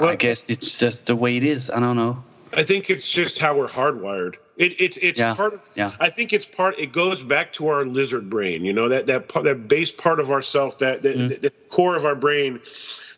[0.00, 1.70] I guess it's just the way it is.
[1.70, 2.22] I don't know.
[2.56, 4.36] I think it's just how we're hardwired.
[4.56, 5.68] It, it's it's Yeah, part of.
[5.74, 5.92] yeah.
[6.00, 6.78] I think it's part.
[6.78, 8.64] It goes back to our lizard brain.
[8.64, 11.40] You know that that part, that base part of ourself, that that Mm.
[11.40, 12.60] the core of our brain,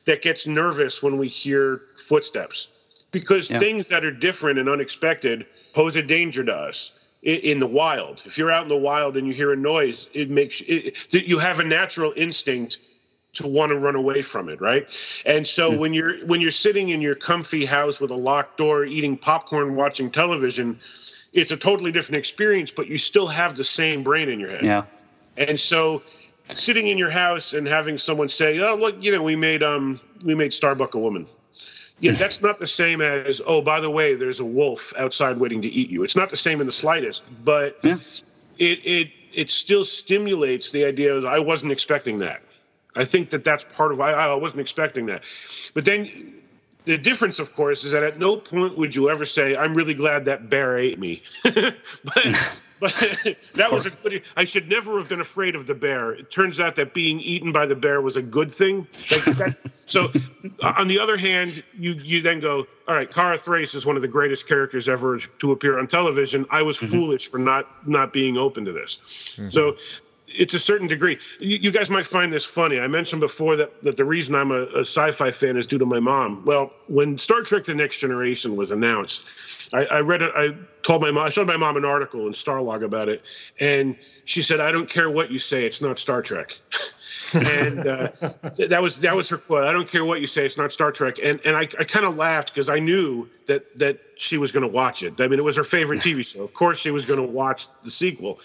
[0.07, 2.69] that gets nervous when we hear footsteps,
[3.13, 3.59] because Yeah.
[3.61, 6.93] things that are different and unexpected pose a danger to us.
[7.23, 10.09] In, in the wild, if you're out in the wild and you hear a noise,
[10.15, 12.79] it makes it, it- you have a natural instinct
[13.33, 14.97] to want to run away from it right?
[15.27, 18.85] And so when you're when you're sitting in your comfy house with a locked door
[18.85, 20.79] eating popcorn watching television
[21.33, 24.65] it's a totally different experience but you still have the same brain in your head.
[24.65, 24.83] Yeah.
[25.37, 26.03] and so
[26.55, 30.01] sitting in your house and having someone say oh look you know we made um
[30.25, 31.27] we made starbuck a woman.
[32.03, 35.61] Yeah that's not the same as oh by the way there's a wolf outside waiting
[35.63, 36.03] to eat you.
[36.03, 37.99] It's not the same in the slightest but Yeah.
[38.59, 42.41] it it it still stimulates the idea of i wasn't expecting that
[42.97, 45.23] i think that that's part of i i wasn't expecting that.
[45.75, 46.35] But then
[46.85, 49.95] the difference of course is that at no point would you ever say i'm really
[49.95, 51.23] glad that bear ate me.
[52.05, 52.25] But
[52.81, 52.93] but
[53.55, 56.13] that was a good i should never have been afraid of the bear.
[56.13, 58.89] It turns out that being eaten by the bear was a good thing.
[59.11, 60.11] Like that, so
[60.63, 64.03] on the other hand you you then go all right Kara Thrace is one of
[64.03, 66.47] the greatest characters ever to appear on television.
[66.51, 66.91] I was mm-hmm.
[66.91, 68.99] foolish for not not being open to this.
[69.37, 69.51] Mm-hmm.
[69.51, 69.77] So
[70.33, 71.19] it's a certain degree.
[71.39, 72.81] You, you guys might find this funny.
[72.81, 75.87] I mentioned before that, that the reason I'm a, a sci-fi fan is due to
[75.87, 76.45] my mom.
[76.45, 79.25] Well, when Star Trek: The Next Generation was announced,
[79.73, 80.33] I, I read it.
[80.35, 81.27] I told my mom.
[81.27, 83.23] I showed my mom an article in Starlog about it,
[83.59, 85.65] and she said, "I don't care what you say.
[85.67, 86.59] It's not Star Trek."
[87.33, 88.09] and uh,
[88.57, 89.65] th- that was that was her quote.
[89.65, 90.45] I don't care what you say.
[90.45, 91.19] It's not Star Trek.
[91.23, 94.63] And and I, I kind of laughed because I knew that that she was going
[94.63, 95.21] to watch it.
[95.21, 96.43] I mean, it was her favorite TV show.
[96.43, 98.41] Of course, she was going to watch the sequel.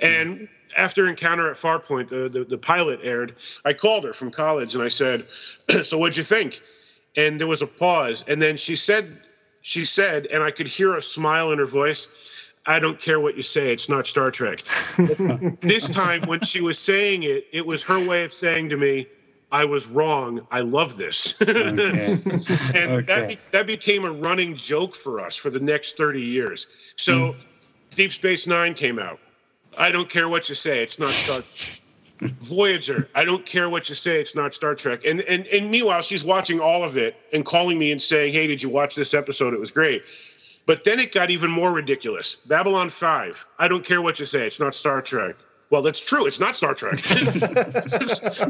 [0.00, 4.74] And after Encounter at Farpoint, the, the, the pilot aired, I called her from college
[4.74, 5.26] and I said,
[5.82, 6.60] So what'd you think?
[7.16, 8.24] And there was a pause.
[8.28, 9.20] And then she said,
[9.62, 12.08] she said, and I could hear a smile in her voice.
[12.66, 13.72] I don't care what you say.
[13.72, 14.62] It's not Star Trek.
[15.60, 19.06] this time, when she was saying it, it was her way of saying to me,
[19.52, 20.46] I was wrong.
[20.50, 21.34] I love this.
[21.42, 21.56] Okay.
[22.74, 23.02] and okay.
[23.06, 26.68] that, be, that became a running joke for us for the next 30 years.
[26.96, 27.36] So mm.
[27.96, 29.18] Deep Space Nine came out.
[29.78, 30.82] I don't care what you say.
[30.82, 31.42] It's not Star
[32.20, 33.08] Voyager.
[33.14, 34.20] I don't care what you say.
[34.20, 35.04] It's not Star Trek.
[35.04, 38.46] And, and and meanwhile, she's watching all of it and calling me and saying, "Hey,
[38.46, 39.54] did you watch this episode?
[39.54, 40.02] It was great."
[40.66, 42.36] But then it got even more ridiculous.
[42.46, 43.44] Babylon Five.
[43.58, 44.46] I don't care what you say.
[44.46, 45.36] It's not Star Trek.
[45.70, 46.26] Well, that's true.
[46.26, 47.00] It's not Star Trek.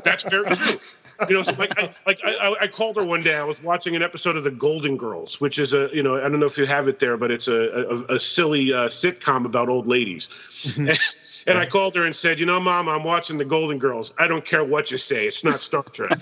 [0.03, 0.81] that's very true.
[1.29, 3.35] You know, so like I like I, I, called her one day.
[3.35, 6.31] I was watching an episode of The Golden Girls, which is a you know I
[6.31, 9.45] don't know if you have it there, but it's a a, a silly uh, sitcom
[9.45, 10.29] about old ladies.
[10.63, 10.91] Mm-hmm.
[11.47, 14.13] And I called her and said, "You know, Mom, I'm watching the Golden Girls.
[14.19, 15.27] I don't care what you say.
[15.27, 16.21] It's not Star Trek."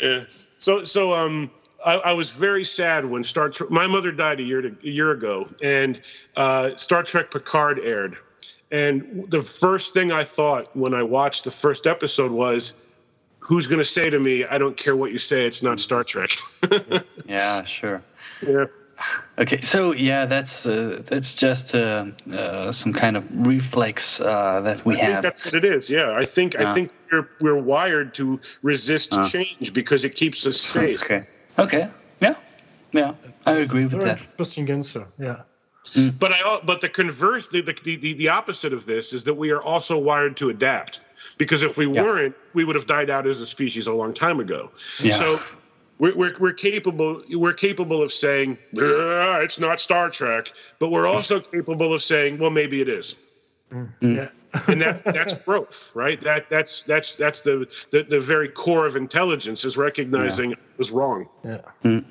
[0.00, 0.24] yeah.
[0.58, 1.50] So, so um,
[1.84, 3.70] I, I, was very sad when Star Trek.
[3.70, 6.00] My mother died a year to, a year ago, and
[6.36, 8.16] uh, Star Trek Picard aired.
[8.70, 12.74] And the first thing I thought when I watched the first episode was,
[13.38, 15.46] "Who's going to say to me, I don't care what you say.
[15.46, 16.30] It's not Star Trek."
[17.26, 18.02] yeah, sure.
[18.46, 18.64] Yeah.
[19.38, 24.84] Okay, so yeah, that's uh, that's just uh, uh, some kind of reflex uh, that
[24.86, 25.22] we I have.
[25.22, 25.90] that's what it is.
[25.90, 30.60] Yeah, I think I think we're we're wired to resist change because it keeps us
[30.60, 31.02] safe.
[31.02, 31.26] Okay.
[31.58, 31.88] Okay.
[32.20, 32.34] Yeah.
[32.92, 33.14] Yeah.
[33.46, 34.20] I agree with that.
[34.20, 35.06] Interesting answer.
[35.18, 35.42] Yeah.
[35.92, 36.18] Mm.
[36.18, 39.50] But I but the converse the, the the the opposite of this is that we
[39.50, 41.00] are also wired to adapt
[41.36, 42.02] because if we yeah.
[42.02, 44.70] weren't, we would have died out as a species a long time ago.
[45.00, 45.12] Yeah.
[45.12, 45.40] So
[45.98, 51.40] we're, we're, we're capable we're capable of saying it's not Star Trek, but we're also
[51.40, 53.16] capable of saying, well, maybe it is.
[53.72, 54.16] Mm-hmm.
[54.16, 54.28] Yeah.
[54.68, 56.20] And that's that's growth, right?
[56.20, 60.56] That that's that's that's the the, the very core of intelligence is recognizing yeah.
[60.56, 61.28] it was wrong.
[61.44, 61.58] Yeah.
[61.84, 62.04] Mm.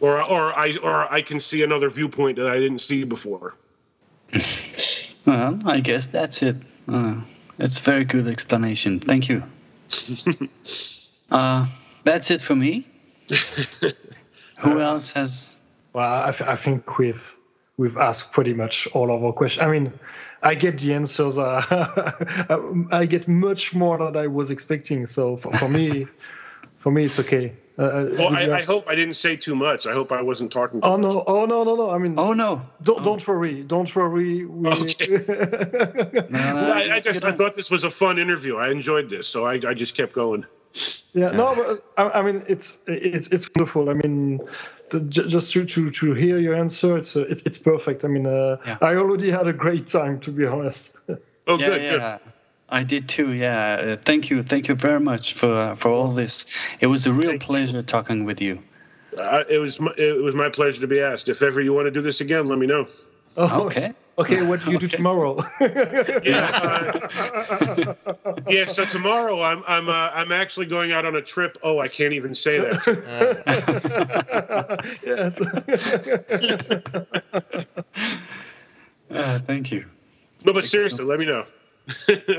[0.00, 3.54] Or or I or I can see another viewpoint that I didn't see before.
[5.26, 6.56] Well, I guess that's it.
[6.88, 7.16] Uh,
[7.58, 9.00] it's a very good explanation.
[9.00, 9.42] Thank you.
[11.30, 11.66] uh,
[12.04, 12.86] that's it for me.
[14.58, 15.58] Who else has?
[15.92, 17.34] Well, I, I, think we've
[17.76, 19.66] we've asked pretty much all of our questions.
[19.66, 19.92] I mean,
[20.42, 21.38] I get the answers.
[22.48, 25.06] Uh, I get much more than I was expecting.
[25.06, 26.06] So for, for me,
[26.78, 27.52] for me, it's okay.
[27.78, 29.86] Uh, uh well, I, I, hope I didn't say too much.
[29.86, 30.80] I hope I wasn't talking.
[30.82, 31.14] oh much.
[31.14, 31.24] no!
[31.26, 31.64] Oh no!
[31.64, 31.90] No no!
[31.90, 32.62] I mean, oh no!
[32.82, 33.04] Don't oh.
[33.04, 33.62] don't worry!
[33.62, 34.44] Don't worry.
[34.46, 34.68] We...
[34.68, 35.06] Okay.
[36.30, 38.56] no, no, I, I, just I thought this was a fun interview.
[38.56, 40.44] I enjoyed this, so I, I just kept going.
[41.12, 43.90] Yeah, no, but I, I mean it's it's it's wonderful.
[43.90, 44.40] I mean,
[44.90, 48.04] the, just to, to to hear your answer, it's uh, it's it's perfect.
[48.04, 48.78] I mean, uh, yeah.
[48.80, 50.98] I already had a great time to be honest.
[51.50, 52.18] Oh, yeah, good, yeah.
[52.22, 52.32] good.
[52.68, 53.32] I did too.
[53.32, 56.44] Yeah, uh, thank you, thank you very much for for all this.
[56.80, 57.82] It was a real thank pleasure you.
[57.82, 58.62] talking with you.
[59.16, 61.28] Uh, it was my, it was my pleasure to be asked.
[61.28, 62.86] If ever you want to do this again, let me know.
[63.40, 63.94] Oh, okay.
[64.18, 65.38] Okay, what do you do tomorrow?
[65.60, 67.94] yeah, uh,
[68.48, 68.66] yeah.
[68.66, 71.56] So tomorrow I'm I'm uh, I'm actually going out on a trip.
[71.62, 72.78] Oh, I can't even say that.
[79.10, 79.84] uh, thank you.
[80.44, 81.44] No, but seriously, let me know.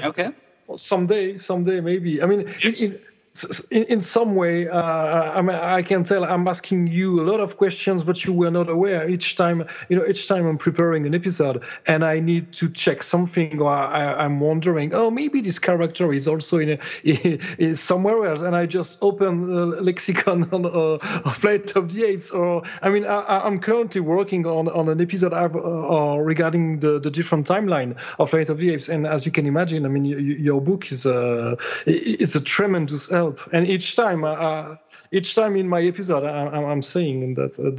[0.04, 0.32] okay.
[0.68, 2.22] Well, someday, someday, maybe.
[2.22, 2.82] I mean, yes.
[2.82, 3.00] in,
[3.72, 7.40] in, in some way, uh, I, mean, I can tell I'm asking you a lot
[7.40, 9.08] of questions, but you were not aware.
[9.08, 13.04] Each time, you know, each time I'm preparing an episode and I need to check
[13.04, 16.80] something, or I, am wondering, oh, maybe this character is also in, a,
[17.62, 22.32] in somewhere else, and I just open lexicon on, uh, of Planet of the Apes.
[22.32, 27.00] Or I mean, I, am currently working on, on an episode uh, uh, regarding the,
[27.00, 30.06] the different timeline of Planet of the Apes, and as you can imagine, I mean,
[30.06, 33.36] your book is a is a tremendous help.
[33.54, 34.76] And each time, uh, uh,
[35.12, 37.72] each time in my episode, I, am saying that uh,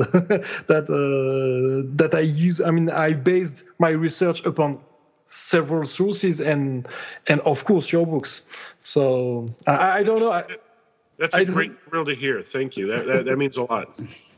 [0.71, 2.59] that uh, that I use.
[2.69, 4.79] I mean, I based my research upon
[5.25, 6.89] several sources and
[7.31, 8.33] and of course your books.
[8.79, 10.33] So I, I don't know.
[10.33, 10.43] I,
[11.19, 12.43] That's a I great thrill to hear.
[12.43, 12.85] Thank you.
[12.93, 13.87] That that, that means a lot.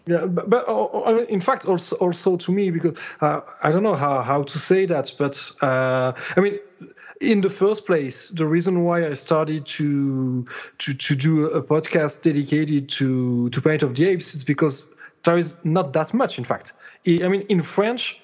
[0.05, 3.95] Yeah, but, but uh, in fact, also also to me because uh, I don't know
[3.95, 6.59] how, how to say that, but uh, I mean,
[7.23, 10.47] in the first place, the reason why I started to
[10.79, 14.89] to to do a podcast dedicated to to Planet of the Apes is because
[15.25, 16.39] there is not that much.
[16.39, 16.73] In fact,
[17.07, 18.21] I mean, in French,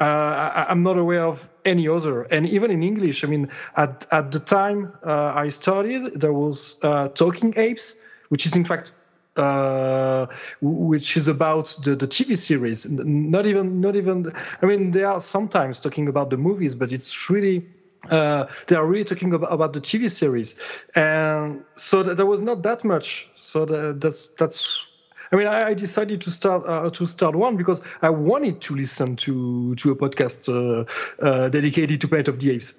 [0.00, 3.24] uh, I, am not aware of any other, and even in English.
[3.24, 8.00] I mean, at at the time uh, I started, there was uh, Talking Apes,
[8.30, 8.92] which is in fact
[9.38, 10.26] uh,
[10.60, 12.90] which is about the, the TV series.
[12.90, 14.32] Not even, not even.
[14.62, 17.64] I mean, they are sometimes talking about the movies, but it's really.
[18.10, 20.54] Uh, they are really talking about, about the TV series,
[20.94, 23.28] and so there was not that much.
[23.34, 24.86] So that, that's that's
[25.32, 28.74] I mean, I, I decided to start uh, to start one because I wanted to
[28.74, 30.84] listen to to a podcast uh,
[31.22, 32.74] uh, dedicated to Planet of the Apes,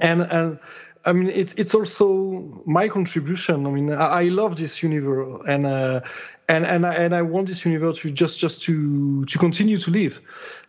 [0.00, 0.58] and and
[1.06, 3.66] I mean, it's it's also my contribution.
[3.66, 6.00] I mean, I, I love this universe, and uh,
[6.48, 9.90] and and I, and I want this universe to just just to to continue to
[9.90, 10.20] live,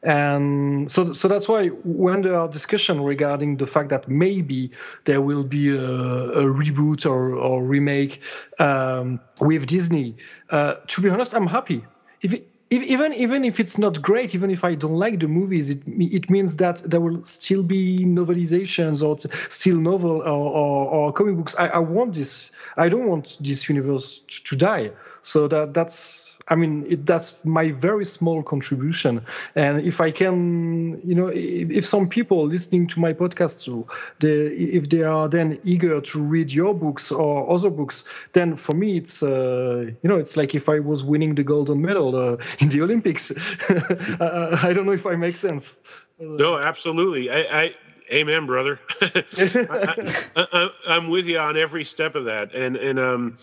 [0.04, 4.72] and so so that's why when there are discussion regarding the fact that maybe
[5.06, 8.22] there will be a, a reboot or or remake
[8.60, 10.16] um, with Disney,
[10.50, 11.86] uh, to be honest, I'm happy.
[12.22, 15.28] If it, if, even even if it's not great, even if I don't like the
[15.28, 19.18] movies, it it means that there will still be novelizations or
[19.50, 21.56] still novel or, or, or comic books.
[21.58, 22.52] I, I want this.
[22.76, 24.92] I don't want this universe to, to die.
[25.22, 29.22] So that that's I mean, it, that's my very small contribution.
[29.56, 33.88] And if I can, you know, if, if some people listening to my podcast, so
[34.20, 38.76] they, if they are then eager to read your books or other books, then for
[38.76, 42.38] me, it's, uh, you know, it's like if I was winning the golden medal uh,
[42.60, 43.32] in the Olympics.
[43.70, 45.82] I don't know if I make sense.
[46.20, 47.30] No, absolutely.
[47.30, 47.76] I, I
[48.12, 48.80] amen, brother.
[49.02, 52.54] I, am with you on every step of that.
[52.56, 53.38] And, and, um,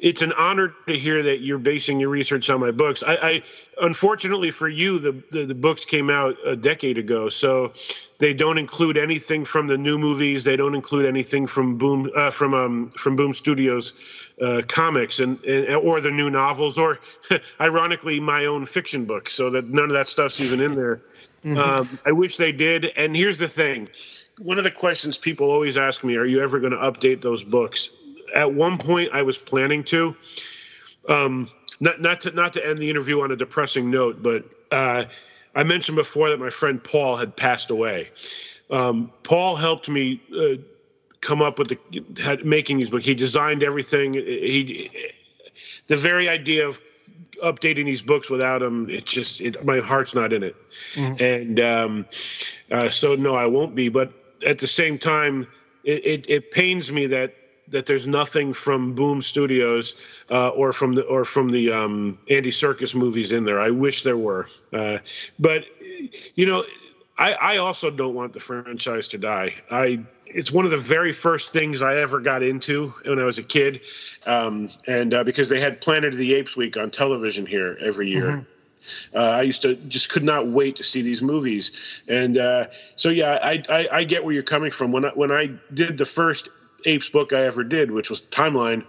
[0.00, 3.02] it's an honor to hear that you're basing your research on my books.
[3.02, 3.42] I, I
[3.80, 7.72] unfortunately for you, the, the, the books came out a decade ago, so
[8.18, 10.44] they don't include anything from the new movies.
[10.44, 13.94] They don't include anything from Boom uh, from um, from Boom Studios
[14.40, 17.00] uh, comics and, and or the new novels, or
[17.60, 19.28] ironically my own fiction book.
[19.28, 21.02] So that none of that stuff's even in there.
[21.44, 21.58] Mm-hmm.
[21.58, 22.86] Um, I wish they did.
[22.96, 23.88] And here's the thing.
[24.40, 27.42] One of the questions people always ask me: Are you ever going to update those
[27.42, 27.90] books?
[28.34, 30.16] At one point I was planning to.
[31.08, 31.48] Um,
[31.80, 35.04] not not to not to end the interview on a depressing note, but uh,
[35.54, 38.10] I mentioned before that my friend Paul had passed away.
[38.70, 40.60] Um, Paul helped me uh,
[41.20, 43.04] come up with the had, making these books.
[43.04, 44.14] He designed everything.
[44.14, 44.90] He
[45.86, 46.80] the very idea of
[47.42, 50.56] updating these books without him, it just it, my heart's not in it.
[50.94, 51.22] Mm-hmm.
[51.22, 52.06] And um,
[52.70, 53.88] uh, so no, I won't be.
[53.88, 54.12] But
[54.46, 55.46] at the same time,
[55.84, 57.34] it, it, it pains me that
[57.70, 59.94] that there's nothing from Boom Studios
[60.30, 63.60] uh, or from the or from the um, Andy Serkis movies in there.
[63.60, 64.98] I wish there were, uh,
[65.38, 65.64] but
[66.34, 66.64] you know,
[67.18, 69.54] I, I also don't want the franchise to die.
[69.70, 73.38] I it's one of the very first things I ever got into when I was
[73.38, 73.80] a kid,
[74.26, 78.08] um, and uh, because they had Planet of the Apes week on television here every
[78.08, 78.30] year.
[78.30, 78.42] Mm-hmm.
[79.14, 81.72] Uh, I used to just could not wait to see these movies,
[82.08, 82.66] and uh,
[82.96, 84.92] so yeah, I, I, I get where you're coming from.
[84.92, 86.48] When I, when I did the first
[86.84, 88.84] Apes book I ever did, which was Timeline,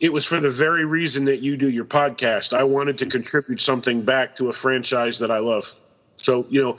[0.00, 2.52] it was for the very reason that you do your podcast.
[2.52, 5.72] I wanted to contribute something back to a franchise that I love.
[6.16, 6.78] So, you know,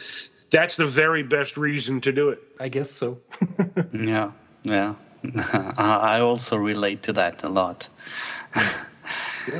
[0.49, 2.41] that's the very best reason to do it.
[2.60, 3.19] I guess so.
[3.94, 4.31] yeah,
[4.64, 4.95] yeah.
[5.77, 7.88] I also relate to that a lot.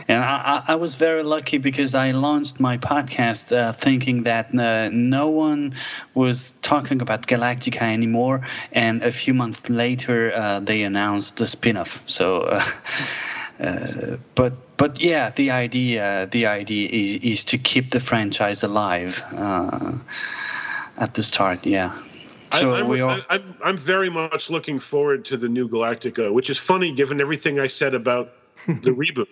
[0.08, 4.90] And I, I, was very lucky because I launched my podcast uh, thinking that uh,
[4.90, 5.76] no one
[6.14, 8.48] was talking about Galactica anymore.
[8.72, 12.02] And a few months later, uh, they announced the spin off.
[12.06, 12.42] So.
[12.42, 12.72] Uh,
[13.60, 19.24] uh, but but yeah, the idea the idea is, is to keep the franchise alive
[19.36, 19.94] uh,
[20.98, 21.66] at the start.
[21.66, 21.92] Yeah.
[22.54, 23.20] So I, am we all...
[23.30, 27.60] I'm, I'm very much looking forward to the new Galactica, which is funny given everything
[27.60, 28.32] I said about
[28.68, 29.30] the reboot.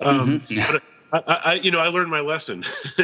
[0.00, 0.52] Um, mm-hmm.
[0.52, 0.78] yeah.
[1.12, 2.64] I, I, you know, I learned my lesson,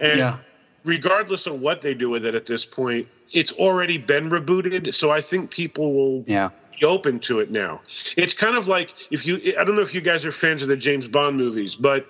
[0.00, 0.38] and yeah.
[0.84, 4.94] regardless of what they do with it at this point, it's already been rebooted.
[4.94, 6.50] So I think people will yeah.
[6.78, 7.80] be open to it now.
[8.16, 10.68] It's kind of like if you, I don't know if you guys are fans of
[10.68, 12.06] the James Bond movies, but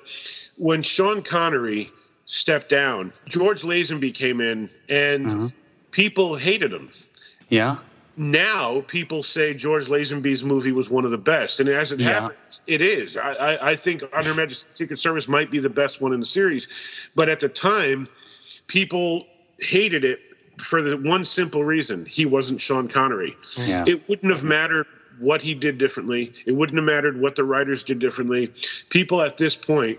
[0.56, 1.90] when Sean Connery
[2.26, 5.48] stepped down, George Lazenby came in, and uh-huh.
[5.90, 6.90] people hated him.
[7.48, 7.78] Yeah
[8.16, 12.20] now people say George Lazenby's movie was one of the best, and as it yeah.
[12.20, 13.16] happens, it is.
[13.16, 16.20] I, I, I think On Her Majesty's Secret Service might be the best one in
[16.20, 16.68] the series,
[17.14, 18.06] but at the time,
[18.66, 19.26] people
[19.58, 20.20] hated it
[20.58, 23.36] for the one simple reason: he wasn't Sean Connery.
[23.56, 23.84] Yeah.
[23.86, 24.86] It wouldn't have mattered
[25.18, 26.32] what he did differently.
[26.46, 28.52] It wouldn't have mattered what the writers did differently.
[28.88, 29.98] People at this point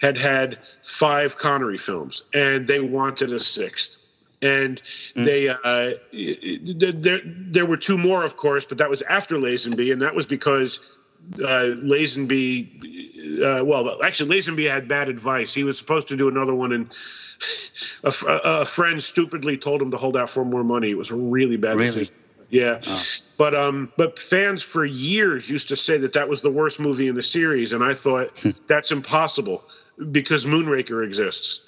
[0.00, 3.98] had had five Connery films, and they wanted a sixth
[4.42, 4.82] and
[5.14, 5.24] mm.
[5.24, 5.94] they uh,
[7.02, 10.26] there there were two more, of course, but that was after Lazenby, and that was
[10.26, 10.84] because
[11.36, 15.54] uh, Lazenby, uh, well, actually Lazenby had bad advice.
[15.54, 16.90] He was supposed to do another one, and
[18.04, 20.90] a, a, friend stupidly told him to hold out for more money.
[20.90, 21.86] It was a really bad really?
[21.86, 22.16] decision.
[22.50, 22.80] Yeah.
[22.86, 23.04] Oh.
[23.38, 27.08] But um, but fans for years used to say that that was the worst movie
[27.08, 28.50] in the series, and I thought hmm.
[28.66, 29.64] that's impossible
[30.10, 31.60] because Moonraker exists.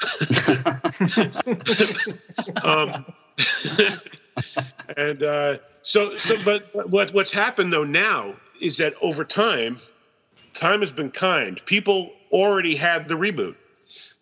[2.65, 3.05] um,
[4.97, 9.79] and uh, so, so, but what what's happened though now is that over time,
[10.55, 11.65] time has been kind.
[11.67, 13.55] People already had the reboot.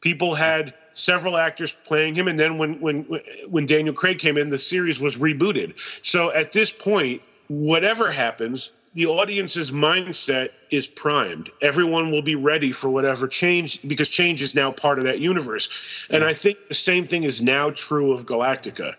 [0.00, 3.02] People had several actors playing him, and then when when
[3.48, 5.74] when Daniel Craig came in, the series was rebooted.
[6.02, 11.50] So at this point, whatever happens, the audience's mindset is primed.
[11.62, 15.68] Everyone will be ready for whatever change because change is now part of that universe.
[16.10, 18.94] And I think the same thing is now true of Galactica.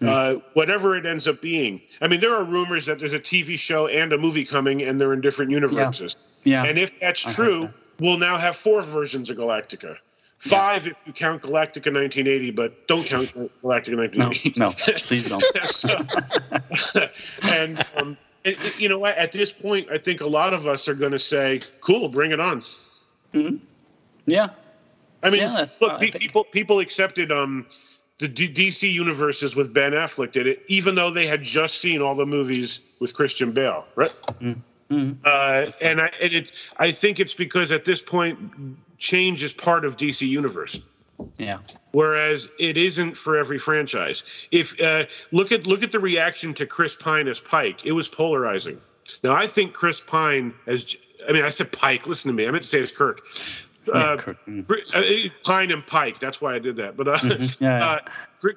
[0.00, 0.08] Mm.
[0.08, 1.80] Uh, whatever it ends up being.
[2.00, 5.00] I mean, there are rumors that there's a TV show and a movie coming and
[5.00, 6.16] they're in different universes.
[6.42, 6.64] Yeah.
[6.64, 6.70] yeah.
[6.70, 7.74] And if that's true, that.
[8.00, 9.96] we'll now have four versions of Galactica.
[10.38, 10.92] Five yeah.
[10.92, 14.54] if you count Galactica 1980, but don't count Galactica 1980.
[14.56, 15.44] No, no please don't.
[15.64, 17.08] so,
[17.42, 20.94] and um, and, you know, at this point, I think a lot of us are
[20.94, 22.62] going to say, "Cool, bring it on."
[23.34, 23.56] Mm-hmm.
[24.26, 24.50] Yeah.
[25.22, 27.66] I mean, yeah, look, people people accepted um,
[28.18, 32.00] the D- DC universes with Ben Affleck did it, even though they had just seen
[32.00, 34.16] all the movies with Christian Bale, right?
[34.40, 35.12] Mm-hmm.
[35.24, 38.38] Uh, and I and it, I think it's because at this point,
[38.98, 40.80] change is part of DC universe.
[41.38, 41.58] Yeah.
[41.92, 44.24] Whereas it isn't for every franchise.
[44.50, 48.08] If uh, look at look at the reaction to Chris Pine as Pike, it was
[48.08, 48.80] polarizing.
[49.24, 50.96] Now I think Chris Pine as
[51.28, 52.06] I mean I said Pike.
[52.06, 52.46] Listen to me.
[52.46, 53.22] I meant to say it's Kirk.
[53.92, 54.70] Uh, mm.
[54.70, 56.18] uh, Pine and Pike.
[56.18, 56.96] That's why I did that.
[56.96, 57.64] But uh, mm-hmm.
[57.64, 58.00] yeah, uh,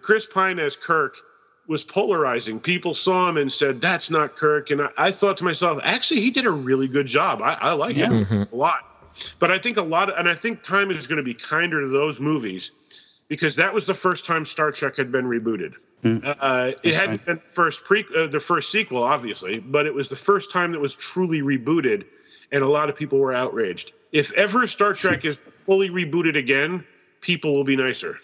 [0.01, 1.17] Chris Pine as Kirk
[1.67, 2.59] was polarizing.
[2.59, 6.21] People saw him and said, "That's not Kirk," and I, I thought to myself, "Actually,
[6.21, 7.41] he did a really good job.
[7.41, 8.09] I, I like yeah.
[8.09, 8.53] him mm-hmm.
[8.53, 8.90] a lot."
[9.39, 11.81] But I think a lot of, and I think time is going to be kinder
[11.81, 12.71] to those movies
[13.27, 15.75] because that was the first time Star Trek had been rebooted.
[16.03, 16.21] Mm.
[16.39, 20.15] Uh, it hadn't been first pre uh, the first sequel, obviously, but it was the
[20.15, 22.05] first time that was truly rebooted,
[22.51, 23.93] and a lot of people were outraged.
[24.11, 26.83] If ever Star Trek is fully rebooted again,
[27.21, 28.17] people will be nicer.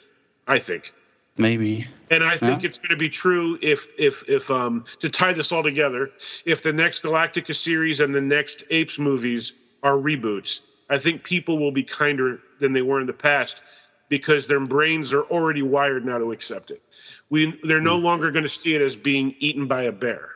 [0.48, 0.94] I think.
[1.38, 1.88] Maybe.
[2.10, 2.70] And I think yeah.
[2.70, 6.10] it's going to be true if if if um to tie this all together,
[6.46, 9.54] if the next Galactica series and the next Apes movies
[9.84, 13.62] are reboots, I think people will be kinder than they were in the past
[14.10, 16.82] because their brains are already wired now to accept it.
[17.30, 18.06] We they're no hmm.
[18.06, 20.30] longer going to see it as being eaten by a bear.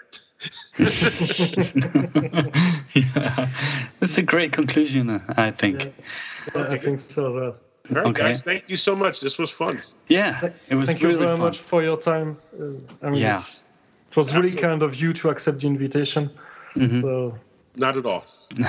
[0.80, 0.90] yeah,
[4.00, 5.94] that's a great conclusion, I think.
[6.56, 7.56] Yeah, I think so as well.
[7.90, 8.22] All right, okay.
[8.22, 9.22] guys, thank you so much.
[9.22, 9.82] This was fun.
[10.08, 10.88] Yeah, it was.
[10.88, 11.40] Thank really you very fun.
[11.40, 12.38] much for your time.
[12.60, 12.66] Uh,
[13.04, 13.38] I mean, yeah.
[13.38, 16.32] it was really kind of you to accept the invitation.
[16.76, 17.02] Mm-hmm.
[17.02, 17.38] So,
[17.76, 18.26] not at all.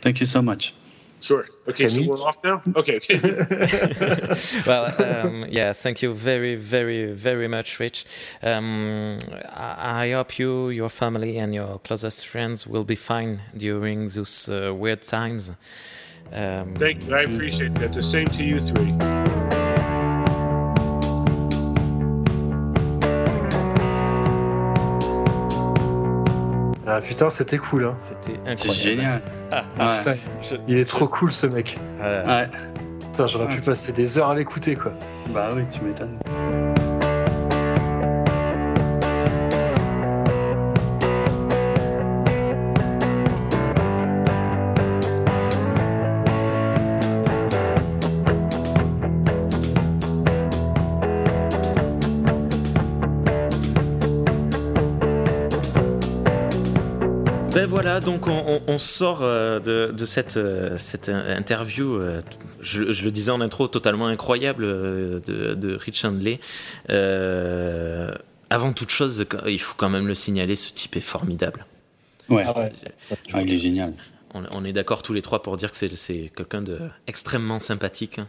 [0.00, 0.74] Thank you so much.
[1.20, 1.46] Sure.
[1.66, 2.62] Okay, so we're off now?
[2.76, 3.18] Okay, okay.
[4.66, 8.06] well, um, yeah, thank you very, very, very much, Rich.
[8.42, 9.18] Um,
[9.52, 14.48] I, I, hope you, your family, and your closest friends will be fine during those
[14.48, 15.52] uh, weird times.
[16.32, 17.14] Um, thank you.
[17.14, 17.92] I appreciate that.
[17.92, 19.57] The same to you three.
[26.98, 27.84] Ah putain, c'était cool.
[27.84, 27.94] Hein.
[27.96, 28.80] C'était incroyable.
[28.80, 29.20] génial.
[29.52, 30.16] Ah, putain,
[30.66, 31.78] Il est trop cool ce mec.
[32.00, 32.48] Ouais.
[33.12, 34.92] Putain, j'aurais pu passer des heures à l'écouter quoi.
[35.28, 36.18] Bah oui, tu m'étonnes.
[58.68, 62.20] On, sort euh, de, cette, euh, cette interview, euh,
[62.60, 66.38] je, le disais en intro, totalement incroyable de, Rich Handley.
[68.50, 71.66] avant toute chose, il faut quand même le signaler, ce type est formidable.
[72.28, 72.68] Ouais, ah
[73.32, 73.94] ah, il est génial.
[74.34, 78.20] On, est d'accord tous les trois pour dire que c'est quelqu'un d'extrêmement sympathique.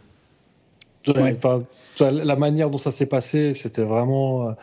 [1.06, 4.56] la manière dont ça s'est passé, c'était vraiment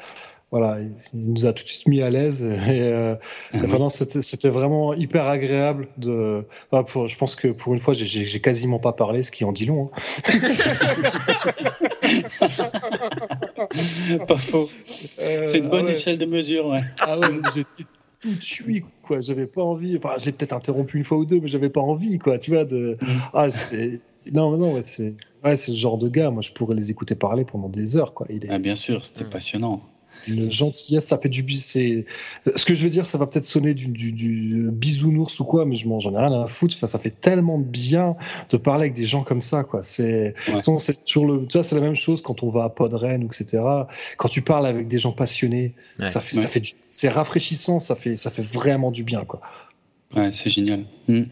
[0.49, 2.41] voilà, il nous a tout de suite mis à l'aise.
[2.43, 3.15] Et, euh,
[3.53, 3.89] mhm.
[3.89, 5.89] c'était vraiment hyper agréable.
[5.97, 6.45] De,
[6.87, 9.65] pour, je pense que pour une fois, j'ai quasiment pas parlé, ce qui en dit
[9.65, 9.91] long.
[9.93, 9.99] Hein.
[14.27, 14.69] pas faux.
[15.19, 16.81] Euh, C'est une bonne ah échelle de mesure, ouais.
[16.99, 17.83] Ah ouais, j'étais
[18.21, 19.19] tout de suite, quoi.
[19.19, 19.97] J'avais pas envie.
[19.97, 22.37] Enfin, j'ai peut-être interrompu une fois ou deux, mais j'avais pas envie, quoi.
[22.37, 22.97] Tu vois, de.
[23.01, 23.21] Mhm.
[23.33, 23.99] Ah, c'est.
[24.31, 25.13] Non, non, c'est.
[25.43, 26.31] Ouais, c'est le genre de gars.
[26.31, 28.27] Moi, je pourrais les écouter parler pendant des heures, quoi.
[28.29, 28.49] Il est...
[28.49, 29.81] ah, bien sûr, c'était passionnant.
[30.27, 32.05] Une gentillesse, ça fait du c'est
[32.55, 35.75] ce que je veux dire, ça va peut-être sonner du, du, bisounours ou quoi, mais
[35.75, 36.75] je m'en j'en ai rien à foutre.
[36.77, 38.15] Enfin, ça fait tellement bien
[38.51, 39.81] de parler avec des gens comme ça, quoi.
[39.83, 40.35] C'est
[40.79, 43.27] c'est sur le, tu vois, c'est la même chose quand on va à Podren ou
[43.27, 43.63] etc.
[44.17, 45.73] Quand tu parles avec des gens passionnés,
[46.03, 49.41] ça fait, ça fait, c'est rafraîchissant, ça fait, ça fait vraiment du bien, quoi.
[50.15, 50.85] Ouais, c'est génial.
[51.07, 51.23] Hmm.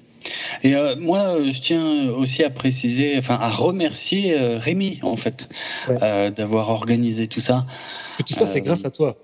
[0.63, 5.49] Et euh, moi, je tiens aussi à préciser, enfin à remercier euh, Rémi en fait,
[5.89, 7.65] euh, d'avoir organisé tout ça.
[8.03, 9.17] Parce que tout ça, c'est grâce à toi.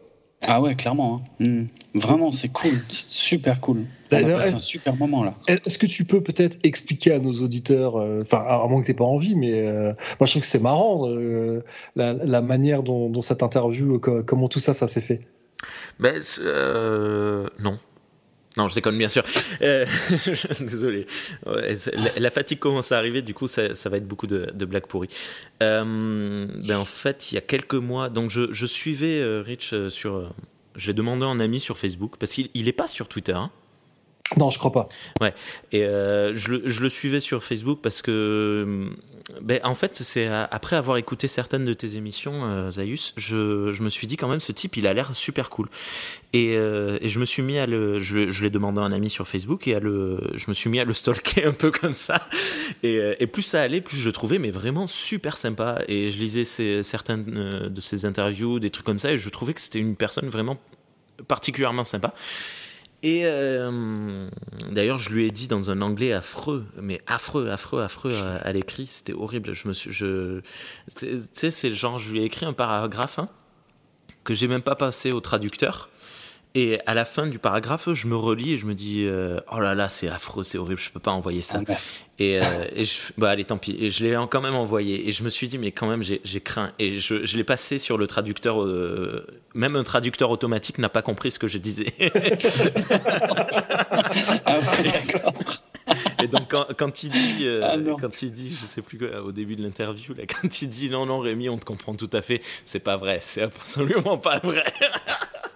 [0.44, 1.22] Ah ouais, clairement.
[1.40, 1.46] Hein.
[1.46, 1.66] Hmm.
[1.94, 3.86] Vraiment, c'est cool, super cool.
[4.10, 5.36] Passé un super moment là.
[5.48, 8.98] Est-ce que tu peux peut-être expliquer à nos auditeurs, enfin à moins que tu n'aies
[8.98, 11.10] pas envie, mais moi je trouve que c'est marrant
[11.98, 15.20] la, manière dont, dont, cette interview, comment tout ça, ça s'est fait.
[16.00, 16.16] Ben,
[17.60, 17.78] non,
[18.58, 19.24] non, je déconne bien sûr.
[19.62, 19.86] Euh,
[20.60, 21.06] désolé.
[22.18, 25.10] la, fatigue commence à arriver, du coup, ça, va être beaucoup de, blagues pourries.
[25.64, 29.74] Euh, ben, en fait, il y a quelques mois, donc je, je suivais euh, Rich
[29.90, 30.34] sur.
[30.76, 33.34] je l'ai demandé en ami sur Facebook, parce qu'il n'est pas sur Twitter.
[33.34, 33.52] Hein.
[34.38, 34.88] Non, je crois pas.
[35.20, 35.34] Ouais.
[35.72, 38.90] Et euh, je, le, suivais sur Facebook parce que,
[39.42, 43.90] ben, en fait, c'est après avoir écouté certaines de tes émissions, euh, Zaius, je, me
[43.90, 45.70] suis dit quand même, ce type, il a l'air super cool.
[46.32, 49.28] Et, euh, je me suis mis à le, je, l'ai demandé à un ami sur
[49.28, 52.22] Facebook et à le, je me suis mis à le stalker un peu comme ça.
[52.84, 55.82] Et, plus ça allait, plus je le trouvais, mais vraiment super sympa.
[55.90, 59.54] Et je lisais ces, certaines de ses interviews, des trucs comme ça, et je trouvais
[59.54, 60.58] que c'était une personne vraiment
[61.28, 62.14] particulièrement sympa.
[63.04, 64.30] Et euh,
[64.72, 68.14] d'ailleurs, je lui ai dit dans un anglais affreux, mais affreux, affreux, affreux
[68.44, 68.86] à, l'écrit.
[68.86, 69.54] C'était horrible.
[69.54, 70.42] Je me suis, je,
[70.96, 73.30] tu sais, c'est genre, je lui ai écrit un paragraphe hein,
[74.24, 75.90] que j'ai même pas passé au traducteur.
[76.54, 79.62] Et à la fin du paragraphe, je me relis et je me dis euh, oh
[79.62, 81.62] là là, c'est affreux, c'est horrible, je peux pas envoyer ça.
[81.66, 81.74] Ah
[82.20, 83.78] et, euh, et, je, bah allez, tant pis.
[83.80, 85.08] Et je l'ai quand même envoyé.
[85.08, 86.74] Et je me suis dit mais quand même, j'ai craint.
[86.78, 88.62] Et je, je l'ai passé sur le traducteur.
[88.62, 91.94] Euh, même un traducteur automatique n'a pas compris ce que je disais.
[94.46, 94.60] ah,
[96.22, 99.32] et donc quand, quand il dit, ah, quand il dit, je sais plus quoi, au
[99.32, 102.22] début de l'interview, là, quand il dit non non Rémi, on te comprend tout à
[102.22, 104.66] fait, c'est pas vrai, c'est absolument pas vrai.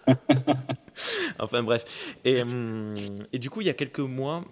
[1.40, 1.86] enfin bref.
[2.24, 2.96] Et, hum,
[3.34, 4.44] et, du coup, il y a quelques mois,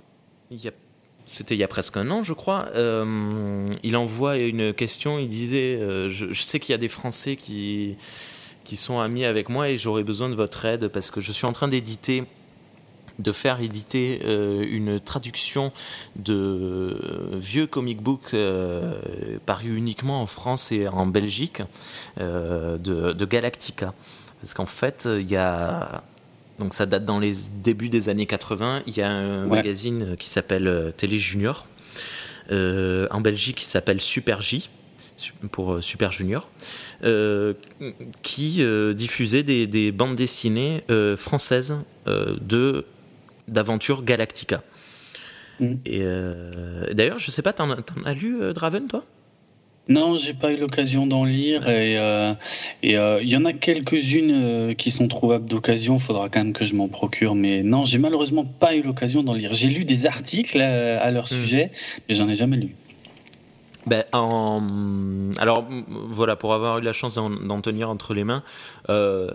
[1.26, 2.68] c'était il y a presque un an, je crois.
[2.76, 5.20] Euh, il envoie une question.
[5.20, 7.96] Il disait euh, je, sais qu'il y a des Français qui,
[8.64, 11.46] qui sont amis avec moi et j'aurais besoin de votre aide parce que je suis
[11.46, 12.26] en train d'éditer
[13.20, 15.72] de faire éditer euh, une traduction
[16.16, 16.98] de
[17.34, 18.36] vieux comic book
[19.46, 21.62] paru uniquement en France et en Belgique
[22.18, 23.94] de, de Galactica.
[24.42, 26.04] Parce qu'en fait, il y a
[26.64, 28.84] donc ça date dans les débuts des années 80.
[28.88, 31.68] Il y a un magazine qui s'appelle euh, Télé Junior,
[32.52, 34.70] euh, en Belgique qui s'appelle Super J
[35.52, 36.50] pour euh, Super Junior,
[38.22, 38.66] qui
[38.96, 40.84] diffusait des, bandes dessinées
[41.18, 41.76] françaises
[42.08, 42.86] de
[43.50, 44.64] d'aventures Galactica.
[45.60, 45.74] Mm.
[45.86, 46.04] Et
[46.94, 49.04] d'ailleurs, je sais pas, t'en as lu Draven toi?
[49.90, 52.34] Non, j'ai pas eu l'occasion d'en lire et euh,
[52.86, 55.96] euh, il y en a quelques-unes euh, qui sont trouvables d'occasion.
[55.96, 59.24] Il faudra quand même que je m'en procure, mais non, j'ai malheureusement pas eu l'occasion
[59.24, 59.54] d'en lire.
[59.54, 61.36] J'ai lu des articles à, leur hmm.
[61.36, 61.72] sujet,
[62.08, 62.76] mais j'en ai jamais lu.
[63.86, 65.68] Ben, Alors
[66.10, 68.44] voilà, pour avoir eu la chance d'en tenir entre les mains,
[68.90, 69.30] euh,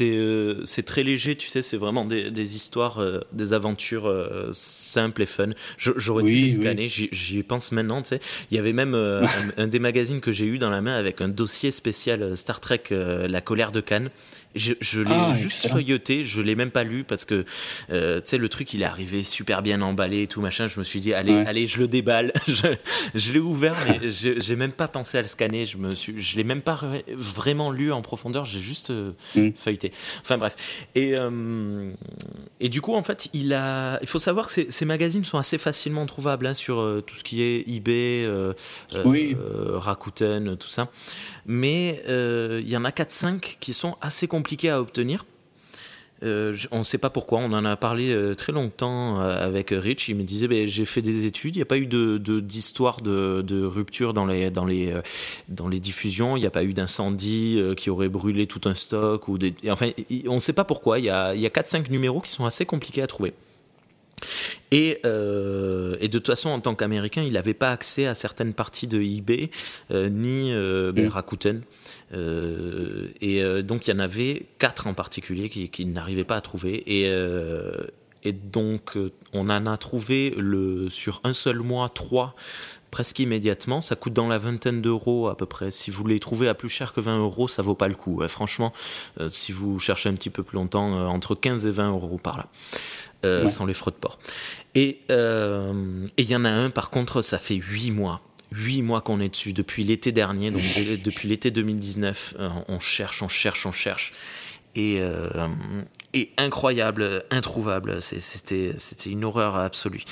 [0.00, 4.12] euh, c'est très léger, tu sais, c'est vraiment des, histoires, euh, des aventures
[4.52, 5.50] simples et fun.
[5.78, 8.20] J'aurais dû les scanner, j'y pense maintenant, tu sais.
[8.50, 8.94] Il y avait même
[9.56, 12.84] un, des magazines que j'ai eu dans la main avec un dossier spécial Star Trek,
[12.90, 14.10] La colère de Cannes.
[14.54, 17.44] Je, l'ai ah, juste feuilleté, je l'ai même pas lu parce que
[17.88, 17.94] tu
[18.24, 20.66] sais le truc il est arrivé super bien emballé et tout machin.
[20.66, 22.32] Je me suis dit allez allez je le déballe.
[22.48, 22.74] je,
[23.14, 25.66] je l'ai ouvert mais j'ai même pas pensé à le scanner.
[25.66, 26.80] Je me suis, je l'ai même pas
[27.14, 28.44] vraiment lu en profondeur.
[28.44, 29.50] J'ai juste euh, mm.
[29.54, 29.92] feuilleté.
[30.22, 30.56] Enfin bref.
[30.94, 31.90] Et euh,
[32.60, 35.38] et du coup en fait il a, il faut savoir que ces, ces magazines sont
[35.38, 38.28] assez facilement trouvables hein, sur euh, tout ce qui est eBay,
[38.92, 40.88] Rakuten, tout ça.
[41.46, 44.37] Mais il y en a 4-5 qui sont assez compliqués
[44.68, 45.24] à obtenir.
[46.24, 49.70] Euh, on ne sait pas pourquoi, on en a parlé euh, très longtemps euh, avec
[49.70, 50.08] Rich.
[50.08, 53.42] Il me disait ben, J'ai fait des études, il n'y a pas eu d'histoire de,
[53.42, 54.92] de, rupture dans les, dans, les,
[55.48, 59.28] dans les diffusions, il n'y a pas eu d'incendie qui aurait brûlé tout un stock.
[59.28, 59.90] Ou des, enfin,
[60.26, 60.98] on ne sait pas pourquoi.
[60.98, 63.32] Il y a, y a 4-5 numéros qui sont assez compliqués à trouver.
[64.72, 68.88] Et, et, de toute façon, en tant qu'Américain, il n'avait pas accès à certaines parties
[68.88, 69.50] de eBay,
[69.90, 71.08] ni ben, mm.
[71.08, 71.62] Rakuten.
[72.14, 76.36] Euh, et euh, donc il y en avait quatre en particulier qui, qui n'arrivaient pas
[76.36, 76.82] à trouver.
[76.86, 77.76] Et, euh,
[78.24, 82.34] Et donc, euh, on en a trouvé le, sur un seul mois trois
[82.90, 83.80] presque immédiatement.
[83.80, 85.70] Ça coûte dans la vingtaine d'euros à peu près.
[85.70, 88.22] Si vous les trouvez à plus cher que 20 euros, ça vaut pas le coup.
[88.28, 88.72] franchement,
[89.20, 92.18] euh, si vous cherchez un petit peu plus longtemps, euh, entre 15 et 20 euros
[92.18, 92.48] par là.
[93.48, 94.18] sans les frais de port.
[94.74, 98.20] Et il y en a un, par contre, ça fait 8 mois.
[98.52, 100.62] 8 mois qu'on est dessus, depuis l'été dernier, donc
[101.04, 102.34] depuis l'été 2019.
[102.68, 104.12] on cherche, on cherche, on cherche
[104.78, 105.48] et, euh,
[106.14, 108.00] et incroyable, introuvable.
[108.00, 108.74] C'était
[109.06, 110.04] une horreur absolue.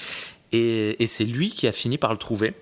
[0.52, 2.54] Et, et c'est lui qui a fini par le trouver.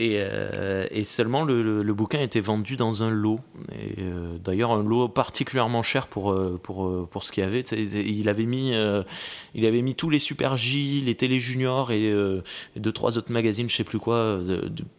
[0.00, 3.38] Et, euh, et, seulement le, le, bouquin était vendu dans un lot.
[3.98, 7.60] Euh, d'ailleurs, un lot particulièrement cher pour, pour, pour ce qu'il y avait.
[7.60, 8.74] Il avait, mis,
[9.54, 12.12] il avait mis tous les Super J, les Télé Junior et,
[12.76, 14.40] deux, trois autres magazines, je sais plus quoi.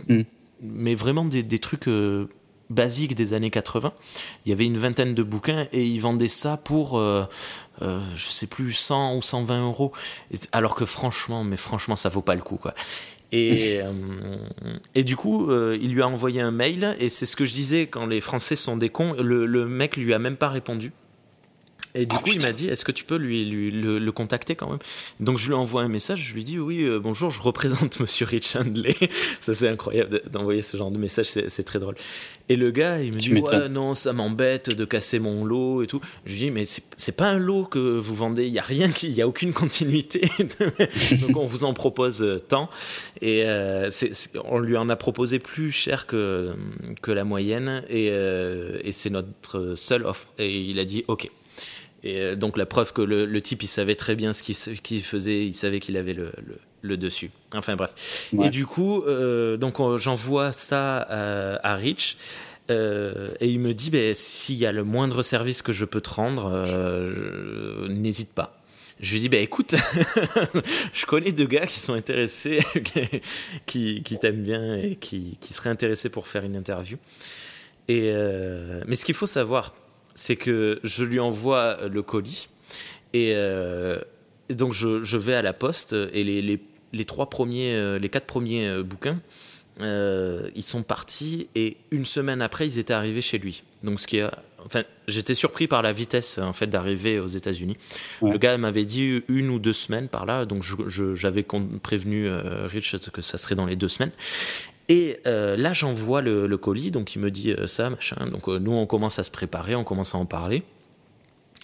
[0.07, 0.21] Mm.
[0.61, 1.89] Mais vraiment des, des trucs
[2.69, 3.93] basique des années 80.
[4.45, 7.25] Il y avait une vingtaine de bouquins et ils vendaient ça pour, euh,
[7.81, 9.91] euh, je sais plus, 100 ou 120 euros.
[10.51, 12.73] Alors que franchement, mais franchement, ça vaut pas le coup, quoi.
[13.31, 14.37] Et, euh,
[14.93, 17.87] et du coup, il lui a envoyé un mail, et c'est ce que je disais
[17.87, 19.13] quand les Français sont des cons.
[19.19, 20.91] Le mec lui a même pas répondu.
[21.95, 24.55] Et du ah, coup, il m'a dit, est-ce que tu peux lui, lui le, contacter
[24.55, 24.79] quand même?
[25.21, 28.25] Donc je lui envoie un message, je lui dis, oui, euh, bonjour, je représente Monsieur
[28.25, 28.95] Rich Handley.
[29.39, 31.95] ça c'est incroyable d'envoyer ce genre de message, c'est très drôle.
[32.49, 35.87] Et le gars, il me dit, ouais, non, ça m'embête de casser mon lot et
[35.87, 36.01] tout.
[36.25, 38.91] Je lui dis, mais c'est pas un lot que vous vendez, il y a rien,
[39.01, 40.29] il y a aucune continuité.
[41.21, 42.69] Donc on vous en propose euh, tant.
[43.21, 43.89] Et euh,
[44.43, 46.53] on lui en a proposé plus cher que,
[47.01, 50.27] que la moyenne, et, et c'est notre seule offre.
[50.37, 51.31] Et il a dit, ok.
[52.05, 55.45] Et euh, donc la preuve que le, type, il savait très bien ce qu'il faisait,
[55.45, 56.31] il savait qu'il avait le,
[56.83, 57.31] le, dessus.
[57.53, 58.29] Enfin bref.
[58.41, 62.17] Et du coup, euh, donc j'envoie ça à, Rich.
[62.71, 66.01] Euh, et il me dit, ben, s'il y a le moindre service que je peux
[66.01, 66.51] te rendre,
[67.89, 68.61] n'hésite pas.
[69.01, 69.75] Je lui dis, bah écoute,
[70.93, 72.63] je connais deux gars qui sont intéressés,
[73.65, 76.97] qui, qui t'aiment bien et qui, qui, seraient intéressés pour faire une interview.
[77.87, 78.13] Et,
[78.87, 79.73] mais ce qu'il faut savoir,
[80.15, 82.49] c'est que je lui envoie le colis
[83.15, 83.99] et, euh,
[84.49, 88.83] donc je, vais à la poste et les, trois premiers, euh, les quatre premiers euh,
[88.83, 89.21] bouquins,
[89.79, 93.63] ils sont partis et une semaine après ils étaient arrivés chez lui.
[93.83, 94.29] Donc ce qui est,
[94.65, 97.77] enfin, j'étais surpris par la vitesse en fait d'arriver aux États-Unis.
[98.21, 101.45] Le gars m'avait dit une ou deux semaines par là, donc j'avais
[101.83, 104.11] prévenu Rich que ça serait dans les deux semaines.
[104.87, 108.27] Et euh, là, j'envoie le, colis, donc il me dit euh, ça, machin.
[108.27, 110.63] Donc euh, nous, on commence à se préparer, on commence à en parler.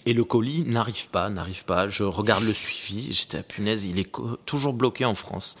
[0.04, 1.88] Et le colis n'arrive pas, n'arrive pas.
[1.88, 4.10] Je regarde le suivi, j'étais à punaise, il est
[4.44, 5.58] toujours bloqué en France.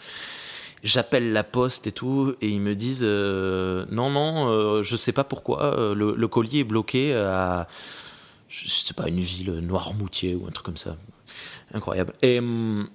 [0.82, 5.94] J'appelle la poste et tout, et ils me disent non, non, je sais pas pourquoi,
[5.94, 7.68] le, le, colis est bloqué à,
[8.48, 10.96] je sais pas, une ville, Noirmoutier ou un truc comme ça.
[11.72, 12.12] Incroyable.
[12.22, 12.40] Et.
[12.40, 12.88] Hum,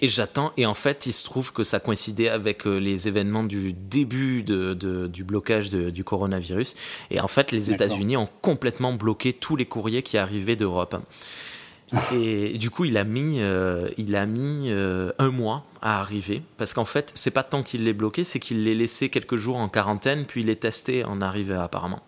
[0.00, 3.44] et j'attends, et en fait, il se trouve que ça coïncidait avec euh, les événements
[3.44, 4.74] du début de,
[5.06, 6.74] du blocage du coronavirus.
[7.10, 10.96] Et en fait, les États-Unis ont complètement bloqué tous les courriers qui arrivaient d'Europe.
[11.94, 12.00] Ah.
[12.14, 16.42] Et du coup, il a mis, euh, il a mis euh, un mois à arriver.
[16.56, 19.56] Parce qu'en fait, c'est pas tant qu'il l'ait bloqué, c'est qu'il l'ait laissé quelques jours
[19.56, 22.02] en quarantaine, puis il est testé en arrivée apparemment.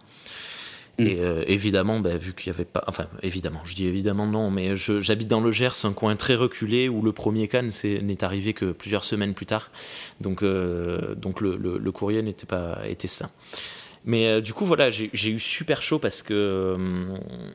[0.98, 1.06] Mm.
[1.06, 2.84] Et euh, évidemment, bah, vu qu'il n'y avait pas.
[2.86, 6.88] Enfin, évidemment, je dis évidemment non, mais j'habite dans le Gers, un coin très reculé
[6.88, 7.68] où le premier can
[8.02, 9.70] n'est arrivé que plusieurs semaines plus tard.
[10.20, 13.30] Donc, euh, donc le, le, courrier n'était pas était sain.
[14.06, 16.76] Mais euh, du coup, voilà, j'ai eu super chaud parce que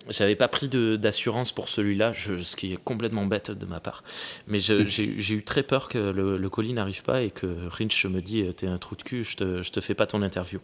[0.10, 4.03] j'avais pas pris d'assurance pour celui-là, ce qui est complètement bête de ma part.
[4.48, 4.86] Mais mm.
[4.88, 8.44] j'ai eu très peur que le, le colis n'arrive pas et que Rinch me dit
[8.56, 10.60] T'es un trou de cul, je te, je te fais pas ton interview.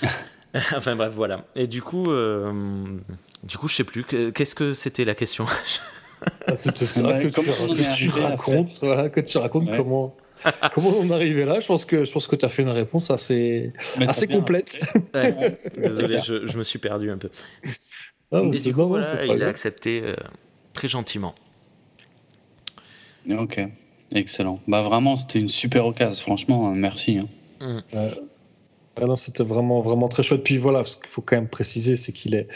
[0.76, 1.44] enfin bref, voilà.
[1.54, 2.98] Et du coup, euh,
[3.44, 4.04] du coup, je sais plus.
[4.04, 5.46] Qu'est-ce que c'était la question
[6.46, 10.16] ah, C'était ça que, tu, racontes, voilà, que tu racontes comment.
[10.72, 12.70] Comment on est arrivé là Je pense que je pense que tu as fait une
[12.70, 14.80] réponse assez assez complète.
[15.76, 17.28] Désolé, je, je, me suis perdu un peu.
[18.32, 20.14] Ah, Et du coup, voilà, il a accepté euh,
[20.72, 21.34] très gentiment.
[23.28, 23.60] Ok,
[24.14, 24.60] excellent.
[24.66, 26.22] Bah vraiment, c'était une super occasion.
[26.22, 27.18] Franchement, merci.
[27.18, 27.28] Hein.
[27.60, 28.29] Mmh.
[29.00, 30.42] Ah c'était vraiment, vraiment très chouette.
[30.42, 32.48] Puis voilà, ce qu'il faut quand même préciser, c'est qu'il est.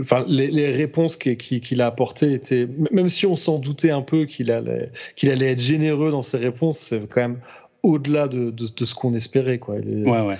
[0.00, 2.68] enfin, les, réponses qu'il a apportées étaient.
[2.90, 6.38] Même si on s'en doutait un peu qu'il allait, qu'il allait être généreux dans ses
[6.38, 7.40] réponses, c'est quand même
[7.82, 9.58] au-delà de, de, ce qu'on espérait.
[9.58, 9.76] Quoi.
[9.76, 10.38] ouais, ouais.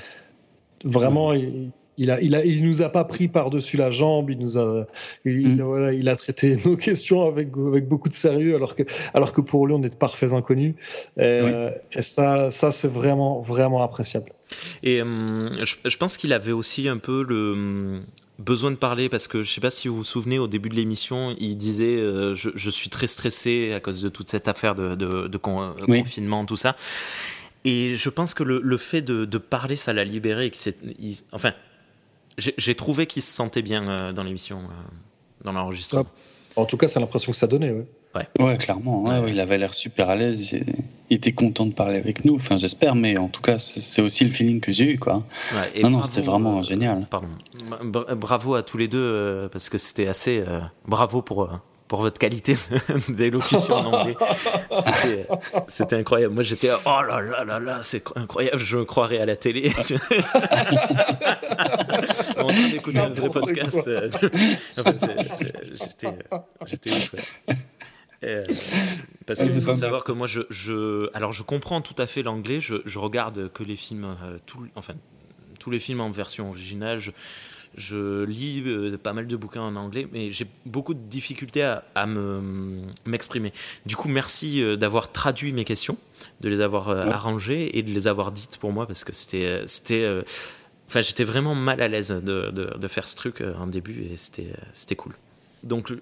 [0.84, 4.38] Vraiment, Il, il, a, il, a, il nous a pas pris par-dessus la jambe, il
[4.38, 4.86] nous a,
[5.26, 5.62] il, mm.
[5.62, 8.82] voilà, il a traité nos questions avec, avec beaucoup de sérieux, alors que,
[9.14, 10.74] alors que pour lui, on est de parfaits inconnus.
[11.18, 11.40] Et,
[11.92, 14.32] et ça, ça c'est vraiment, vraiment appréciable.
[14.82, 18.00] Et hum, je, pense qu'il avait aussi un peu le,
[18.38, 20.74] besoin de parler parce que je sais pas si vous vous souvenez au début de
[20.74, 21.98] l'émission, il disait
[22.34, 26.76] je, suis très stressé à cause de toute cette affaire de, de, confinement, tout ça.
[27.64, 30.50] Et je pense que le, fait de, parler, ça l'a libéré.
[31.32, 31.52] enfin,
[32.40, 34.62] j'ai trouvé qu'il se sentait bien dans l'émission,
[35.44, 36.06] dans l'enregistrement.
[36.56, 37.70] En tout cas, c'est l'impression que ça donnait.
[37.70, 37.86] Ouais.
[38.14, 39.24] Ouais, ouais clairement.
[39.26, 40.52] il avait l'air super à l'aise.
[41.10, 42.34] Il était content de parler avec nous.
[42.34, 45.22] Enfin, j'espère, mais en tout cas, c'est aussi le feeling que j'ai eu, quoi.
[45.80, 47.06] non, non, c'était vraiment euh, génial.
[47.08, 47.28] Pardon.
[48.16, 50.42] Bravo à tous les deux euh, parce que c'était assez.
[50.46, 51.60] Euh, bravo pour
[51.90, 52.56] pour votre qualité
[53.08, 54.16] d'élocution en anglais.
[55.66, 56.32] C'était incroyable.
[56.32, 58.58] Moi, j'étais oh là là là là, c'est incroyable.
[58.58, 59.72] Je me croirais à la télé.
[62.38, 63.90] en train d'écouter un vrai podcast.
[66.64, 67.16] J'étais ouf.
[68.22, 68.46] Euh,
[69.26, 72.60] parce qu'il faut savoir que moi, je, je, alors je comprends tout à fait l'anglais.
[72.60, 74.94] Je, je, regarde que les films, euh, tout, enfin
[75.58, 76.98] tous les films en version originale.
[76.98, 77.10] Je,
[77.76, 81.84] je lis euh, pas mal de bouquins en anglais, mais j'ai beaucoup de difficultés à,
[81.94, 82.06] à
[83.04, 83.52] m'exprimer.
[83.86, 85.96] du coup, merci d'avoir traduit mes questions,
[86.40, 90.06] de les avoir arrangées et de les avoir dites pour moi parce que c'était, c'était,
[90.88, 94.16] enfin, j'étais vraiment mal à l'aise de, de, de, faire ce truc en début et
[94.16, 95.14] c'était, c'était cool.
[95.62, 95.92] Donc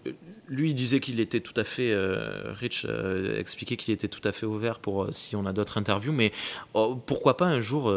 [0.48, 4.26] lui il disait qu'il était tout à fait, euh, Rich euh, expliquait qu'il était tout
[4.26, 6.32] à fait ouvert pour euh, si on a d'autres interviews, mais
[6.74, 7.93] oh, pourquoi pas un jour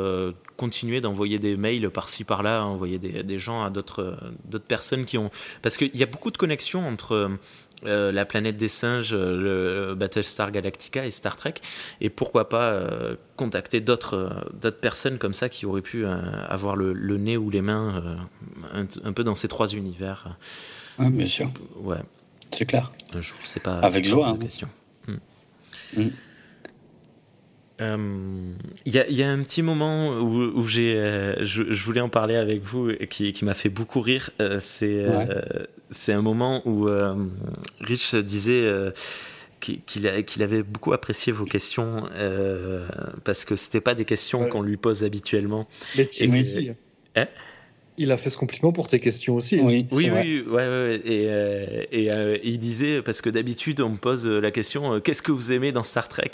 [0.58, 4.18] continuer d'envoyer des mails par-ci par-là, envoyer des, gens à d'autres
[4.68, 5.30] personnes qui ont,
[5.62, 7.32] parce qu'il y a beaucoup de connexions entre
[7.84, 11.56] la planète des singes, le Battlestar Galactica et Star Trek,
[12.00, 12.88] et pourquoi pas
[13.38, 14.46] contacter d'autres
[14.82, 18.20] personnes comme ça qui auraient pu avoir le, nez ou les mains
[18.74, 20.38] un, peu dans ces trois univers.
[21.00, 21.52] Oui, bien sûr.
[21.76, 21.98] Ouais.
[22.58, 22.92] C'est clair.
[23.14, 23.80] Un jour, c'est pas.
[23.80, 24.28] Avec joie.
[24.28, 24.38] Hein.
[24.38, 24.68] question.
[25.08, 25.16] Hmm.
[25.98, 26.10] Hmm.
[27.82, 28.54] Euh,
[28.86, 32.36] il y, y, a un petit moment où, où j'ai, euh, je, voulais en parler
[32.36, 34.30] avec vous et qui, qui m'a fait beaucoup rire.
[34.40, 35.04] Euh, c'est,
[35.90, 36.88] c'est un moment où
[37.80, 38.72] Rich disait
[39.60, 42.04] qu'il, qu'il avait beaucoup apprécié vos questions
[43.24, 45.68] parce que c'était pas des questions qu'on lui pose habituellement.
[45.96, 46.08] Les
[47.98, 49.60] il a fait ce compliment pour tes questions aussi.
[49.60, 54.28] Oui, oui, oui, ouais, Et, euh, euh, il disait, parce que d'habitude, on me pose
[54.28, 56.32] la question euh, qu'est-ce que vous aimez dans Star Trek?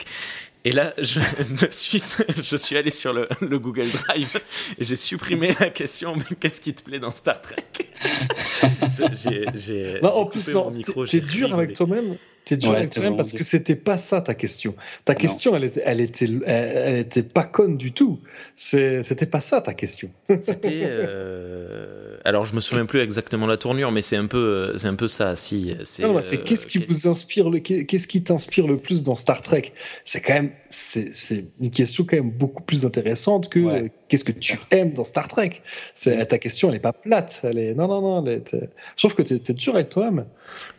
[0.66, 1.20] Et là, je,
[1.66, 3.28] de suite, je suis allé sur le,
[3.58, 4.40] Google Drive
[4.78, 7.64] et j'ai supprimé la question mais qu'est-ce qui te plaît dans Star Trek?
[9.56, 10.00] J'ai.
[10.04, 10.72] En plus, non,
[11.08, 12.18] c'est dur avec toi-même
[12.48, 14.74] c'est dur avec toi-même parce que c'était pas ça ta question.
[15.04, 18.20] Ta question, elle était, elle était, elle, était pas conne du tout.
[18.56, 20.10] C'était pas ça ta question.
[20.42, 20.84] C'était.
[20.84, 24.96] Euh, alors je me souviens plus exactement la tournure, mais c'est un peu, c'est un
[24.96, 25.36] peu ça.
[25.36, 25.76] Si.
[25.84, 29.74] C'est euh, qu'est-ce qui vous inspire le, qu'est-ce qui t'inspire le plus dans Star Trek?
[30.06, 34.58] C'est quand même, c'est une question quand même beaucoup plus intéressante que qu'est-ce que tu
[34.72, 35.62] aimes dans Star Trek?
[36.04, 37.42] Ta question, elle est pas plate.
[37.44, 38.26] Elle est, non, non, non.
[38.26, 38.56] Elle est,
[38.96, 40.26] je trouve que tu es, dur avec toi-même.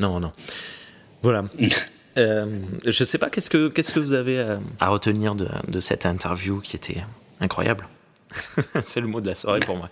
[0.01, 0.33] Non, non.
[1.23, 1.45] Voilà.
[2.17, 2.47] euh,
[2.87, 4.45] je sais pas, qu'est-ce que, qu'est-ce que vous avez
[4.81, 7.05] à, retenir de, de, cette interview qui était
[7.41, 7.89] incroyable
[8.85, 9.89] C'est le mot de la soirée pour moi.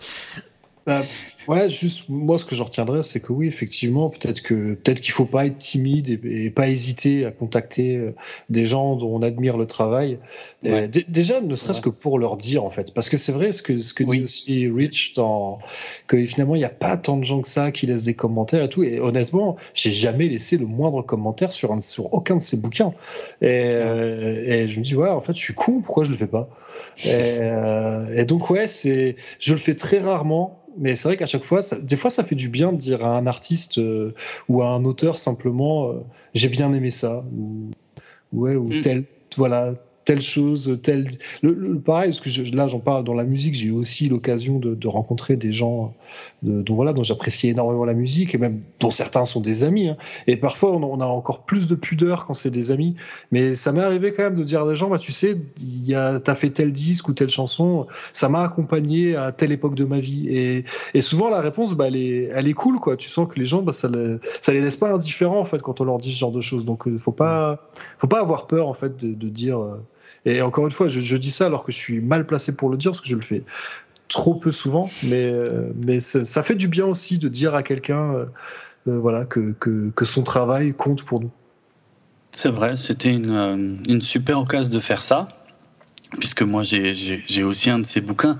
[0.85, 1.03] Bah,
[1.47, 5.13] Ouais, juste moi ce que j'en retiendrai, c'est que oui, effectivement, peut-être que peut-être qu'il
[5.13, 8.13] faut pas être timide et, pas hésiter à contacter euh,
[8.49, 10.19] des gens dont on admire le travail.
[10.63, 13.77] Déjà, ne serait-ce que pour leur dire en fait, parce que c'est vrai ce que
[13.79, 15.59] ce que dit aussi Rich dans
[16.07, 18.63] que finalement il n'y a pas tant de gens que ça qui laissent des commentaires
[18.63, 18.83] et tout.
[18.83, 22.93] Et honnêtement, j'ai jamais laissé le moindre commentaire sur un, sur aucun de ces bouquins.
[23.41, 26.17] Et, euh, et, je me dis ouais, en fait, je suis con, pourquoi je le
[26.17, 26.49] fais pas?
[27.03, 31.25] Et, euh, et donc ouais, c'est je le fais très rarement mais c'est vrai qu'à
[31.25, 34.13] chaque fois, des fois, ça fait du bien de dire à un artiste euh,
[34.49, 35.93] ou à un auteur simplement, euh,
[36.33, 37.71] j'ai bien aimé ça, ou,
[38.33, 38.81] ouais, ou mm.
[38.81, 39.03] tel,
[39.37, 39.73] voilà,
[40.07, 41.05] telle chose, telle.
[41.41, 44.87] Le, pareil, parce que là, j'en parle dans la musique, j'ai eu aussi l'occasion de,
[44.87, 45.93] rencontrer des gens
[46.43, 49.89] dont voilà, dont j'apprécie énormément la musique et même dont certains sont des amis.
[49.89, 49.97] Hein.
[50.25, 52.95] Et parfois, on, a encore plus de pudeur quand c'est des amis.
[53.33, 55.93] Mais ça m'est arrivé quand même de dire à des gens, bah, tu sais, il
[55.93, 59.83] a, t'as fait tel disque ou telle chanson, ça m'a accompagné à telle époque de
[59.83, 60.29] ma vie.
[60.29, 60.63] Et,
[60.93, 62.95] et souvent, la réponse, bah, elle est, cool, quoi.
[62.95, 65.61] Tu sens que les gens, bah, ça, les, ça les laisse pas indifférents en fait
[65.61, 66.63] quand on leur dit ce genre de choses.
[66.63, 67.67] Donc, euh, faut pas,
[67.97, 69.59] faut pas avoir peur en fait de, de dire.
[69.59, 69.75] Euh,
[70.27, 72.77] et encore une fois, je, dis ça alors que je suis mal placé pour le
[72.77, 73.43] dire, parce que je le fais
[74.09, 78.13] trop peu souvent, mais, euh, mais ça fait du bien aussi de dire à quelqu'un
[78.13, 78.25] euh,
[78.89, 81.31] euh, voilà, que, que, son travail compte pour nous.
[82.33, 85.29] C'est vrai, c'était une, une, super occasion de faire ça
[86.19, 88.37] puisque moi j'ai aussi un de ses bouquins.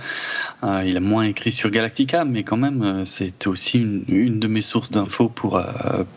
[0.63, 4.89] il a moins écrit sur Galactica, mais quand même, c'était aussi une, de mes sources
[4.89, 5.61] d'infos pour,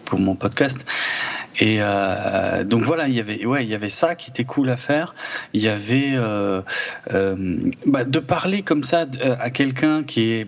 [0.04, 0.86] pour mon podcast.
[1.58, 4.70] Et euh, donc voilà, il y avait, ouais, il y avait ça qui était cool
[4.70, 5.14] à faire.
[5.52, 6.62] Il y avait euh,
[7.12, 10.46] euh, bah, de parler comme ça à quelqu'un qui est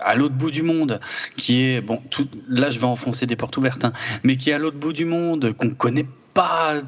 [0.00, 1.00] à l'autre bout du monde,
[1.36, 3.92] qui est bon, tout, là je vais enfoncer des portes ouvertes, hein,
[4.24, 6.80] mais qui est à l'autre bout du monde, qu'on connaît pas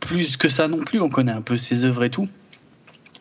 [0.00, 1.00] plus que ça non plus.
[1.00, 2.28] On connaît un peu ses œuvres et tout.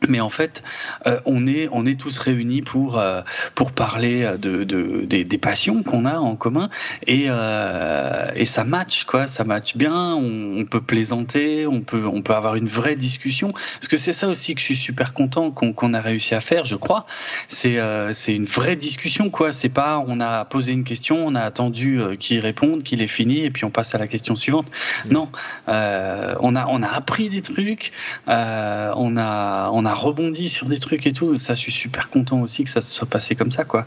[0.07, 0.63] Mais en fait,
[1.05, 3.21] euh, on, est, on est tous réunis pour, euh,
[3.55, 6.69] pour parler de, de des, des, passions qu'on a en commun
[7.05, 9.27] et, euh, et ça match, quoi.
[9.27, 10.13] Ça match bien.
[10.15, 13.53] On, on, peut plaisanter, on peut, on peut avoir une vraie discussion.
[13.53, 16.41] Parce que c'est ça aussi que je suis super content qu'on qu'on a réussi à
[16.41, 17.05] faire, je crois.
[17.47, 17.77] C'est
[18.13, 19.53] c'est une vraie discussion, quoi.
[19.53, 23.43] C'est pas on a posé une question, on a attendu qu'il réponde, qu'il ait fini
[23.43, 24.67] et puis on passe à la question suivante.
[25.05, 25.13] Mmh.
[25.13, 25.29] Non,
[25.67, 27.91] on, a, on a appris des trucs,
[28.27, 31.37] on a, on a a rebondi sur des trucs et tout.
[31.37, 33.85] Ça, je suis super content aussi que ça se soit passé comme ça, quoi.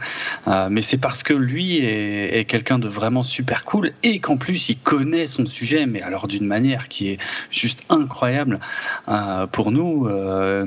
[0.48, 4.68] Euh, mais c'est parce que lui est, quelqu'un de vraiment super cool et qu'en plus
[4.68, 7.18] il connaît son sujet, mais alors d'une manière qui est
[7.50, 8.60] juste incroyable
[9.08, 10.08] euh, pour nous.
[10.08, 10.66] Euh,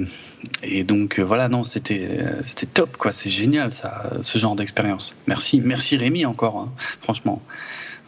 [0.62, 3.12] et donc voilà, non, c'était c'était top, quoi.
[3.12, 5.16] C'est génial, ça, ce genre d'expérience.
[5.28, 7.42] Merci, merci Rémi encore, hein, franchement,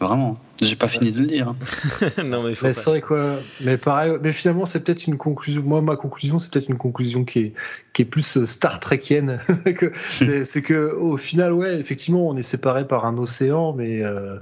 [0.00, 0.38] vraiment.
[0.60, 1.48] J'ai pas fini de le dire.
[1.48, 2.22] Hein.
[2.24, 3.36] non, mais, mais c'est vrai quoi.
[3.60, 5.62] Mais pareil, mais finalement, c'est peut-être une conclusion.
[5.62, 7.52] Moi, ma conclusion, c'est peut-être une conclusion qui est,
[7.92, 9.40] qui est plus euh, Star Trekienne.
[10.44, 14.38] c'est que au final, ouais, effectivement, on est séparés par un océan, mais euh,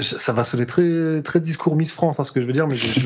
[0.00, 2.76] ça va sonner très, très discours Miss France, hein, ce que je veux dire, mais
[2.76, 3.00] je,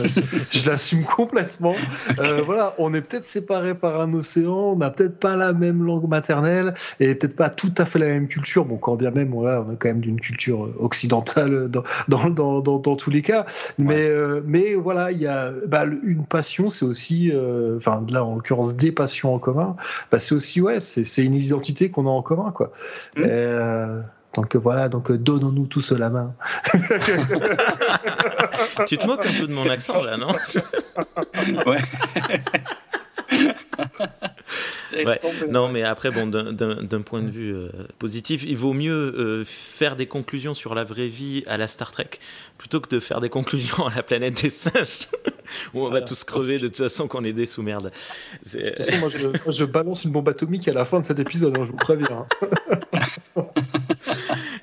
[0.51, 1.75] je l'assume complètement.
[2.19, 5.85] Euh, voilà, on est peut-être séparés par un océan, on n'a peut-être pas la même
[5.85, 8.65] langue maternelle et peut-être pas tout à fait la même culture.
[8.65, 12.52] Bon, quand bien même, voilà, on est quand même d'une culture occidentale dans, dans, dans
[12.61, 13.47] dans, tous les cas.
[13.79, 18.25] Mais, euh, mais voilà, il y a bah, une passion, c'est aussi, euh, enfin là
[18.25, 19.77] en l'occurrence des passions en commun,
[20.11, 22.51] bah, c'est aussi, ouais, c'est une identité qu'on a en commun.
[22.53, 22.73] Quoi.
[23.17, 23.23] Mmh.
[23.25, 24.01] Euh,
[24.35, 26.35] donc voilà, donc donnons-nous tous la main.
[28.87, 30.33] tu te moques un peu de mon accent là, non?
[31.67, 31.81] Ouais.
[34.93, 35.21] ouais.
[35.49, 37.69] Non, mais après, bon, d'un point de vue euh,
[37.99, 41.91] positif, il vaut mieux euh, faire des conclusions sur la vraie vie à la Star
[41.91, 42.11] Trek
[42.59, 45.01] plutôt que de faire des conclusions à la planète des singes
[45.75, 47.93] où on va tous crever de toute façon qu'on est des sous-merdes.
[48.55, 51.19] De toute façon, moi je, je, balance une bombe atomique à la fin de cet
[51.19, 52.27] épisode, hein, je vous préviens.
[53.35, 53.47] Hein.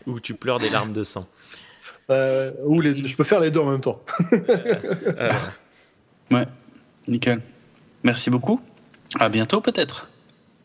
[0.05, 1.27] où tu pleures des larmes de sang.
[2.09, 4.01] Euh, ou les, je peux faire les deux en même temps.
[4.31, 5.31] Euh,
[6.31, 6.45] ouais,
[7.07, 7.41] nickel.
[8.03, 8.61] Merci beaucoup.
[9.17, 10.07] À bientôt peut-être.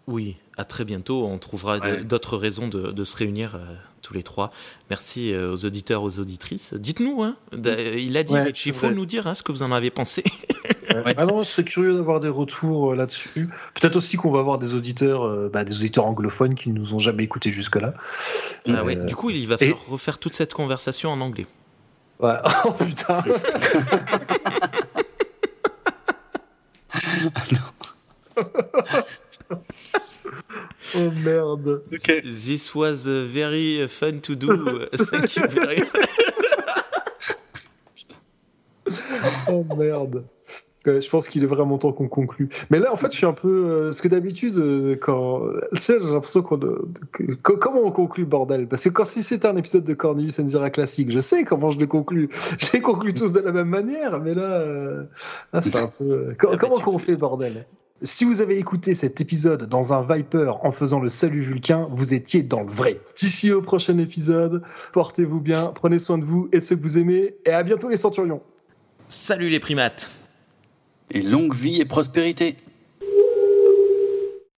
[0.06, 1.24] Oui, à très bientôt.
[1.24, 3.60] On trouvera d'autres raisons de, se réunir euh,
[4.02, 4.50] tous les trois.
[4.90, 6.74] Merci euh, aux auditeurs, aux auditrices.
[6.74, 8.34] Dites-nous, hein, il a dit,
[8.66, 10.22] il faut nous dire hein, ce que vous en avez pensé.
[11.16, 13.48] ah non, je serais curieux d'avoir des retours euh, là-dessus.
[13.74, 16.98] Peut-être aussi qu'on va avoir des auditeurs, bah, des auditeurs anglophones qui ne nous ont
[16.98, 17.94] jamais écoutés jusque-là.
[18.68, 18.96] Ah ouais.
[18.96, 21.46] Du coup, il va falloir refaire toute cette conversation en anglais.
[22.20, 22.34] Ouais.
[22.66, 23.22] Oh putain.
[30.94, 31.82] oh merde.
[31.92, 32.20] Okay.
[32.22, 34.86] This was very fun to do.
[34.94, 35.82] Thank you very
[39.48, 40.24] Oh merde.
[40.86, 42.48] je pense qu'il est vraiment temps qu'on conclue.
[42.70, 43.66] Mais là, en fait, je suis un peu.
[43.66, 45.42] Euh, ce que d'habitude, euh, quand.
[45.74, 46.60] Tu sais, j'ai l'impression qu'on.
[47.42, 48.68] comment on conclut, bordel?
[48.68, 51.78] Parce que quand si c'était un épisode de Cornelius Enzira classique, je sais comment je
[51.78, 52.28] le conclue.
[52.58, 55.04] J'ai conclu tous de la même manière, mais là, euh,
[55.52, 56.34] là c'est un peu.
[56.38, 57.66] comment qu'on fait, bordel?
[58.04, 62.14] Si vous avez écouté cet épisode dans un Viper en faisant le salut vulcain, vous
[62.14, 63.00] étiez dans le vrai.
[63.16, 64.62] D'ici au prochain épisode,
[64.92, 67.96] portez-vous bien, prenez soin de vous et ceux que vous aimez, et à bientôt les
[67.96, 68.42] centurions.
[69.08, 70.10] Salut les primates
[71.10, 72.56] et longue vie et prospérité.